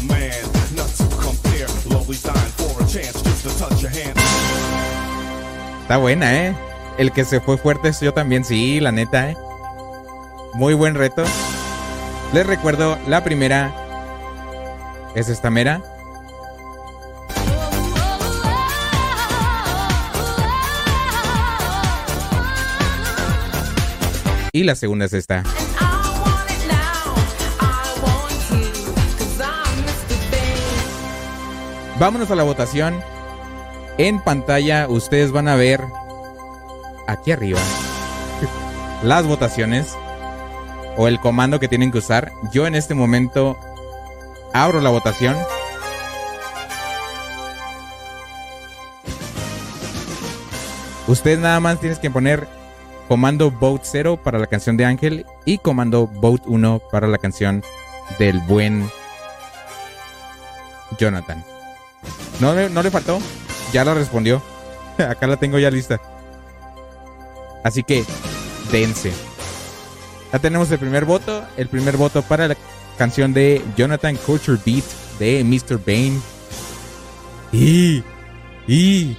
Está 5.86 5.98
buena, 5.98 6.34
¿eh? 6.34 6.56
El 6.98 7.12
que 7.12 7.24
se 7.26 7.40
fue 7.40 7.60
fuerte 7.60 7.90
es 7.90 8.00
yo 8.00 8.12
también, 8.12 8.44
sí, 8.44 8.80
la 8.80 8.92
neta, 8.92 9.30
¿eh? 9.30 9.38
Muy 10.56 10.74
buen 10.74 10.96
reto. 10.96 11.24
Les 12.34 12.44
recuerdo, 12.44 12.98
la 13.08 13.24
primera 13.24 13.72
es 15.14 15.30
esta 15.30 15.52
mera. 15.52 15.84
Y 24.54 24.64
la 24.64 24.74
segunda 24.74 25.06
es 25.06 25.14
esta. 25.14 25.44
Vámonos 32.00 32.32
a 32.32 32.36
la 32.36 32.42
votación. 32.42 33.15
En 33.98 34.20
pantalla 34.20 34.88
ustedes 34.90 35.32
van 35.32 35.48
a 35.48 35.56
ver 35.56 35.82
aquí 37.08 37.32
arriba 37.32 37.62
las 39.04 39.26
votaciones 39.26 39.96
o 40.98 41.08
el 41.08 41.20
comando 41.20 41.60
que 41.60 41.70
tienen 41.70 41.92
que 41.92 42.00
usar. 42.00 42.32
Yo 42.52 42.68
en 42.68 42.76
este 42.76 42.94
momento 42.94 43.58
abro 44.54 44.82
la 44.82 44.90
votación. 44.90 45.38
Ustedes 51.08 51.40
nada 51.40 51.60
más 51.60 51.80
tienes 51.80 52.00
que 52.00 52.10
poner 52.10 52.48
comando 53.08 53.52
vote 53.52 53.84
0 53.86 54.20
para 54.22 54.40
la 54.40 54.48
canción 54.48 54.76
de 54.76 54.86
Ángel 54.86 55.26
y 55.46 55.60
comando 55.60 56.08
vote 56.08 56.44
1 56.48 56.82
para 56.92 57.08
la 57.08 57.18
canción 57.18 57.64
del 58.20 58.40
buen 58.40 58.90
Jonathan. 60.98 61.44
¿No, 62.42 62.54
no 62.70 62.84
le 62.84 62.92
faltó? 62.92 63.20
Ya 63.74 63.84
la 63.84 63.94
respondió. 63.94 64.42
Acá 64.98 65.28
la 65.28 65.38
tengo 65.38 65.60
ya 65.60 65.72
lista. 65.72 66.00
Así 67.64 67.84
que, 67.84 68.04
dense. 68.72 69.12
Ya 70.32 70.40
tenemos 70.40 70.72
el 70.72 70.80
primer 70.80 71.06
voto. 71.06 71.44
El 71.58 71.68
primer 71.68 71.98
voto 71.98 72.22
para 72.22 72.48
la 72.48 72.58
canción 72.98 73.34
de 73.34 73.62
Jonathan 73.76 74.16
Culture 74.18 74.60
Beat 74.66 74.86
de 75.20 75.44
Mr. 75.44 75.80
Bane. 75.86 76.20
Y. 77.52 78.04
Y. 78.68 79.18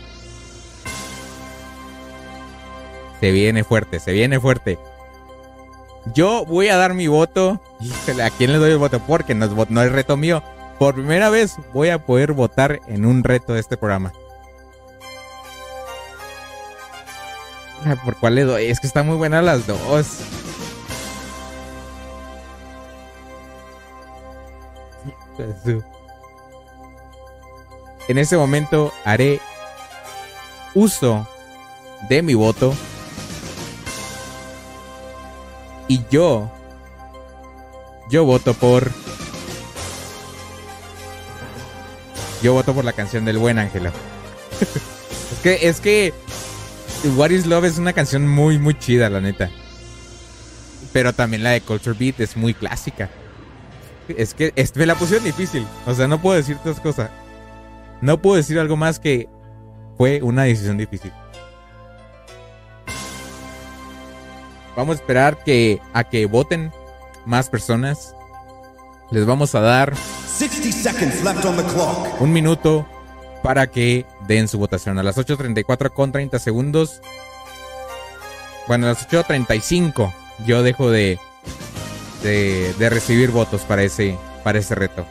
Se 3.21 3.31
viene 3.31 3.65
fuerte, 3.65 3.99
se 3.99 4.13
viene 4.13 4.39
fuerte. 4.39 4.79
Yo 6.15 6.45
voy 6.45 6.69
a 6.69 6.77
dar 6.77 6.95
mi 6.95 7.07
voto. 7.09 7.61
¿a 8.23 8.31
quién 8.31 8.53
le 8.53 8.59
doy 8.59 8.73
el 8.73 8.79
voto? 8.79 9.01
Porque 9.01 9.35
no 9.35 9.47
es, 9.47 9.71
no 9.71 9.83
es 9.83 9.93
reto 9.93 10.17
mío. 10.17 10.43
Por 10.79 10.95
primera 10.95 11.31
vez 11.31 11.57
voy 11.73 11.89
a 11.89 12.05
poder 12.05 12.33
votar 12.33 12.81
en 12.87 13.07
un 13.07 13.25
reto 13.25 13.55
de 13.55 13.61
este 13.61 13.77
programa. 13.77 14.13
¿Por 17.95 18.17
cuál 18.17 18.35
le 18.35 18.45
doy? 18.45 18.67
Es 18.67 18.81
que 18.81 18.87
están 18.87 19.07
muy 19.07 19.17
buenas 19.17 19.45
las 19.45 19.67
dos. 19.67 20.07
En 28.09 28.19
este 28.19 28.37
momento 28.37 28.93
haré 29.05 29.41
uso 30.75 31.29
de 32.09 32.23
mi 32.23 32.35
voto. 32.35 32.75
Y 35.89 36.03
yo, 36.11 36.51
yo 38.11 38.25
voto 38.25 38.55
por... 38.55 38.91
Yo 42.43 42.53
voto 42.53 42.75
por 42.75 42.85
la 42.85 42.93
canción 42.93 43.25
del 43.25 43.39
buen 43.39 43.59
Ángelo. 43.59 43.91
es 45.33 45.41
que, 45.43 45.69
es 45.69 45.81
que 45.81 46.15
What 47.17 47.31
is 47.31 47.47
Love 47.47 47.65
es 47.67 47.79
una 47.79 47.93
canción 47.93 48.27
muy, 48.29 48.59
muy 48.59 48.75
chida, 48.79 49.09
la 49.09 49.21
neta. 49.21 49.51
Pero 50.93 51.13
también 51.13 51.43
la 51.43 51.51
de 51.51 51.61
Culture 51.61 51.97
Beat 51.99 52.21
es 52.21 52.37
muy 52.37 52.55
clásica. 52.55 53.11
Es 54.09 54.35
que 54.35 54.53
es- 54.57 54.75
me 54.77 54.87
la 54.87 54.95
pusieron 54.95 55.25
difícil. 55.25 55.67
O 55.87 55.95
sea, 55.95 56.09
no 56.09 56.21
puedo 56.21 56.37
decir 56.37 56.57
otras 56.57 56.81
cosas. 56.81 57.11
No 58.01 58.21
puedo 58.21 58.37
decir 58.37 58.59
algo 58.59 58.77
más 58.77 58.99
que 58.99 59.29
fue 59.97 60.21
una 60.23 60.43
decisión 60.45 60.79
difícil. 60.79 61.13
Vamos 64.77 64.97
a 64.97 65.01
esperar 65.01 65.43
que 65.45 65.81
a 65.95 66.05
que 66.05 66.27
voten 66.27 66.71
más 67.25 67.49
personas. 67.49 68.15
Les 69.11 69.25
vamos 69.25 69.55
a 69.55 69.61
dar 69.61 69.95
60 69.97 70.73
seconds 70.73 71.23
left 71.25 71.45
on 71.45 71.57
the 71.57 71.63
clock. 71.63 72.21
un 72.21 72.33
minuto 72.33 72.87
para 73.47 73.69
que 73.69 74.05
den 74.27 74.49
su 74.49 74.59
votación. 74.59 74.99
A 74.99 75.05
las 75.05 75.19
8.34 75.19 75.93
con 75.93 76.11
30 76.11 76.41
segundos. 76.41 77.01
Bueno, 78.67 78.87
a 78.87 78.89
las 78.89 79.09
8.35 79.09 80.13
yo 80.45 80.65
dejo 80.65 80.91
de, 80.91 81.21
de, 82.25 82.91
recibir 82.91 83.31
votos 83.31 83.61
para 83.61 83.85
ese, 83.85 84.19
para 84.43 84.59
ese 84.59 84.75
reto. 84.75 85.07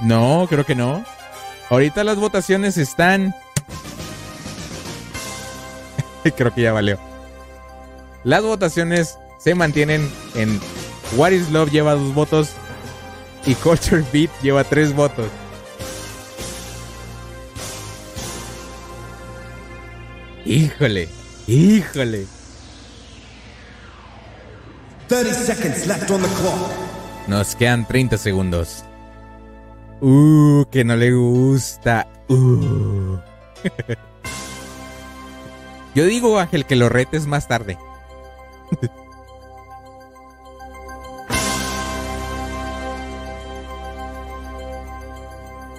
No, 0.00 0.46
creo 0.48 0.64
que 0.64 0.74
no. 0.74 1.04
Ahorita 1.68 2.04
las 2.04 2.16
votaciones 2.16 2.78
están... 2.78 3.34
creo 6.36 6.54
que 6.54 6.62
ya 6.62 6.72
valió. 6.72 6.98
Las 8.24 8.42
votaciones 8.42 9.18
se 9.38 9.54
mantienen 9.54 10.10
en 10.34 10.58
What 11.18 11.32
is 11.32 11.50
Love 11.50 11.70
lleva 11.70 11.96
dos 11.96 12.14
votos 12.14 12.56
y 13.46 13.54
Culture 13.56 14.04
Beat 14.12 14.30
lleva 14.42 14.64
tres 14.64 14.94
votos. 14.94 15.28
Híjole, 20.44 21.08
híjole. 21.46 22.26
30 25.08 25.34
seconds 25.34 25.86
left 25.86 26.10
on 26.10 26.22
the 26.22 26.28
clock. 26.28 26.70
Nos 27.28 27.54
quedan 27.54 27.86
30 27.86 28.16
segundos. 28.18 28.84
Uh, 30.00 30.64
que 30.70 30.84
no 30.84 30.96
le 30.96 31.12
gusta. 31.12 32.08
Uh. 32.28 33.18
Yo 35.94 36.06
digo, 36.06 36.38
Ángel, 36.40 36.64
que 36.64 36.76
lo 36.76 36.88
retes 36.88 37.26
más 37.26 37.46
tarde. 37.46 37.78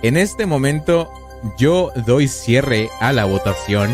En 0.03 0.17
este 0.17 0.45
momento, 0.45 1.09
yo 1.57 1.89
doy 1.95 2.27
cierre 2.27 2.89
a 2.99 3.13
la 3.13 3.23
votación. 3.23 3.89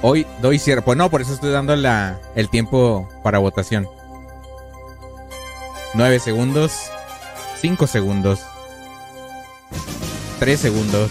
Hoy 0.00 0.28
doy 0.40 0.60
cierre. 0.60 0.80
Pues 0.82 0.96
no, 0.96 1.10
por 1.10 1.22
eso 1.22 1.34
estoy 1.34 1.50
dando 1.50 1.74
la, 1.74 2.20
el 2.36 2.48
tiempo 2.50 3.08
para 3.24 3.38
votación. 3.40 3.88
9 5.94 6.20
segundos. 6.20 6.72
5 7.60 7.88
segundos. 7.88 8.42
3 10.38 10.60
segundos. 10.60 11.10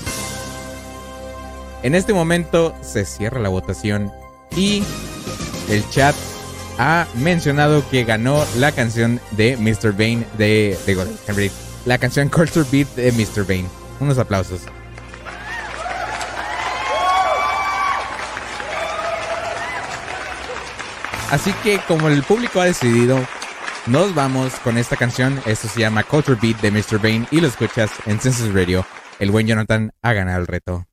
En 1.81 1.95
este 1.95 2.13
momento 2.13 2.73
se 2.79 3.03
cierra 3.03 3.41
la 3.41 3.49
votación 3.49 4.09
y 4.55 4.85
el 5.67 5.89
chat 5.89 6.15
ha 6.77 7.07
mencionado 7.15 7.87
que 7.89 8.03
ganó 8.03 8.43
la 8.57 8.71
canción 8.71 9.19
de 9.31 9.57
Mr. 9.57 9.91
Bane 9.91 10.25
de, 10.37 10.77
Henry. 11.27 11.51
La 11.85 11.97
canción 11.97 12.29
Culture 12.29 12.65
Beat 12.71 12.87
de 12.95 13.11
Mr. 13.11 13.45
Bane. 13.45 13.65
Unos 13.99 14.17
aplausos. 14.17 14.61
Así 21.31 21.51
que 21.63 21.79
como 21.87 22.09
el 22.09 22.21
público 22.21 22.61
ha 22.61 22.65
decidido, 22.65 23.19
nos 23.87 24.13
vamos 24.13 24.53
con 24.63 24.77
esta 24.77 24.95
canción. 24.95 25.41
Esto 25.45 25.67
se 25.67 25.79
llama 25.79 26.03
Culture 26.03 26.37
Beat 26.39 26.61
de 26.61 26.71
Mr. 26.71 26.99
Bane 26.99 27.27
y 27.31 27.41
lo 27.41 27.47
escuchas 27.47 27.91
en 28.05 28.19
Census 28.19 28.53
Radio. 28.53 28.85
El 29.19 29.31
buen 29.31 29.47
Jonathan 29.47 29.91
ha 30.01 30.13
ganado 30.13 30.39
el 30.39 30.47
reto. 30.47 30.85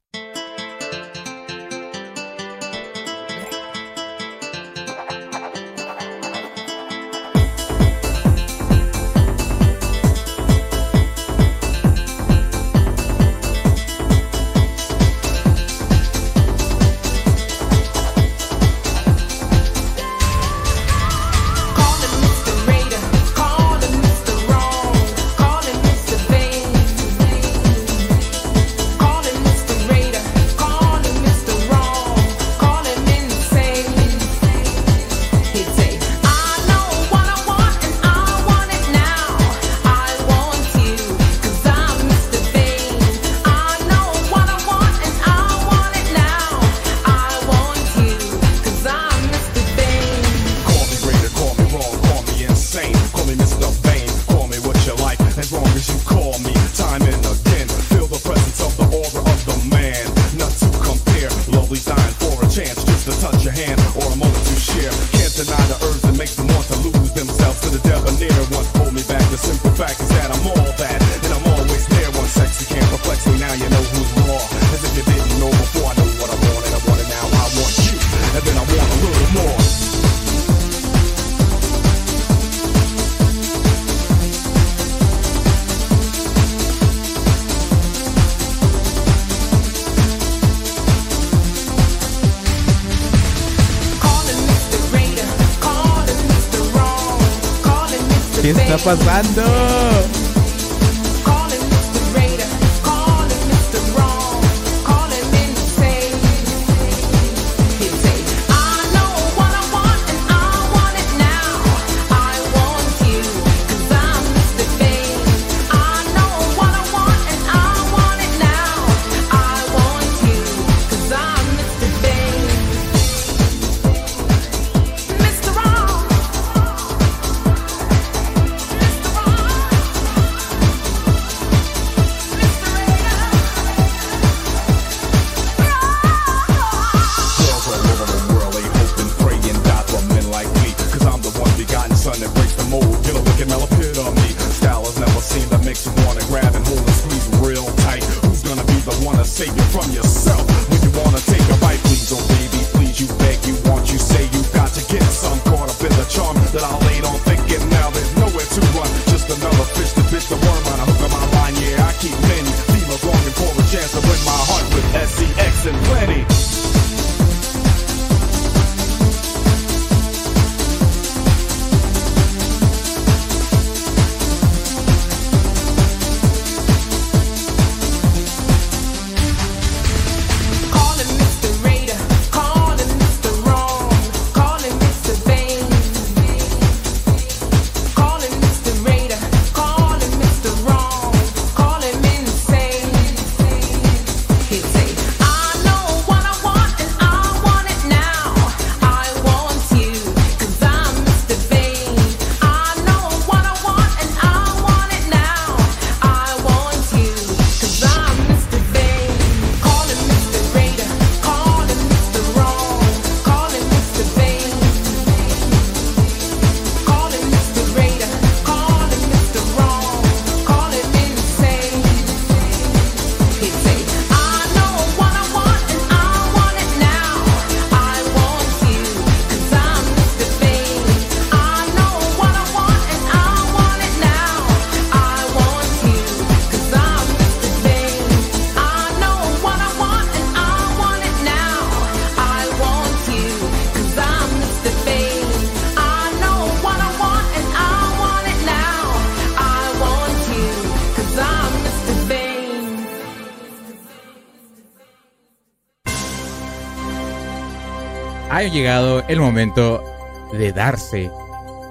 Ha 258.40 258.44
llegado 258.44 259.04
el 259.06 259.20
momento 259.20 259.84
de 260.32 260.50
darse, 260.50 261.10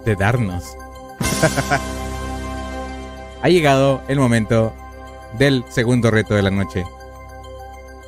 de 0.06 0.16
darnos. 0.16 0.78
ha 3.42 3.50
llegado 3.50 4.04
el 4.08 4.20
momento 4.20 4.72
del 5.40 5.66
segundo 5.70 6.12
reto 6.12 6.36
de 6.36 6.44
la 6.44 6.52
noche. 6.52 6.84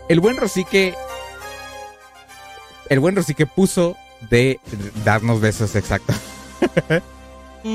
El 0.10 0.20
buen 0.20 0.38
Rosique. 0.38 0.94
El 2.88 3.00
buen 3.00 3.16
Rosique 3.16 3.48
puso 3.48 3.98
de 4.30 4.60
darnos 5.04 5.42
besos, 5.42 5.76
exacto. 5.76 6.14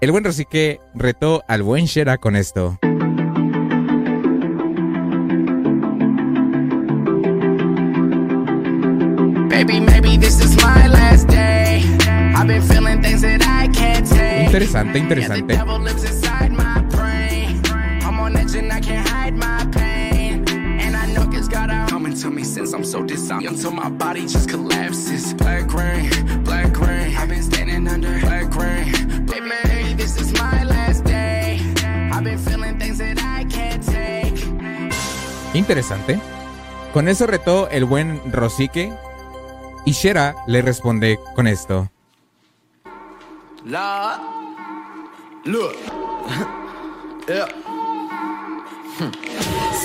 el 0.00 0.12
buen 0.12 0.22
Rosique 0.22 0.80
retó 0.94 1.42
al 1.48 1.64
buen 1.64 1.86
Shera 1.86 2.18
con 2.18 2.36
esto. 2.36 2.78
Feeling 32.38 32.78
things 32.78 32.98
that. 32.98 33.20
Interesante. 35.52 36.20
Con 36.92 37.08
eso 37.08 37.26
retó 37.26 37.68
el 37.70 37.84
buen 37.84 38.20
Rosique. 38.32 38.92
Y 39.84 39.92
Shera 39.92 40.36
le 40.46 40.62
responde 40.62 41.18
con 41.34 41.46
esto. 41.46 41.90
Look, 45.44 45.76
yeah. 47.28 47.48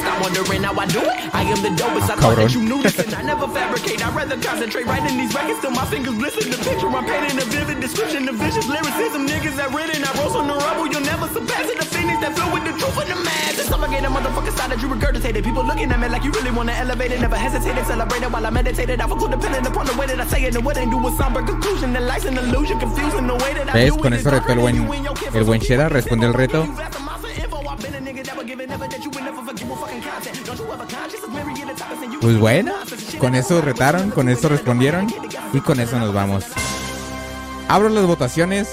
Stop 0.05 0.21
wondering 0.21 0.61
how 0.63 0.77
I 0.77 0.85
do 0.85 1.01
it. 1.01 1.17
I 1.33 1.41
am 1.49 1.59
the 1.65 1.73
dopest. 1.73 2.09
I 2.13 2.15
thought 2.21 2.37
that 2.37 2.53
you 2.53 2.61
knew 2.61 2.81
this, 2.83 2.97
and 2.99 3.13
I 3.15 3.21
never 3.23 3.47
fabricate. 3.47 4.05
I 4.05 4.09
rather 4.15 4.37
concentrate 4.37 4.85
writing 4.85 5.17
these 5.17 5.33
records 5.33 5.59
till 5.61 5.71
my 5.71 5.85
fingers 5.85 6.13
glisten. 6.13 6.51
The 6.51 6.57
picture 6.61 6.87
I'm 6.87 7.05
painting 7.05 7.37
a 7.41 7.45
vivid 7.49 7.81
description 7.81 8.29
of 8.29 8.35
vicious 8.35 8.67
lyricism. 8.69 9.25
Niggas 9.27 9.55
that 9.57 9.73
written, 9.73 10.03
I 10.05 10.11
rose 10.21 10.35
on 10.37 10.47
the 10.47 10.53
rubble. 10.55 10.85
You'll 10.87 11.01
never 11.01 11.27
surpass 11.33 11.65
it. 11.73 11.77
The 11.81 11.85
phoenix 11.89 12.21
that 12.21 12.37
flew 12.37 12.53
with 12.53 12.63
the 12.69 12.73
truth 12.77 12.97
and 13.01 13.09
the 13.09 13.17
madness. 13.25 13.65
Suffocate 13.65 14.05
a 14.05 14.09
motherfucker 14.13 14.53
side 14.53 14.69
that 14.71 14.79
you 14.81 14.87
regurgitated. 14.93 15.43
People 15.43 15.65
looking 15.65 15.89
at 15.91 15.99
me 15.99 16.07
like 16.07 16.23
you 16.23 16.31
really 16.31 16.51
wanna 16.51 16.73
elevate 16.73 17.11
it. 17.11 17.19
Never 17.19 17.35
hesitated, 17.35 17.83
celebrated 17.85 18.29
while 18.31 18.45
I 18.45 18.51
meditated. 18.51 19.01
I 19.01 19.07
forgot 19.09 19.31
depending 19.31 19.65
upon 19.65 19.85
the 19.87 19.93
way 19.97 20.05
that 20.05 20.19
I 20.21 20.27
say 20.27 20.43
it 20.45 20.55
and 20.55 20.63
what 20.63 20.77
I 20.77 20.85
do 20.85 20.97
with 20.97 21.17
somber 21.17 21.41
conclusion. 21.41 21.93
The 21.93 21.99
life's 22.01 22.25
an 22.25 22.37
illusion, 22.37 22.79
confusing 22.79 23.25
the 23.25 23.35
way 23.41 23.51
that 23.57 23.69
I 23.69 23.73
¿Ves? 23.73 23.89
do 23.95 23.97
Con 24.01 24.13
it. 24.13 24.19
eso 24.21 24.29
retó 24.29 24.53
el 24.53 24.59
buen, 24.59 24.75
el 25.33 25.43
buen 25.43 25.59
Shera, 25.61 25.89
respondió 25.89 26.27
el 26.29 26.33
reto. 26.35 26.67
Pues 32.21 32.39
bueno, 32.39 32.73
con 33.19 33.35
eso 33.35 33.61
retaron, 33.61 34.11
con 34.11 34.29
eso 34.29 34.49
respondieron 34.49 35.07
y 35.53 35.59
con 35.59 35.79
eso 35.79 35.99
nos 35.99 36.13
vamos. 36.13 36.45
Abro 37.67 37.89
las 37.89 38.05
votaciones 38.05 38.69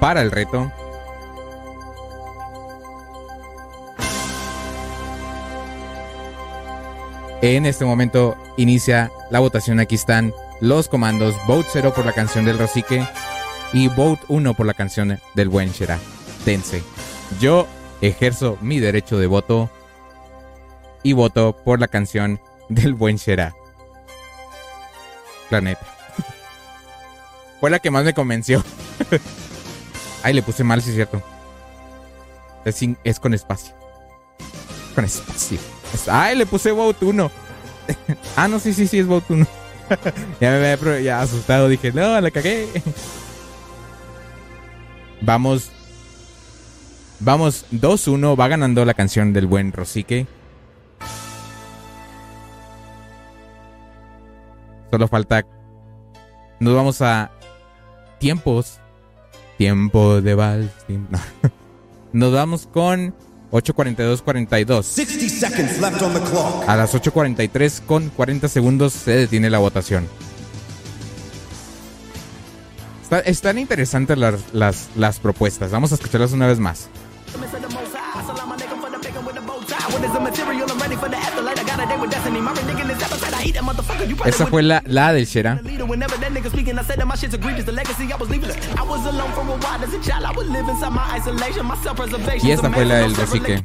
para 0.00 0.22
el 0.22 0.30
reto. 0.30 0.70
En 7.42 7.66
este 7.66 7.84
momento 7.84 8.36
inicia 8.56 9.10
la 9.30 9.40
votación. 9.40 9.80
Aquí 9.80 9.96
están 9.96 10.32
los 10.60 10.88
comandos. 10.88 11.34
Vote 11.46 11.68
0 11.72 11.92
por 11.94 12.06
la 12.06 12.12
canción 12.12 12.44
del 12.44 12.58
Rosique 12.58 13.04
y 13.72 13.88
Vote 13.88 14.22
1 14.28 14.54
por 14.54 14.66
la 14.66 14.74
canción 14.74 15.18
del 15.34 15.48
buen 15.48 15.72
Shera. 15.72 15.98
Dense. 16.44 16.82
Yo 17.40 17.66
ejerzo 18.02 18.58
mi 18.60 18.78
derecho 18.80 19.18
de 19.18 19.26
voto 19.26 19.70
y 21.02 21.14
voto 21.14 21.56
por 21.64 21.80
la 21.80 21.88
canción 21.88 22.40
del 22.68 22.94
buen 22.94 23.16
Shera. 23.16 23.54
Planeta. 25.48 25.86
Fue 27.60 27.70
la 27.70 27.78
que 27.78 27.90
más 27.90 28.04
me 28.04 28.14
convenció. 28.14 28.62
Ay, 30.22 30.34
le 30.34 30.42
puse 30.42 30.62
mal, 30.64 30.80
sí 30.82 30.90
es 30.90 30.96
cierto. 30.96 31.22
Es, 32.64 32.76
sin- 32.76 32.98
es 33.04 33.18
con 33.18 33.34
espacio. 33.34 33.74
Con 34.94 35.04
espacio. 35.04 35.58
Es- 35.92 36.08
Ay, 36.08 36.36
le 36.36 36.46
puse 36.46 36.70
vote 36.70 37.04
1. 37.04 37.30
ah, 38.36 38.48
no, 38.48 38.58
sí, 38.60 38.72
sí, 38.72 38.86
sí, 38.86 38.98
es 39.00 39.06
vote 39.06 39.32
1. 39.32 39.46
ya 40.40 40.50
me 40.50 40.72
había 40.72 41.20
asustado. 41.20 41.68
Dije, 41.68 41.92
no, 41.92 42.20
la 42.20 42.30
cagué. 42.30 42.68
Vamos. 45.20 45.70
Vamos 47.24 47.66
2-1. 47.72 48.38
Va 48.38 48.48
ganando 48.48 48.84
la 48.84 48.94
canción 48.94 49.32
del 49.32 49.46
buen 49.46 49.72
Rosique. 49.72 50.26
Solo 54.90 55.08
falta. 55.08 55.44
Nos 56.60 56.74
vamos 56.74 57.00
a 57.02 57.30
tiempos. 58.18 58.78
Tiempo 59.58 60.20
de 60.20 60.34
vals. 60.34 60.70
no. 60.88 61.18
Nos 62.12 62.32
vamos 62.32 62.66
con 62.66 63.14
8.42.42. 63.52 64.82
60 64.82 65.28
seconds 65.28 65.80
left 65.80 66.02
on 66.02 66.12
the 66.12 66.20
clock. 66.20 66.68
A 66.68 66.76
las 66.76 66.94
8.43 66.94 67.80
con 67.86 68.08
40 68.10 68.48
segundos 68.48 68.92
se 68.92 69.12
detiene 69.12 69.48
la 69.48 69.58
votación. 69.58 70.06
Está- 73.02 73.20
están 73.20 73.58
interesantes 73.58 74.18
las, 74.18 74.52
las, 74.52 74.88
las 74.96 75.20
propuestas. 75.20 75.70
Vamos 75.70 75.92
a 75.92 75.94
escucharlas 75.94 76.32
una 76.32 76.46
vez 76.46 76.58
más. 76.58 76.88
Esa 84.24 84.46
fue 84.46 84.62
la, 84.62 84.82
la 84.86 85.12
del 85.12 85.26
Y 92.42 92.50
esta 92.50 92.70
fue 92.70 92.84
la 92.84 92.96
del 92.96 93.14
Rosique. 93.14 93.64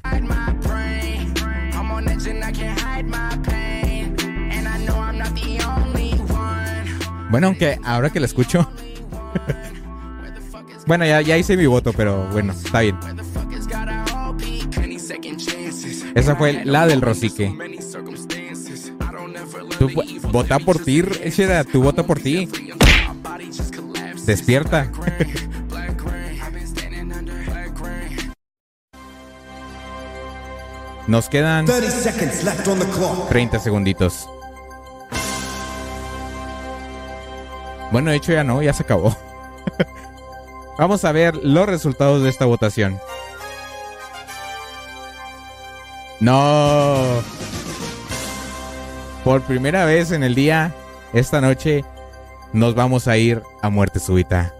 Bueno, 7.29 7.47
aunque 7.47 7.79
ahora 7.83 8.09
que 8.09 8.19
la 8.19 8.25
escucho. 8.25 8.69
bueno, 10.87 11.05
ya, 11.05 11.21
ya 11.21 11.37
hice 11.37 11.57
mi 11.57 11.65
voto, 11.65 11.91
pero 11.93 12.27
bueno, 12.31 12.53
está 12.53 12.81
bien. 12.81 12.97
Esa 16.17 16.35
fue 16.35 16.65
la 16.65 16.87
del 16.87 17.01
Rosique. 17.01 17.53
Tú, 19.77 19.89
vo- 19.89 20.21
vota 20.31 20.57
por 20.59 20.79
ti, 20.83 21.01
Sheda, 21.01 21.63
tú 21.63 21.81
vota 21.83 22.03
por 22.03 22.19
ti. 22.19 22.49
Despierta. 24.25 24.91
Nos 31.07 31.29
quedan 31.29 31.65
30 31.65 31.89
seconds 31.91 32.43
left 32.43 32.67
on 32.67 32.79
the 32.79 32.85
clock. 32.87 33.29
30 33.29 33.59
segunditos. 33.59 34.27
Bueno, 37.91 38.11
de 38.11 38.17
hecho 38.17 38.33
ya 38.33 38.43
no, 38.43 38.61
ya 38.61 38.73
se 38.73 38.83
acabó. 38.83 39.15
Vamos 40.77 41.05
a 41.05 41.11
ver 41.13 41.35
los 41.37 41.65
resultados 41.65 42.21
de 42.23 42.29
esta 42.29 42.45
votación. 42.45 42.99
No. 46.19 47.21
Por 49.23 49.41
primera 49.41 49.85
vez 49.85 50.11
en 50.11 50.23
el 50.23 50.35
día, 50.35 50.73
esta 51.13 51.41
noche, 51.41 51.83
nos 52.53 52.75
vamos 52.75 53.07
a 53.07 53.17
ir 53.17 53.43
a 53.61 53.69
muerte 53.69 53.99
súbita. 53.99 54.53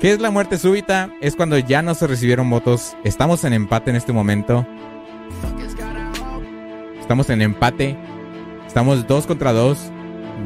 ¿Qué 0.00 0.12
es 0.12 0.20
la 0.20 0.30
muerte 0.30 0.56
súbita? 0.56 1.10
Es 1.20 1.36
cuando 1.36 1.58
ya 1.58 1.82
no 1.82 1.94
se 1.94 2.06
recibieron 2.06 2.48
votos. 2.48 2.96
Estamos 3.04 3.44
en 3.44 3.52
empate 3.52 3.90
en 3.90 3.96
este 3.96 4.12
momento. 4.12 4.66
Estamos 7.00 7.28
en 7.28 7.42
empate. 7.42 7.96
Estamos 8.66 9.06
dos 9.06 9.26
contra 9.26 9.52
dos. 9.52 9.78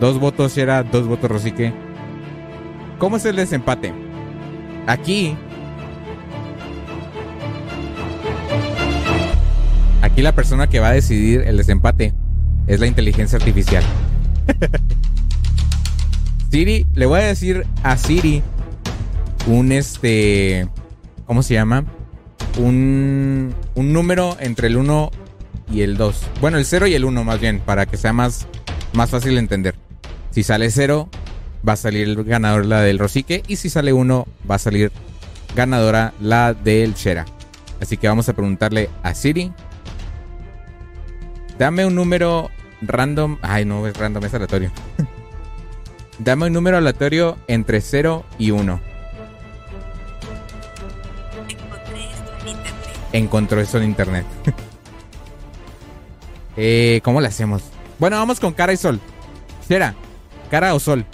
Dos 0.00 0.18
votos 0.18 0.58
era 0.58 0.82
dos 0.82 1.06
votos 1.06 1.30
Rosique. 1.30 1.72
¿Cómo 3.04 3.18
es 3.18 3.24
el 3.26 3.36
desempate? 3.36 3.92
Aquí. 4.86 5.36
Aquí 10.00 10.22
la 10.22 10.34
persona 10.34 10.70
que 10.70 10.80
va 10.80 10.88
a 10.88 10.92
decidir 10.92 11.42
el 11.42 11.58
desempate 11.58 12.14
es 12.66 12.80
la 12.80 12.86
inteligencia 12.86 13.36
artificial. 13.36 13.84
Siri, 16.50 16.86
le 16.94 17.04
voy 17.04 17.20
a 17.20 17.24
decir 17.24 17.66
a 17.82 17.98
Siri 17.98 18.42
un 19.48 19.72
este. 19.72 20.66
¿Cómo 21.26 21.42
se 21.42 21.52
llama? 21.52 21.84
Un, 22.56 23.54
un 23.74 23.92
número 23.92 24.38
entre 24.40 24.68
el 24.68 24.78
1 24.78 25.10
y 25.70 25.82
el 25.82 25.98
2. 25.98 26.22
Bueno, 26.40 26.56
el 26.56 26.64
0 26.64 26.86
y 26.86 26.94
el 26.94 27.04
1 27.04 27.22
más 27.22 27.38
bien, 27.38 27.60
para 27.60 27.84
que 27.84 27.98
sea 27.98 28.14
más, 28.14 28.46
más 28.94 29.10
fácil 29.10 29.34
de 29.34 29.40
entender. 29.40 29.74
Si 30.30 30.42
sale 30.42 30.70
0, 30.70 31.10
va 31.66 31.74
a 31.74 31.76
salir 31.76 32.02
el 32.02 32.24
ganador 32.24 32.66
la 32.66 32.82
del 32.82 32.98
Rosique. 32.98 33.42
Y 33.48 33.56
si 33.56 33.70
sale 33.70 33.92
1, 33.92 34.26
va 34.50 34.56
a 34.56 34.58
salir 34.58 34.92
ganadora 35.54 36.12
la 36.20 36.54
del 36.54 36.94
Shera. 36.94 37.24
Así 37.80 37.96
que 37.96 38.08
vamos 38.08 38.28
a 38.28 38.32
preguntarle 38.32 38.90
a 39.02 39.14
Siri. 39.14 39.52
Dame 41.58 41.86
un 41.86 41.94
número 41.94 42.50
random. 42.82 43.38
Ay, 43.42 43.64
no 43.64 43.86
es 43.86 43.96
random, 43.96 44.24
es 44.24 44.34
aleatorio. 44.34 44.70
Dame 46.18 46.46
un 46.46 46.52
número 46.52 46.76
aleatorio 46.76 47.36
entre 47.48 47.80
0 47.80 48.24
y 48.38 48.50
1. 48.50 48.80
Encontró 53.12 53.60
esto 53.60 53.78
en 53.78 53.84
internet. 53.84 54.26
eh, 56.56 57.00
¿Cómo 57.04 57.20
le 57.20 57.28
hacemos? 57.28 57.62
Bueno, 57.98 58.16
vamos 58.16 58.40
con 58.40 58.52
cara 58.52 58.72
y 58.72 58.76
sol. 58.76 59.00
Shera, 59.68 59.94
cara 60.50 60.74
o 60.74 60.80
sol. 60.80 61.04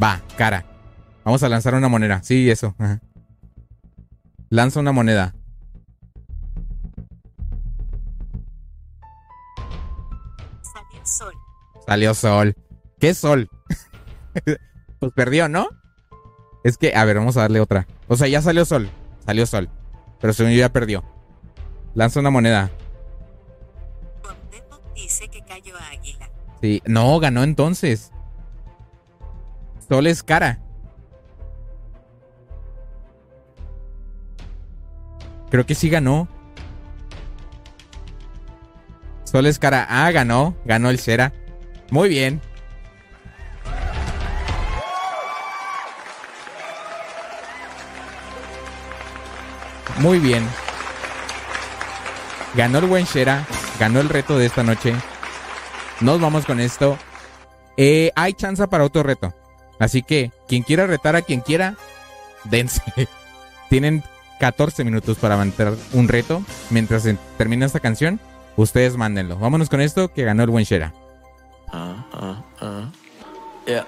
Va, 0.00 0.22
cara. 0.36 0.64
Vamos 1.24 1.42
a 1.42 1.48
lanzar 1.48 1.74
una 1.74 1.88
moneda. 1.88 2.22
Sí, 2.22 2.50
eso. 2.50 2.74
ajá. 2.78 3.00
Lanza 4.50 4.80
una 4.80 4.92
moneda. 4.92 5.34
Salió 10.62 11.04
sol. 11.04 11.34
Salió 11.86 12.14
sol. 12.14 12.56
¿Qué 12.98 13.12
sol? 13.12 13.50
pues 15.00 15.12
perdió, 15.12 15.48
¿no? 15.48 15.68
Es 16.64 16.78
que, 16.78 16.94
a 16.94 17.04
ver, 17.04 17.18
vamos 17.18 17.36
a 17.36 17.42
darle 17.42 17.60
otra. 17.60 17.86
O 18.08 18.16
sea, 18.16 18.28
ya 18.28 18.40
salió 18.40 18.64
sol. 18.64 18.88
Salió 19.26 19.46
sol. 19.46 19.68
Pero 20.20 20.32
según 20.32 20.52
yo 20.52 20.58
ya 20.58 20.72
perdió. 20.72 21.04
Lanza 21.94 22.20
una 22.20 22.30
moneda. 22.30 22.70
Dice 24.94 25.28
que 25.28 25.42
cayó 25.42 25.74
águila. 25.76 26.30
Sí. 26.62 26.82
No, 26.86 27.18
ganó 27.20 27.42
entonces. 27.42 28.12
Sol 29.88 30.06
es 30.06 30.22
cara. 30.22 30.58
Creo 35.50 35.64
que 35.64 35.74
sí 35.74 35.88
ganó. 35.88 36.28
Sol 39.24 39.46
es 39.46 39.58
cara. 39.58 39.86
Ah, 39.88 40.10
ganó. 40.10 40.54
Ganó 40.64 40.90
el 40.90 40.98
Cera. 40.98 41.32
Muy 41.90 42.08
bien. 42.08 42.40
Muy 49.98 50.18
bien. 50.18 50.46
Ganó 52.54 52.78
el 52.78 52.86
buen 52.86 53.04
Shera. 53.04 53.46
Ganó 53.80 54.00
el 54.00 54.08
reto 54.08 54.38
de 54.38 54.46
esta 54.46 54.62
noche. 54.62 54.94
Nos 56.00 56.20
vamos 56.20 56.44
con 56.44 56.60
esto. 56.60 56.98
Eh, 57.76 58.12
hay 58.14 58.34
chance 58.34 58.66
para 58.68 58.84
otro 58.84 59.02
reto. 59.02 59.32
Así 59.78 60.02
que, 60.02 60.32
quien 60.48 60.62
quiera 60.62 60.86
retar 60.86 61.16
a 61.16 61.22
quien 61.22 61.40
quiera, 61.40 61.76
dense. 62.44 62.82
Tienen 63.68 64.02
14 64.40 64.84
minutos 64.84 65.18
para 65.18 65.34
avanzar 65.34 65.74
un 65.92 66.08
reto. 66.08 66.42
Mientras 66.70 67.06
termina 67.36 67.66
esta 67.66 67.80
canción, 67.80 68.20
ustedes 68.56 68.96
mándenlo. 68.96 69.38
Vámonos 69.38 69.68
con 69.68 69.80
esto 69.80 70.12
que 70.12 70.24
ganó 70.24 70.42
el 70.42 70.50
buen 70.50 70.64
Shera. 70.64 70.92
Uh, 71.72 72.16
uh, 72.16 72.64
uh. 72.64 72.90
Yeah. 73.66 73.86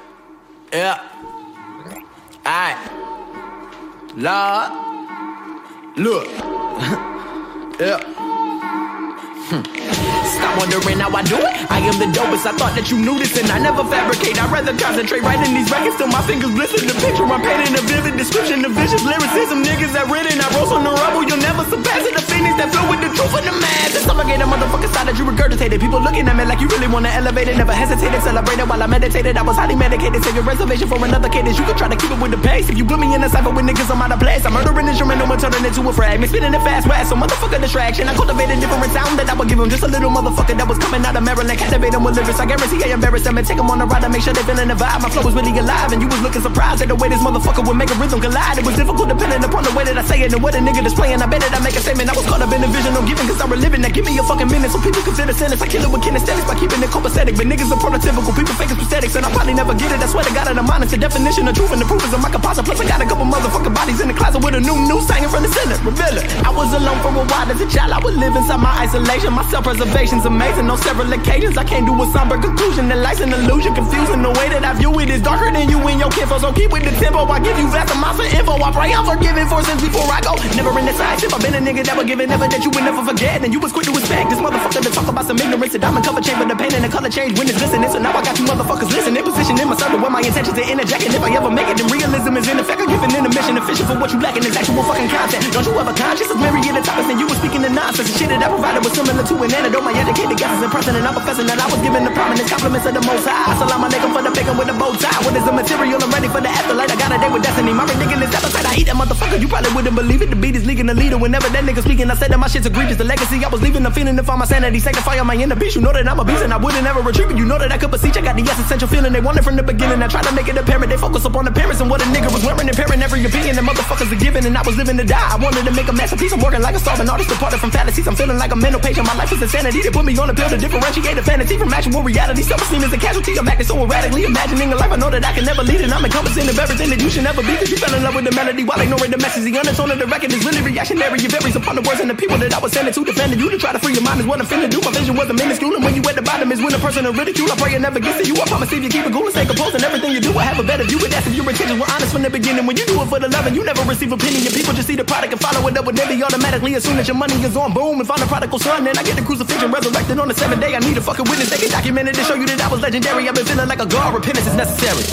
Hmm. 9.51 10.10
Stop 10.51 10.67
wondering 10.67 10.99
how 10.99 11.15
I 11.15 11.23
do 11.23 11.39
it. 11.39 11.55
I 11.71 11.79
am 11.79 11.95
the 12.03 12.11
dopest. 12.11 12.43
I 12.43 12.51
thought 12.59 12.75
that 12.75 12.91
you 12.91 12.99
knew 12.99 13.23
this, 13.23 13.39
and 13.39 13.47
I 13.55 13.63
never 13.63 13.87
fabricate. 13.87 14.35
I'd 14.35 14.51
rather 14.51 14.75
concentrate 14.75 15.23
writing 15.23 15.55
these 15.55 15.71
records 15.71 15.95
till 15.95 16.11
my 16.11 16.19
fingers 16.27 16.51
glisten. 16.51 16.91
The 16.91 16.97
picture 16.99 17.23
I'm 17.23 17.39
painting 17.39 17.79
a 17.79 17.83
vivid 17.87 18.19
description 18.19 18.67
of 18.67 18.75
vicious 18.75 19.07
lyricism. 19.07 19.63
Niggas 19.63 19.95
that 19.95 20.11
written, 20.11 20.43
I 20.43 20.51
rose 20.59 20.75
on 20.75 20.83
the 20.83 20.91
rubble. 20.91 21.23
You'll 21.23 21.39
never 21.39 21.63
surpass 21.71 22.03
it. 22.03 22.19
The 22.19 22.25
phoenix 22.27 22.59
that 22.59 22.75
flew 22.75 22.83
with 22.91 22.99
the 22.99 23.15
truth 23.15 23.31
and 23.31 23.47
the 23.47 23.55
mass. 23.63 23.95
It's 23.95 24.03
suffocate 24.11 24.43
a 24.43 24.47
motherfucker 24.51 24.91
side 24.91 25.07
that 25.07 25.15
you 25.15 25.23
regurgitated. 25.23 25.79
People 25.79 26.03
looking 26.03 26.27
at 26.27 26.35
me 26.35 26.43
like 26.43 26.59
you 26.59 26.67
really 26.67 26.91
wanna 26.91 27.15
elevate 27.15 27.47
it. 27.47 27.55
Never 27.55 27.71
hesitated, 27.71 28.19
celebrated 28.27 28.67
while 28.67 28.83
I 28.83 28.91
meditated. 28.91 29.39
I 29.39 29.47
was 29.47 29.55
highly 29.55 29.79
medicated. 29.79 30.19
Take 30.27 30.35
a 30.35 30.43
reservation 30.43 30.91
for 30.91 30.99
another 30.99 31.31
cadence. 31.31 31.63
You 31.63 31.65
can 31.65 31.79
try 31.79 31.87
to 31.87 31.95
keep 31.95 32.11
it 32.11 32.19
with 32.19 32.35
the 32.35 32.43
pace. 32.43 32.67
If 32.67 32.75
you 32.75 32.83
put 32.83 32.99
me 32.99 33.15
in 33.15 33.23
a 33.23 33.31
cypher 33.31 33.55
with 33.55 33.71
niggas, 33.71 33.87
I'm 33.87 34.03
out 34.03 34.11
of 34.11 34.19
place. 34.19 34.43
I'm 34.43 34.59
murdering 34.59 34.91
instrumental 34.91 35.31
and 35.31 35.39
turning 35.39 35.63
into 35.63 35.87
a 35.87 35.93
fragment. 35.95 36.35
Spinning 36.35 36.59
it 36.59 36.63
fast 36.67 36.91
west, 36.91 37.11
so 37.11 37.15
motherfucker 37.15 37.63
distraction. 37.63 38.11
I 38.11 38.19
cultivated 38.19 38.59
different 38.59 38.91
sound 38.91 39.15
that 39.23 39.31
I 39.31 39.35
would 39.39 39.47
give 39.47 39.63
him. 39.63 39.71
Just 39.71 39.87
a 39.87 39.91
little 39.95 40.11
motherfucker 40.11 40.40
that 40.47 40.69
was 40.69 40.79
coming 40.79 41.05
out 41.05 41.17
of 41.17 41.23
Maryland. 41.23 41.59
Captivate 41.59 41.93
him 41.93 42.05
with 42.05 42.17
lyrics. 42.17 42.41
I 42.41 42.47
guarantee 42.47 42.83
I 42.85 42.95
embarrass 42.95 43.25
them 43.25 43.37
and 43.37 43.47
take 43.47 43.57
them 43.57 43.71
on 43.71 43.81
a 43.81 43.87
ride 43.87 44.03
to 44.03 44.09
make 44.09 44.23
sure 44.23 44.33
they 44.33 44.45
feeling 44.45 44.69
the 44.69 44.79
vibe. 44.79 45.01
My 45.03 45.11
flow 45.11 45.25
was 45.25 45.35
really 45.35 45.53
alive, 45.59 45.93
and 45.93 46.01
you 46.03 46.09
was 46.09 46.21
looking 46.21 46.43
surprised 46.43 46.83
at 46.83 46.89
the 46.89 46.97
way 46.97 47.09
this 47.09 47.21
motherfucker 47.21 47.63
would 47.67 47.77
make 47.77 47.91
a 47.91 47.97
rhythm 47.97 48.21
collide. 48.21 48.59
It 48.59 48.65
was 48.65 48.77
difficult 48.77 49.09
depending 49.09 49.43
upon 49.45 49.65
the 49.65 49.73
way 49.73 49.85
that 49.85 49.97
I 49.97 50.05
say 50.05 50.21
it 50.23 50.33
and 50.33 50.43
what 50.43 50.55
a 50.55 50.61
nigga 50.61 50.83
displaying. 50.83 51.21
I 51.23 51.27
bet 51.27 51.41
that 51.43 51.53
I 51.53 51.61
make 51.61 51.77
a 51.77 51.83
statement. 51.83 52.09
I 52.09 52.15
was 52.15 52.27
caught 52.27 52.43
up 52.43 52.53
in 52.53 52.61
the 52.61 52.71
vision 52.71 52.93
of 52.97 53.05
giving 53.07 53.27
cause 53.27 53.41
I'm 53.41 53.51
reliving 53.51 53.81
Now 53.81 53.91
Give 53.91 54.05
me 54.05 54.17
a 54.17 54.23
fucking 54.23 54.49
minute 54.49 54.71
so 54.71 54.79
people 54.81 55.03
consider 55.03 55.33
sentence. 55.35 55.61
I 55.61 55.67
kill 55.67 55.83
it 55.85 55.91
with 55.91 56.01
kinesthetics 56.01 56.47
by 56.47 56.57
keeping 56.57 56.81
it 56.81 56.91
copacetic. 56.95 57.37
But 57.37 57.47
niggas 57.51 57.69
are 57.69 57.81
prototypical, 57.83 58.33
people 58.33 58.55
fake 58.55 58.71
it's 58.71 58.81
prosthetics, 58.81 59.15
and 59.17 59.27
I 59.27 59.31
probably 59.35 59.55
never 59.55 59.75
get 59.75 59.93
it. 59.93 60.01
I 60.01 60.07
swear 60.07 60.25
to 60.25 60.33
God, 60.33 60.47
I'm 60.49 60.71
honest. 60.71 60.93
The 60.95 60.99
definition 60.99 61.49
of 61.49 61.55
truth 61.55 61.73
and 61.73 61.81
the 61.83 61.89
proof 61.91 62.03
is 62.07 62.13
a 62.15 62.21
microposit. 62.23 62.65
Plus, 62.65 62.81
I 62.81 62.87
got 62.87 63.01
a 63.03 63.07
couple 63.07 63.27
motherfucking 63.27 63.75
bodies 63.75 64.01
in 64.01 64.09
the 64.09 64.15
closet 64.15 64.41
with 64.41 64.55
a 64.55 64.61
new 64.61 64.79
news 64.89 65.05
hanging 65.11 65.29
from 65.29 65.43
the 65.43 65.51
ceiling. 65.51 65.81
Reveal 65.85 66.17
it. 66.23 66.27
I 66.47 66.51
was 66.55 66.71
alone 66.73 66.99
for 67.03 67.11
a 67.11 67.25
while 67.27 67.49
as 67.51 67.61
a 67.61 67.69
child. 67.69 67.93
I 67.93 67.99
would 67.99 68.15
live 68.15 68.35
inside 68.37 68.63
my 68.63 68.73
isolation. 68.79 69.33
My 69.35 69.45
self 69.51 69.65
preservation's 69.65 70.25
amazing. 70.31 70.71
On 70.71 70.79
several 70.79 71.11
occasions, 71.13 71.59
I 71.59 71.65
can't 71.65 71.85
do 71.85 71.93
a 71.99 72.07
somber 72.15 72.39
conclusion. 72.39 72.89
The 72.89 72.97
life's 72.97 73.21
an 73.21 73.35
illusion, 73.35 73.75
confusing. 73.75 74.23
The 74.23 74.31
way 74.31 74.47
that 74.55 74.63
I 74.63 74.73
view 74.79 74.95
it 75.03 75.11
is 75.11 75.21
darker 75.21 75.51
than 75.51 75.67
you 75.69 75.79
and 75.83 75.99
your 75.99 76.11
kinfolk. 76.15 76.41
So 76.41 76.55
keep 76.55 76.71
with 76.71 76.87
the 76.87 76.95
tempo. 77.03 77.27
I 77.27 77.43
give 77.43 77.59
you 77.59 77.67
vast 77.69 77.91
amounts 77.91 78.23
of 78.23 78.31
info. 78.31 78.55
I 78.63 78.71
pray 78.71 78.95
I'm 78.95 79.05
forgiven 79.05 79.45
for 79.51 79.61
sins 79.67 79.83
before 79.83 80.07
I 80.07 80.23
go. 80.23 80.39
Never 80.55 80.71
in 80.79 80.87
the 80.87 80.95
side 80.95 81.19
ship. 81.19 81.35
I've 81.35 81.43
been 81.43 81.59
a 81.59 81.63
nigga 81.63 81.83
that 81.85 81.99
would 81.99 82.07
never 82.07 82.47
that 82.47 82.63
you 82.63 82.71
would 82.71 82.87
never 82.87 83.03
forget. 83.03 83.43
And 83.43 83.51
you 83.53 83.61
was 83.61 83.75
quick 83.75 83.91
to 83.91 83.93
respect 83.93 84.31
this 84.31 84.39
motherfucker. 84.39 84.81
The 84.81 84.89
to 84.89 84.95
talk 84.95 85.09
about 85.11 85.27
some 85.27 85.37
ignorance. 85.37 85.75
The 85.75 85.83
diamond 85.83 86.07
cover 86.07 86.23
change, 86.23 86.39
but 86.39 86.49
the 86.49 86.57
pain 86.57 86.73
and 86.79 86.85
the 86.87 86.93
color 86.93 87.11
change 87.11 87.35
when 87.37 87.51
it's 87.51 87.59
glistening. 87.59 87.91
So 87.91 87.99
now 87.99 88.15
I 88.15 88.23
got 88.23 88.39
you 88.39 88.47
motherfuckers 88.47 88.91
listening. 88.95 89.23
Position 89.27 89.59
in 89.59 89.67
my 89.67 89.77
circle 89.77 89.99
where 89.99 90.15
my 90.15 90.23
intentions 90.23 90.55
are 90.55 90.69
interjecting. 90.71 91.11
If 91.11 91.23
I 91.23 91.31
ever 91.35 91.51
make 91.51 91.67
it, 91.67 91.77
then 91.83 91.91
realism 91.91 92.39
is 92.39 92.47
in 92.47 92.59
effect. 92.63 92.79
I'm 92.81 92.89
giving 92.89 93.13
in 93.19 93.27
a 93.27 93.31
mission 93.31 93.59
efficient 93.59 93.87
for 93.91 93.99
what 93.99 94.11
you 94.15 94.23
lacking 94.23 94.47
is 94.47 94.55
actual 94.55 94.87
fucking 94.87 95.11
content. 95.11 95.43
Don't 95.51 95.67
you 95.67 95.75
ever 95.75 95.95
conscious 95.95 96.31
of 96.31 96.39
myriad 96.39 96.79
of 96.79 96.85
topics 96.87 97.11
and 97.11 97.19
you 97.19 97.27
were 97.27 97.39
speaking 97.43 97.63
the 97.67 97.73
nonsense. 97.73 98.07
The 98.11 98.15
shit 98.15 98.29
that 98.31 98.41
I 98.43 98.49
provided 98.49 98.87
was 98.87 98.95
similar 98.95 99.25
to 99.27 99.35
an 99.43 99.51
antidote. 99.51 99.83
My 99.83 99.93
educated 100.21 100.39
guesses 100.39 100.97
and. 100.97 101.07
I'm 101.07 101.15
professing 101.15 101.47
that 101.47 101.59
I 101.59 101.67
was 101.67 101.81
given 101.81 102.05
the 102.05 102.13
prominence 102.13 102.49
compliments 102.51 102.87
of 102.87 102.95
the 102.95 103.01
most 103.01 103.25
high. 103.25 103.53
I 103.53 103.55
salam 103.57 103.81
alaikum 103.83 104.13
for 104.13 104.23
the 104.23 104.31
bacon 104.31 104.57
with 104.57 104.69
the 104.69 104.77
bow 104.77 104.93
tie. 104.95 105.17
What 105.25 105.35
is 105.35 105.45
the 105.45 105.53
material? 105.53 105.99
I'm 106.03 106.11
ready 106.13 106.29
for 106.29 106.41
the 106.41 106.49
afterlife. 106.49 106.93
I 106.93 106.97
got 106.97 107.11
a 107.13 107.19
day 107.19 107.31
with 107.33 107.43
destiny. 107.43 107.73
My 107.73 107.85
ridiculous 107.89 108.31
appetite. 108.37 108.67
I 108.69 108.75
eat 108.77 108.87
that 108.87 108.97
motherfucker. 109.01 109.41
You 109.41 109.49
probably 109.49 109.73
wouldn't 109.73 109.97
believe 109.97 110.21
it. 110.23 110.29
The 110.31 110.37
beat 110.37 110.57
is 110.57 110.67
leaking 110.67 110.87
the 110.87 110.95
leader. 110.95 111.17
Whenever 111.17 111.49
that 111.49 111.65
nigga 111.65 111.83
speaking, 111.83 112.11
I 112.11 112.15
said 112.15 112.31
that 112.31 112.39
my 112.39 112.49
shit's 112.49 112.67
egregious. 112.67 112.99
The 113.01 113.09
legacy 113.09 113.41
I 113.41 113.49
was 113.49 113.63
leaving, 113.63 113.85
I'm 113.87 113.93
feeling 113.93 114.17
to 114.17 114.23
find 114.23 114.39
my 114.39 114.45
sanity. 114.45 114.79
Sacrifice 114.81 115.21
on 115.21 115.27
my 115.27 115.37
inner 115.37 115.57
beast. 115.57 115.77
You 115.77 115.83
know 115.83 115.93
that 115.93 116.07
I'm 116.07 116.21
a 116.21 116.25
beast 116.25 116.43
and 116.45 116.53
I 116.53 116.59
wouldn't 116.59 116.87
ever 116.87 117.01
retreat. 117.01 117.29
But 117.33 117.39
you 117.39 117.47
know 117.47 117.59
that 117.59 117.73
I 117.73 117.79
could 117.79 117.91
beseech. 117.91 118.17
I 118.17 118.21
got 118.21 118.37
the 118.37 118.45
essential 118.45 118.89
feeling 118.89 119.13
they 119.13 119.25
wanted 119.25 119.43
from 119.43 119.57
the 119.57 119.65
beginning. 119.65 120.03
I 120.03 120.09
tried 120.09 120.29
to 120.29 120.35
make 120.37 120.49
it 120.49 120.57
apparent. 120.57 120.91
They 120.93 121.01
focus 121.01 121.25
upon 121.25 121.49
appearance 121.49 121.81
and 121.81 121.89
what 121.89 122.05
a 122.05 122.09
nigga 122.13 122.29
was 122.29 122.45
wearing. 122.45 122.69
and 122.69 122.71
Impairing 122.71 123.01
every 123.03 123.25
opinion. 123.25 123.57
The 123.57 123.63
motherfuckers 123.63 124.13
are 124.13 124.21
giving 124.21 124.45
and 124.45 124.57
I 124.57 124.63
was 124.63 124.77
living 124.77 124.97
to 124.99 125.05
die. 125.05 125.29
I 125.35 125.37
wanted 125.41 125.65
to 125.65 125.73
make 125.73 125.89
a 125.89 125.93
masterpiece. 125.93 126.33
I'm 126.33 126.41
working 126.41 126.63
like 126.63 126.77
a 126.77 126.81
starving 126.81 127.09
artist. 127.09 127.31
Departed 127.31 127.59
from 127.59 127.71
fantasies. 127.71 128.07
I'm 128.07 128.15
feeling 128.15 128.39
like 128.39 128.53
a 128.53 128.57
mental 128.57 128.81
patient. 128.81 129.07
My 129.07 129.17
life 129.17 129.33
is 129.33 129.43
insanity. 129.43 129.83
They 129.83 129.91
put 129.91 130.05
me 130.05 130.10
on 130.19 130.31
a 130.31 130.35
pill 130.35 130.49
to 130.49 130.57
differentiate 130.57 131.17
the 131.17 131.23
fantasy 131.23 131.57
from 131.57 131.73
actual 131.73 132.03
reality. 132.03 132.43
Self-esteem 132.43 132.83
is 132.83 132.93
a 132.93 132.99
casualty. 132.99 133.39
I'm 133.39 133.47
acting 133.47 133.67
so 133.67 133.77
erratically. 133.79 134.25
Imagining 134.25 134.73
a 134.73 134.77
life 134.77 134.91
I 134.91 134.97
know 134.97 135.11
that 135.11 135.25
I 135.25 135.33
can 135.33 135.45
never 135.45 135.63
lead. 135.63 135.81
And 135.81 135.93
I'm 135.93 136.05
encompassing 136.05 136.49
of 136.49 136.59
everything 136.59 136.91
that 136.91 137.01
you 137.01 137.11
should 137.11 137.25
never 137.25 137.43
be. 137.43 137.55
Cause 137.57 137.71
you 137.71 137.77
fell 137.77 137.95
in 137.95 138.03
love 138.03 138.15
with 138.15 138.25
the 138.25 138.35
melody 138.35 138.65
while 138.65 138.81
ignoring 138.81 139.11
the 139.11 139.19
message. 139.19 139.45
The 139.45 139.59
undertone 139.59 139.91
of 139.91 139.99
the 139.99 140.07
record 140.07 140.33
is 140.33 140.43
really 140.45 140.63
reactionary. 140.63 141.19
It 141.21 141.31
varies 141.31 141.57
upon 141.57 141.77
the 141.77 141.83
words 141.83 142.01
and 142.01 142.11
the 142.11 142.19
people 142.19 142.39
that 142.39 142.53
I 142.53 142.59
was 142.59 142.73
sending 142.73 142.95
to 142.95 143.05
defend 143.05 143.39
you 143.39 143.51
to 143.51 143.59
try 143.59 143.73
to 143.73 143.79
free 143.79 143.95
your 143.95 144.03
mind 144.03 144.21
is 144.21 144.27
what 144.27 144.41
I'm 144.41 144.47
finna 144.47 144.71
do. 144.71 144.81
My 144.81 144.91
vision 144.91 145.15
wasn't 145.15 145.39
minuscule. 145.39 145.75
And 145.77 145.85
when 145.85 145.95
you 145.95 146.03
at 146.09 146.17
the 146.17 146.23
bottom 146.23 146.51
is 146.51 146.61
when 146.63 146.73
a 146.75 146.79
person 146.79 147.07
of 147.07 147.17
ridicule. 147.17 147.53
I 147.53 147.57
pray 147.61 147.75
it 147.75 147.83
never 147.85 148.01
gets 148.01 148.19
to 148.19 148.25
you. 148.27 148.35
I 148.41 148.47
promise 148.49 148.73
if 148.73 148.83
you 148.83 148.91
keep 148.91 149.05
it 149.05 149.13
cool 149.13 149.29
and 149.29 149.35
stay 149.37 149.47
composed 149.47 149.75
and 149.77 149.85
everything 149.85 150.11
you 150.13 150.21
do, 150.21 150.33
I 150.35 150.45
have 150.49 150.59
a 150.59 150.67
better 150.67 150.85
view. 150.85 150.99
But 150.99 151.11
that's 151.11 151.27
if 151.27 151.35
your 151.35 151.49
intentions 151.49 151.79
were 151.79 151.91
honest 151.93 152.13
from 152.13 152.23
the 152.23 152.31
beginning. 152.31 152.65
When 152.67 152.77
you 152.77 152.87
do 152.87 152.97
it 153.03 153.09
for 153.13 153.21
the 153.21 153.29
love 153.29 153.47
and 153.47 153.55
you 153.55 153.63
never 153.63 153.83
receive 153.85 154.11
opinion. 154.11 154.49
People 154.53 154.75
just 154.75 154.89
see 154.89 154.97
the 154.97 155.05
product 155.05 155.33
and 155.33 155.41
follow 155.41 155.67
it 155.69 155.77
up 155.77 155.85
with 155.85 155.97
nearly 155.97 156.23
automatically 156.23 156.75
As 156.75 156.85
soon 156.85 156.99
as 156.99 157.07
your 157.07 157.17
money 157.17 157.35
is 157.43 157.57
on 157.57 157.73
boom 157.73 158.01
and 158.01 158.09
find 158.09 158.23
a 158.23 158.27
prodigal 158.27 158.59
son. 158.59 158.85
Then 158.85 158.97
I 158.99 159.03
get 159.03 159.17
the 159.17 159.23
crucifixion 159.23 159.71
resurrected 160.01 160.21
on 160.21 160.29
the 160.29 160.35
seventh 160.35 160.61
day. 160.61 160.75
I 160.75 160.79
need 160.79 160.97
a 160.97 161.01
fucking 161.01 161.25
witness. 161.29 161.51
They 161.51 161.59
can 161.59 161.71
document 161.71 162.09
it 162.09 162.15
to 162.15 162.23
show 162.23 162.35
you 162.35 162.47
that 162.47 162.61
I 162.61 162.69
was 162.69 162.81
legendary. 162.81 163.29
I've 163.29 163.35
been 163.35 163.45
feeling 163.45 163.69
like 163.69 163.81
a 163.81 163.87
god. 163.87 164.15
Repentance 164.15 164.47
is 164.47 164.55
necessary. 164.55 165.05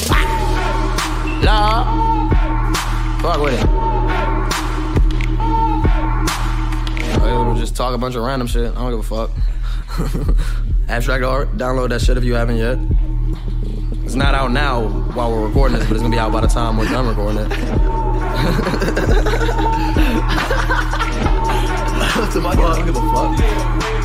La. 1.43 1.83
Fuck 3.21 3.41
with 3.41 3.53
it. 3.53 3.65
Oh, 7.19 7.49
I'll 7.49 7.57
just 7.57 7.75
talk 7.75 7.93
a 7.93 7.97
bunch 7.97 8.15
of 8.15 8.23
random 8.23 8.47
shit. 8.47 8.71
I 8.71 8.75
don't 8.75 8.91
give 8.91 8.99
a 8.99 9.27
fuck. 9.27 9.31
Abstract 10.89 11.23
art, 11.23 11.57
download 11.57 11.89
that 11.89 12.01
shit 12.01 12.17
if 12.17 12.23
you 12.23 12.35
haven't 12.35 12.57
yet. 12.57 12.77
It's 14.05 14.15
not 14.15 14.33
out 14.35 14.51
now 14.51 14.87
while 15.13 15.31
we're 15.31 15.45
recording 15.47 15.77
this, 15.77 15.87
but 15.87 15.95
it's 15.95 16.01
gonna 16.01 16.15
be 16.15 16.19
out 16.19 16.31
by 16.31 16.39
the 16.41 16.47
time 16.47 16.77
we're 16.77 16.85
done 16.85 17.07
recording 17.07 17.39
it. 17.41 17.49
What 22.15 22.31
the 22.33 22.41
fuck? 22.41 22.57
I 22.57 22.75
don't 22.75 22.85
give 22.85 22.95
a 22.95 23.01
fuck. 23.11 23.96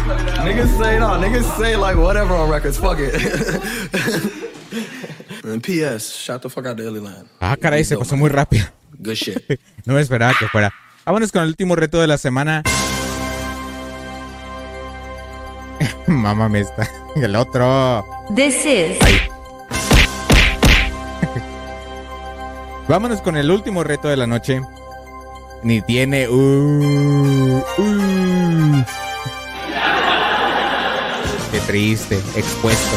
Niggas 0.45 0.77
say 0.79 0.99
no, 0.99 1.11
niggas 1.19 1.45
say 1.57 1.77
like 1.77 1.97
whatever 1.97 2.35
on 2.35 2.51
records, 2.51 2.79
fuck 2.79 2.99
it. 2.99 3.15
and 5.45 5.62
P.S. 5.62 6.15
Shout 6.16 6.43
the 6.43 6.51
fuck 6.51 6.66
out 6.66 6.77
to 6.77 6.83
Illyland. 6.83 7.29
Ah, 7.41 7.57
caray, 7.57 7.85
se 7.85 7.97
pasó 7.97 8.16
muy 8.16 8.29
rápido. 8.29 8.66
Good 8.99 9.15
shit. 9.16 9.61
No 9.87 9.95
me 9.95 10.01
esperaba 10.01 10.33
que 10.39 10.47
fuera. 10.49 10.73
Vámonos 11.05 11.33
con 11.33 11.43
el 11.43 11.49
último 11.49 11.74
reto 11.77 12.01
de 12.01 12.07
la 12.07 12.19
semana. 12.19 12.62
Mamá 16.07 16.49
me 16.49 16.61
está. 16.61 16.89
El 17.16 17.37
otro. 17.37 18.05
This 18.35 18.65
is 18.65 18.99
Vámonos 22.89 23.23
con 23.23 23.37
el 23.37 23.51
último 23.51 23.85
reto 23.85 24.09
de 24.09 24.16
la 24.16 24.27
noche. 24.27 24.61
Ni 25.62 25.81
tiene. 25.81 26.29
uh, 26.29 27.62
uh. 27.79 28.85
Triste, 31.66 32.16
expuesto. 32.36 32.97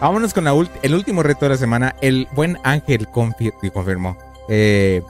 Vámonos 0.00 0.34
con 0.34 0.46
el 0.46 0.94
último 0.94 1.22
reto 1.22 1.44
de 1.46 1.50
la 1.50 1.56
semana. 1.56 1.94
El 2.00 2.28
buen 2.32 2.58
Ángel 2.64 3.08
confi- 3.08 3.54
y 3.62 3.70
confirmó. 3.70 4.16
eh, 4.48 5.02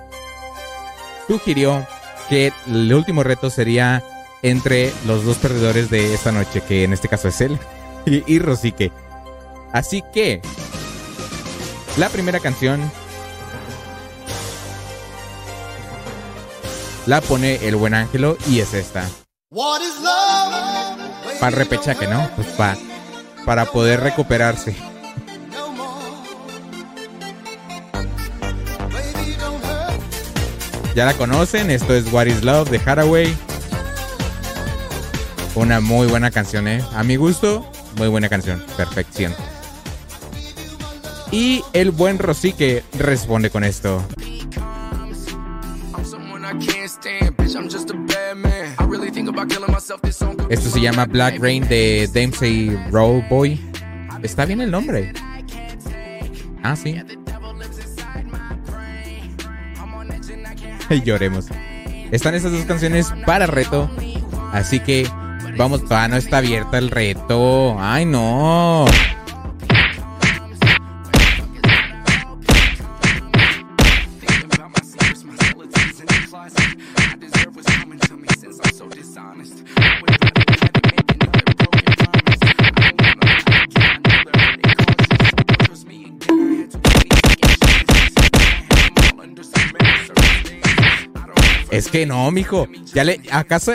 sugirió 1.26 1.84
que 2.28 2.52
el 2.66 2.92
último 2.94 3.22
reto 3.24 3.50
sería 3.50 4.02
entre 4.42 4.92
los 5.06 5.24
dos 5.24 5.38
perdedores 5.38 5.88
de 5.90 6.14
esta 6.14 6.30
noche, 6.32 6.60
que 6.60 6.84
en 6.84 6.92
este 6.92 7.08
caso 7.08 7.28
es 7.28 7.40
él 7.40 7.58
y, 8.06 8.38
Rosique. 8.38 8.92
Así 9.72 10.02
que 10.12 10.40
la 11.96 12.08
primera 12.10 12.38
canción 12.40 12.80
la 17.06 17.20
pone 17.20 17.56
el 17.66 17.76
buen 17.76 17.94
Ángelo 17.94 18.36
y 18.48 18.60
es 18.60 18.74
esta. 18.74 19.08
Para 21.40 21.48
el 21.48 21.56
repechaje, 21.56 22.06
¿no? 22.06 22.28
Pues 22.36 22.48
pa- 22.48 22.76
para 23.44 23.66
poder 23.66 24.00
recuperarse. 24.00 24.74
Ya 30.94 31.04
la 31.06 31.14
conocen, 31.14 31.70
esto 31.70 31.94
es 31.94 32.12
What 32.12 32.26
is 32.26 32.44
Love 32.44 32.70
de 32.70 32.80
Haraway. 32.84 33.36
Una 35.56 35.80
muy 35.80 36.06
buena 36.06 36.30
canción, 36.30 36.68
¿eh? 36.68 36.82
A 36.94 37.02
mi 37.02 37.16
gusto, 37.16 37.68
muy 37.96 38.08
buena 38.08 38.28
canción. 38.28 38.62
Perfección. 38.76 39.34
Y 41.32 41.64
el 41.72 41.90
buen 41.90 42.18
Rosique 42.18 42.84
responde 42.96 43.50
con 43.50 43.64
esto. 43.64 44.04
Esto 50.48 50.70
se 50.70 50.80
llama 50.80 51.06
Black 51.06 51.38
Rain 51.40 51.66
de 51.68 52.08
Dempsey 52.12 52.70
Roll 52.90 53.22
Boy. 53.28 53.60
Está 54.22 54.44
bien 54.44 54.60
el 54.60 54.70
nombre. 54.70 55.12
Ah, 56.62 56.76
sí. 56.76 56.96
Y 60.90 61.00
lloremos. 61.04 61.48
Están 62.10 62.34
esas 62.34 62.52
dos 62.52 62.64
canciones 62.64 63.12
para 63.26 63.46
reto. 63.46 63.90
Así 64.52 64.80
que 64.80 65.08
vamos. 65.56 65.82
Ah, 65.90 66.08
no 66.08 66.16
está 66.16 66.38
abierta 66.38 66.78
el 66.78 66.90
reto. 66.90 67.76
Ay, 67.78 68.06
no. 68.06 68.84
Es 91.74 91.88
que 91.88 92.06
no, 92.06 92.30
mijo. 92.30 92.68
Ya 92.94 93.02
le. 93.02 93.20
¿Acaso.? 93.32 93.72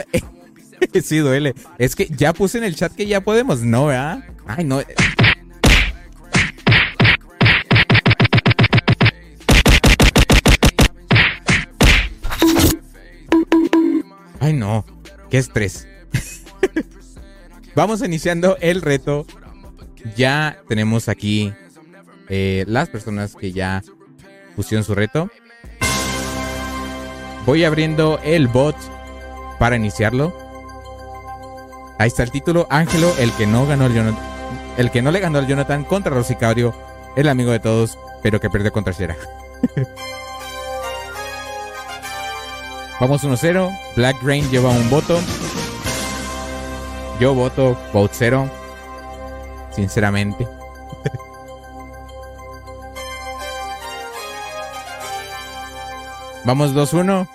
sí, 1.04 1.18
duele. 1.18 1.54
Es 1.78 1.98
que 1.98 2.08
ya 2.08 2.32
puse 2.32 2.58
en 2.58 2.64
el 2.64 2.74
chat 2.74 2.94
que 2.94 3.06
ya 3.06 3.20
podemos. 3.20 3.60
No, 3.60 3.88
¿verdad? 3.88 4.24
Ay, 4.48 4.64
no. 4.64 4.82
Ay, 14.40 14.54
no. 14.54 14.86
Qué 15.30 15.38
estrés. 15.38 15.86
Vamos 17.76 18.02
iniciando 18.02 18.56
el 18.62 18.82
reto. 18.82 19.28
Ya 20.16 20.58
tenemos 20.70 21.10
aquí 21.10 21.54
eh, 22.30 22.64
las 22.66 22.88
personas 22.88 23.36
que 23.36 23.52
ya 23.52 23.84
pusieron 24.56 24.86
su 24.86 24.96
reto. 24.96 25.30
Voy 27.46 27.64
abriendo 27.64 28.20
el 28.24 28.48
bot 28.48 28.76
para 29.58 29.76
iniciarlo. 29.76 30.34
Ahí 31.98 32.08
está 32.08 32.24
el 32.24 32.32
título. 32.32 32.68
Ángelo, 32.70 33.14
el 33.20 33.32
que 33.34 33.46
no 33.46 33.66
ganó 33.66 33.88
el 33.88 33.94
Jonathan. 33.94 34.24
El 34.78 34.92
que 34.92 35.02
no 35.02 35.12
le 35.12 35.20
ganó 35.20 35.40
al 35.40 35.48
Jonathan 35.48 35.84
contra 35.84 36.14
Rosicario. 36.14 36.74
El 37.16 37.28
amigo 37.28 37.52
de 37.52 37.60
todos, 37.60 37.98
pero 38.22 38.40
que 38.40 38.50
perdió 38.50 38.72
contra 38.72 38.94
Shera. 38.94 39.18
Vamos 43.00 43.24
1-0. 43.24 43.78
Black 43.96 44.18
Rain 44.24 44.50
lleva 44.50 44.70
un 44.70 44.90
voto. 44.90 45.20
Yo 47.20 47.34
voto 47.34 47.78
vote 47.94 48.14
0. 48.18 48.50
Sinceramente. 49.72 50.59
Vamos 56.46 56.74
2-1. 56.74 57.28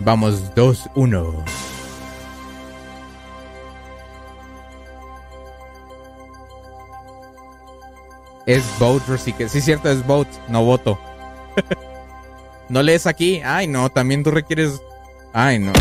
Vamos 0.00 0.54
2-1. 0.54 1.44
Es 8.46 8.62
vote, 8.78 9.04
Rosique. 9.08 9.48
Sí, 9.48 9.60
cierto, 9.60 9.90
es 9.90 10.06
vote, 10.06 10.30
no 10.48 10.64
voto. 10.64 10.98
no 12.68 12.82
lees 12.82 13.06
aquí. 13.06 13.40
Ay, 13.42 13.66
no, 13.66 13.88
también 13.90 14.22
tú 14.22 14.30
requieres. 14.30 14.82
Ay, 15.32 15.58
no. 15.58 15.72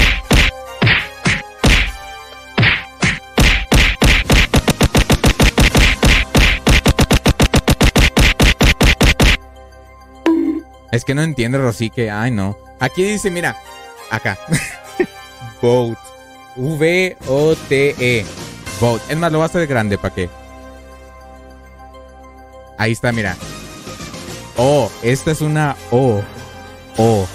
Es 10.94 11.04
que 11.04 11.16
no 11.16 11.24
entiende, 11.24 11.58
Rosique. 11.58 12.12
Ay, 12.12 12.30
no. 12.30 12.56
Aquí 12.80 13.04
dice, 13.04 13.32
mira, 13.32 13.58
acá. 14.12 14.38
Vote. 15.62 15.98
V-O-T-E. 16.56 18.26
Vote. 18.80 19.04
Es 19.10 19.18
más, 19.18 19.32
lo 19.32 19.40
voy 19.40 19.44
a 19.44 19.48
hacer 19.48 19.66
grande 19.66 19.98
para 19.98 20.14
que. 20.14 20.30
Ahí 22.78 22.92
está, 22.92 23.12
mira. 23.12 23.36
Oh, 24.56 24.92
esta 25.02 25.32
es 25.32 25.42
una 25.42 25.76
O. 25.90 26.22
O. 26.98 27.26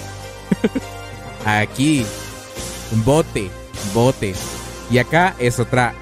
Aquí. 1.45 2.05
Bote. 3.03 3.49
Bote. 3.93 4.35
Y 4.89 4.99
acá 4.99 5.35
es 5.37 5.59
otra. 5.59 5.93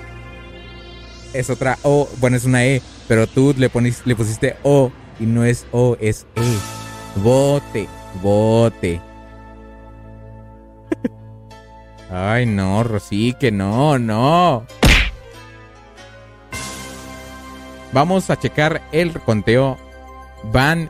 Es 1.34 1.50
otra 1.50 1.80
O. 1.82 2.08
Bueno, 2.18 2.38
es 2.38 2.46
una 2.46 2.64
E. 2.66 2.84
Pero 3.08 3.26
tú 3.26 3.56
le, 3.58 3.72
ponis- 3.72 4.04
le 4.06 4.16
pusiste 4.16 4.58
O. 4.62 4.92
Y 5.20 5.24
no 5.26 5.44
es 5.44 5.66
O, 5.72 5.98
es 6.00 6.28
E. 6.36 6.77
Bote. 7.24 7.88
Bote. 8.22 9.02
Ay, 12.12 12.46
no, 12.46 12.84
Rosique, 12.84 13.52
no, 13.52 14.00
no. 14.00 14.66
Vamos 17.92 18.30
a 18.30 18.38
checar 18.38 18.82
el 18.92 19.20
conteo. 19.22 19.78
Van 20.52 20.90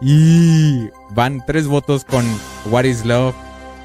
y 0.00 0.88
van 1.10 1.44
tres 1.46 1.66
votos 1.66 2.04
con 2.04 2.24
What 2.70 2.84
is 2.84 3.04
Love 3.04 3.34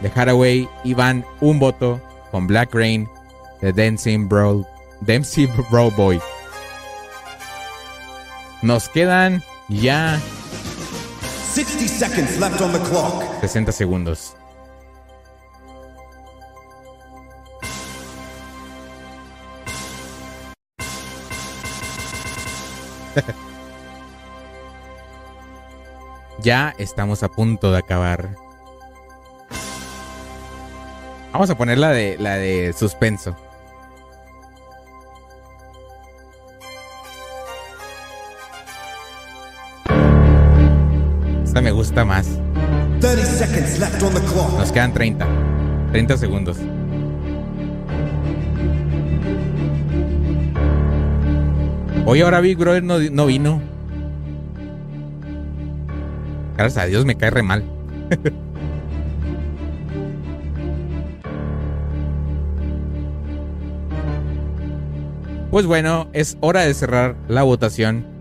de 0.01 0.11
Haraway 0.13 0.69
y 0.83 0.93
van 0.93 1.25
un 1.41 1.59
voto 1.59 1.99
con 2.31 2.47
Black 2.47 2.73
Rain 2.73 3.09
de 3.61 3.73
Dancing 3.73 4.27
Bro, 4.27 4.65
Dancing 5.01 5.49
Bro 5.69 5.91
Boy. 5.91 6.19
Nos 8.61 8.89
quedan 8.89 9.43
ya 9.69 10.19
60 11.53 11.87
seconds 11.87 12.39
left 12.39 12.59
on 12.61 12.73
the 12.73 12.79
clock. 12.79 13.23
60 13.41 13.71
segundos. 13.71 14.35
ya 26.41 26.73
estamos 26.79 27.21
a 27.21 27.29
punto 27.29 27.71
de 27.71 27.77
acabar. 27.77 28.35
Vamos 31.33 31.51
a 31.51 31.55
poner 31.55 31.77
la 31.77 31.91
de 31.91 32.17
la 32.17 32.37
de 32.37 32.73
suspenso. 32.73 33.35
Esta 41.53 41.61
me 41.61 41.71
gusta 41.71 42.03
más. 42.03 42.39
30 42.99 43.25
seconds 43.25 43.77
left 43.77 44.01
on 44.01 44.11
the 44.15 44.21
clock. 44.21 44.57
Nos 44.57 44.71
quedan 44.71 44.91
30. 44.91 45.23
30 45.91 46.17
segundos. 46.17 46.57
Hoy 52.07 52.21
ahora 52.21 52.39
Big 52.39 52.57
Brother 52.57 52.81
no, 52.81 52.97
no 52.97 53.27
vino. 53.27 53.61
Gracias 56.57 56.85
a 56.85 56.87
Dios 56.87 57.05
me 57.05 57.17
cae 57.17 57.29
re 57.29 57.43
mal. 57.43 57.63
pues 65.51 65.67
bueno, 65.67 66.07
es 66.13 66.35
hora 66.39 66.61
de 66.61 66.73
cerrar 66.73 67.15
la 67.27 67.43
votación. 67.43 68.12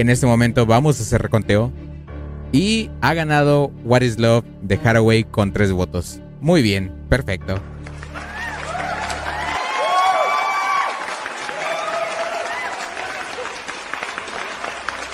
En 0.00 0.08
este 0.08 0.24
momento 0.24 0.64
vamos 0.64 0.98
a 0.98 1.02
hacer 1.02 1.20
reconteo. 1.20 1.70
Y 2.52 2.90
ha 3.02 3.12
ganado 3.12 3.70
What 3.84 4.00
is 4.00 4.18
Love 4.18 4.46
de 4.62 4.80
Haraway 4.82 5.24
con 5.24 5.52
tres 5.52 5.72
votos. 5.72 6.20
Muy 6.40 6.62
bien, 6.62 6.90
perfecto. 7.10 7.60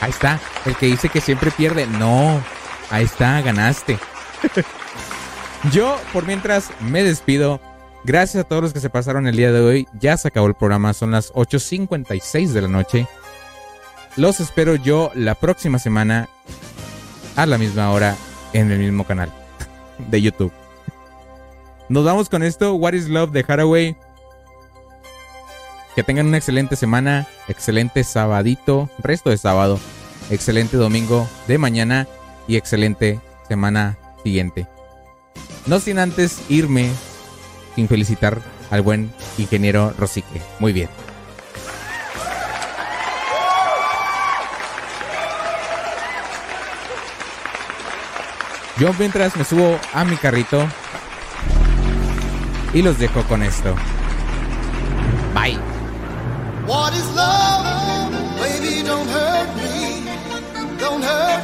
Ahí 0.00 0.10
está, 0.10 0.40
el 0.64 0.76
que 0.76 0.86
dice 0.86 1.08
que 1.08 1.20
siempre 1.20 1.50
pierde. 1.50 1.88
No, 1.88 2.40
ahí 2.90 3.04
está, 3.04 3.40
ganaste. 3.42 3.98
Yo, 5.72 5.98
por 6.12 6.26
mientras, 6.26 6.70
me 6.80 7.02
despido. 7.02 7.60
Gracias 8.04 8.44
a 8.44 8.46
todos 8.46 8.62
los 8.62 8.72
que 8.72 8.78
se 8.78 8.88
pasaron 8.88 9.26
el 9.26 9.36
día 9.36 9.50
de 9.50 9.60
hoy. 9.60 9.88
Ya 9.98 10.16
se 10.16 10.28
acabó 10.28 10.46
el 10.46 10.54
programa, 10.54 10.94
son 10.94 11.10
las 11.10 11.32
8.56 11.32 12.52
de 12.52 12.62
la 12.62 12.68
noche. 12.68 13.08
Los 14.16 14.40
espero 14.40 14.76
yo 14.76 15.10
la 15.14 15.34
próxima 15.34 15.78
semana 15.78 16.28
a 17.36 17.44
la 17.44 17.58
misma 17.58 17.90
hora 17.90 18.16
en 18.54 18.70
el 18.70 18.78
mismo 18.78 19.04
canal 19.04 19.30
de 20.10 20.22
YouTube. 20.22 20.52
Nos 21.90 22.04
vamos 22.04 22.30
con 22.30 22.42
esto, 22.42 22.74
What 22.74 22.94
is 22.94 23.08
Love 23.08 23.30
de 23.30 23.44
Haraway. 23.46 23.96
Que 25.94 26.02
tengan 26.02 26.26
una 26.26 26.38
excelente 26.38 26.76
semana, 26.76 27.26
excelente 27.46 28.04
sabadito, 28.04 28.90
resto 28.98 29.30
de 29.30 29.38
sábado, 29.38 29.78
excelente 30.30 30.76
domingo 30.78 31.28
de 31.46 31.58
mañana 31.58 32.06
y 32.48 32.56
excelente 32.56 33.20
semana 33.48 33.98
siguiente. 34.22 34.66
No 35.66 35.78
sin 35.78 35.98
antes 35.98 36.40
irme 36.48 36.90
sin 37.74 37.86
felicitar 37.86 38.40
al 38.70 38.82
buen 38.82 39.12
ingeniero 39.36 39.92
Rosique. 39.98 40.40
Muy 40.58 40.72
bien. 40.72 40.88
Yo 48.78 48.92
mientras 48.98 49.36
me 49.36 49.44
subo 49.44 49.78
a 49.94 50.04
mi 50.04 50.16
carrito 50.16 50.68
y 52.74 52.82
los 52.82 52.98
dejo 52.98 53.22
con 53.22 53.42
esto. 53.42 53.74
Bye. 55.34 55.58
Baby, 58.38 58.82
don't 58.82 59.08
hurt 59.08 59.56
me. 59.56 60.04
Don't 60.78 61.02
hurt 61.02 61.35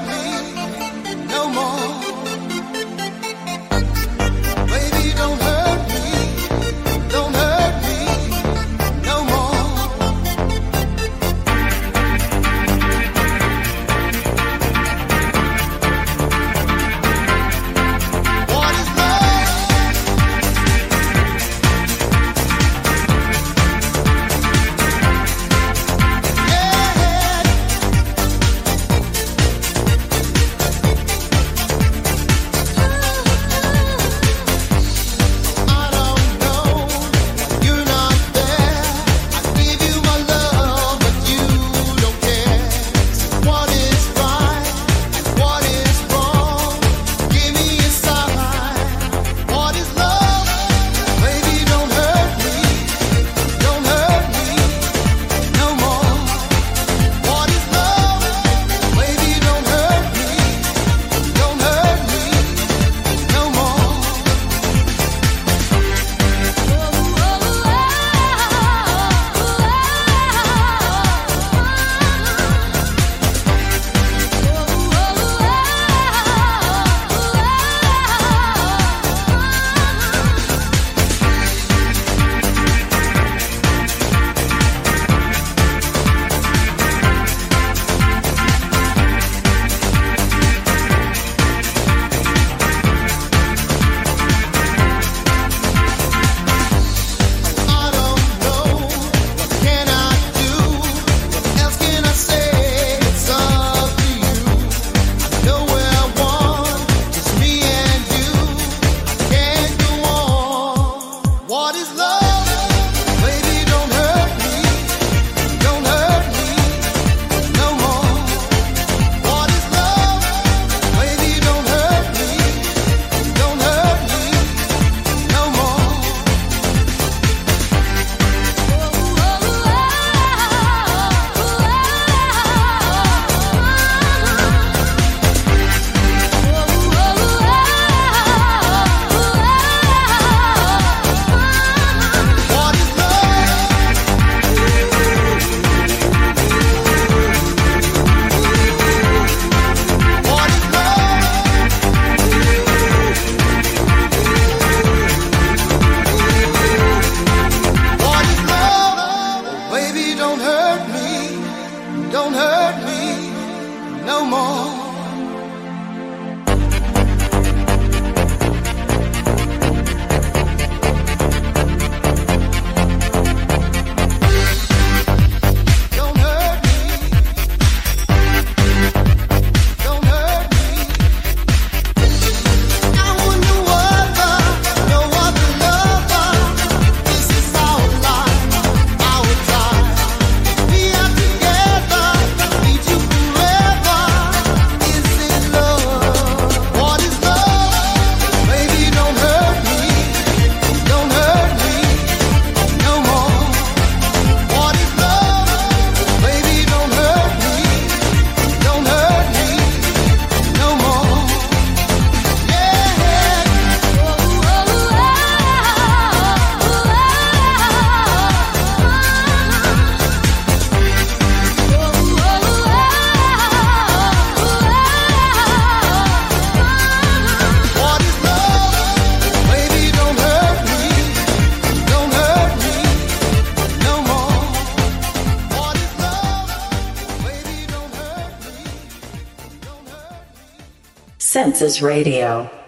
Census 241.62 241.80
Radio. 241.80 242.61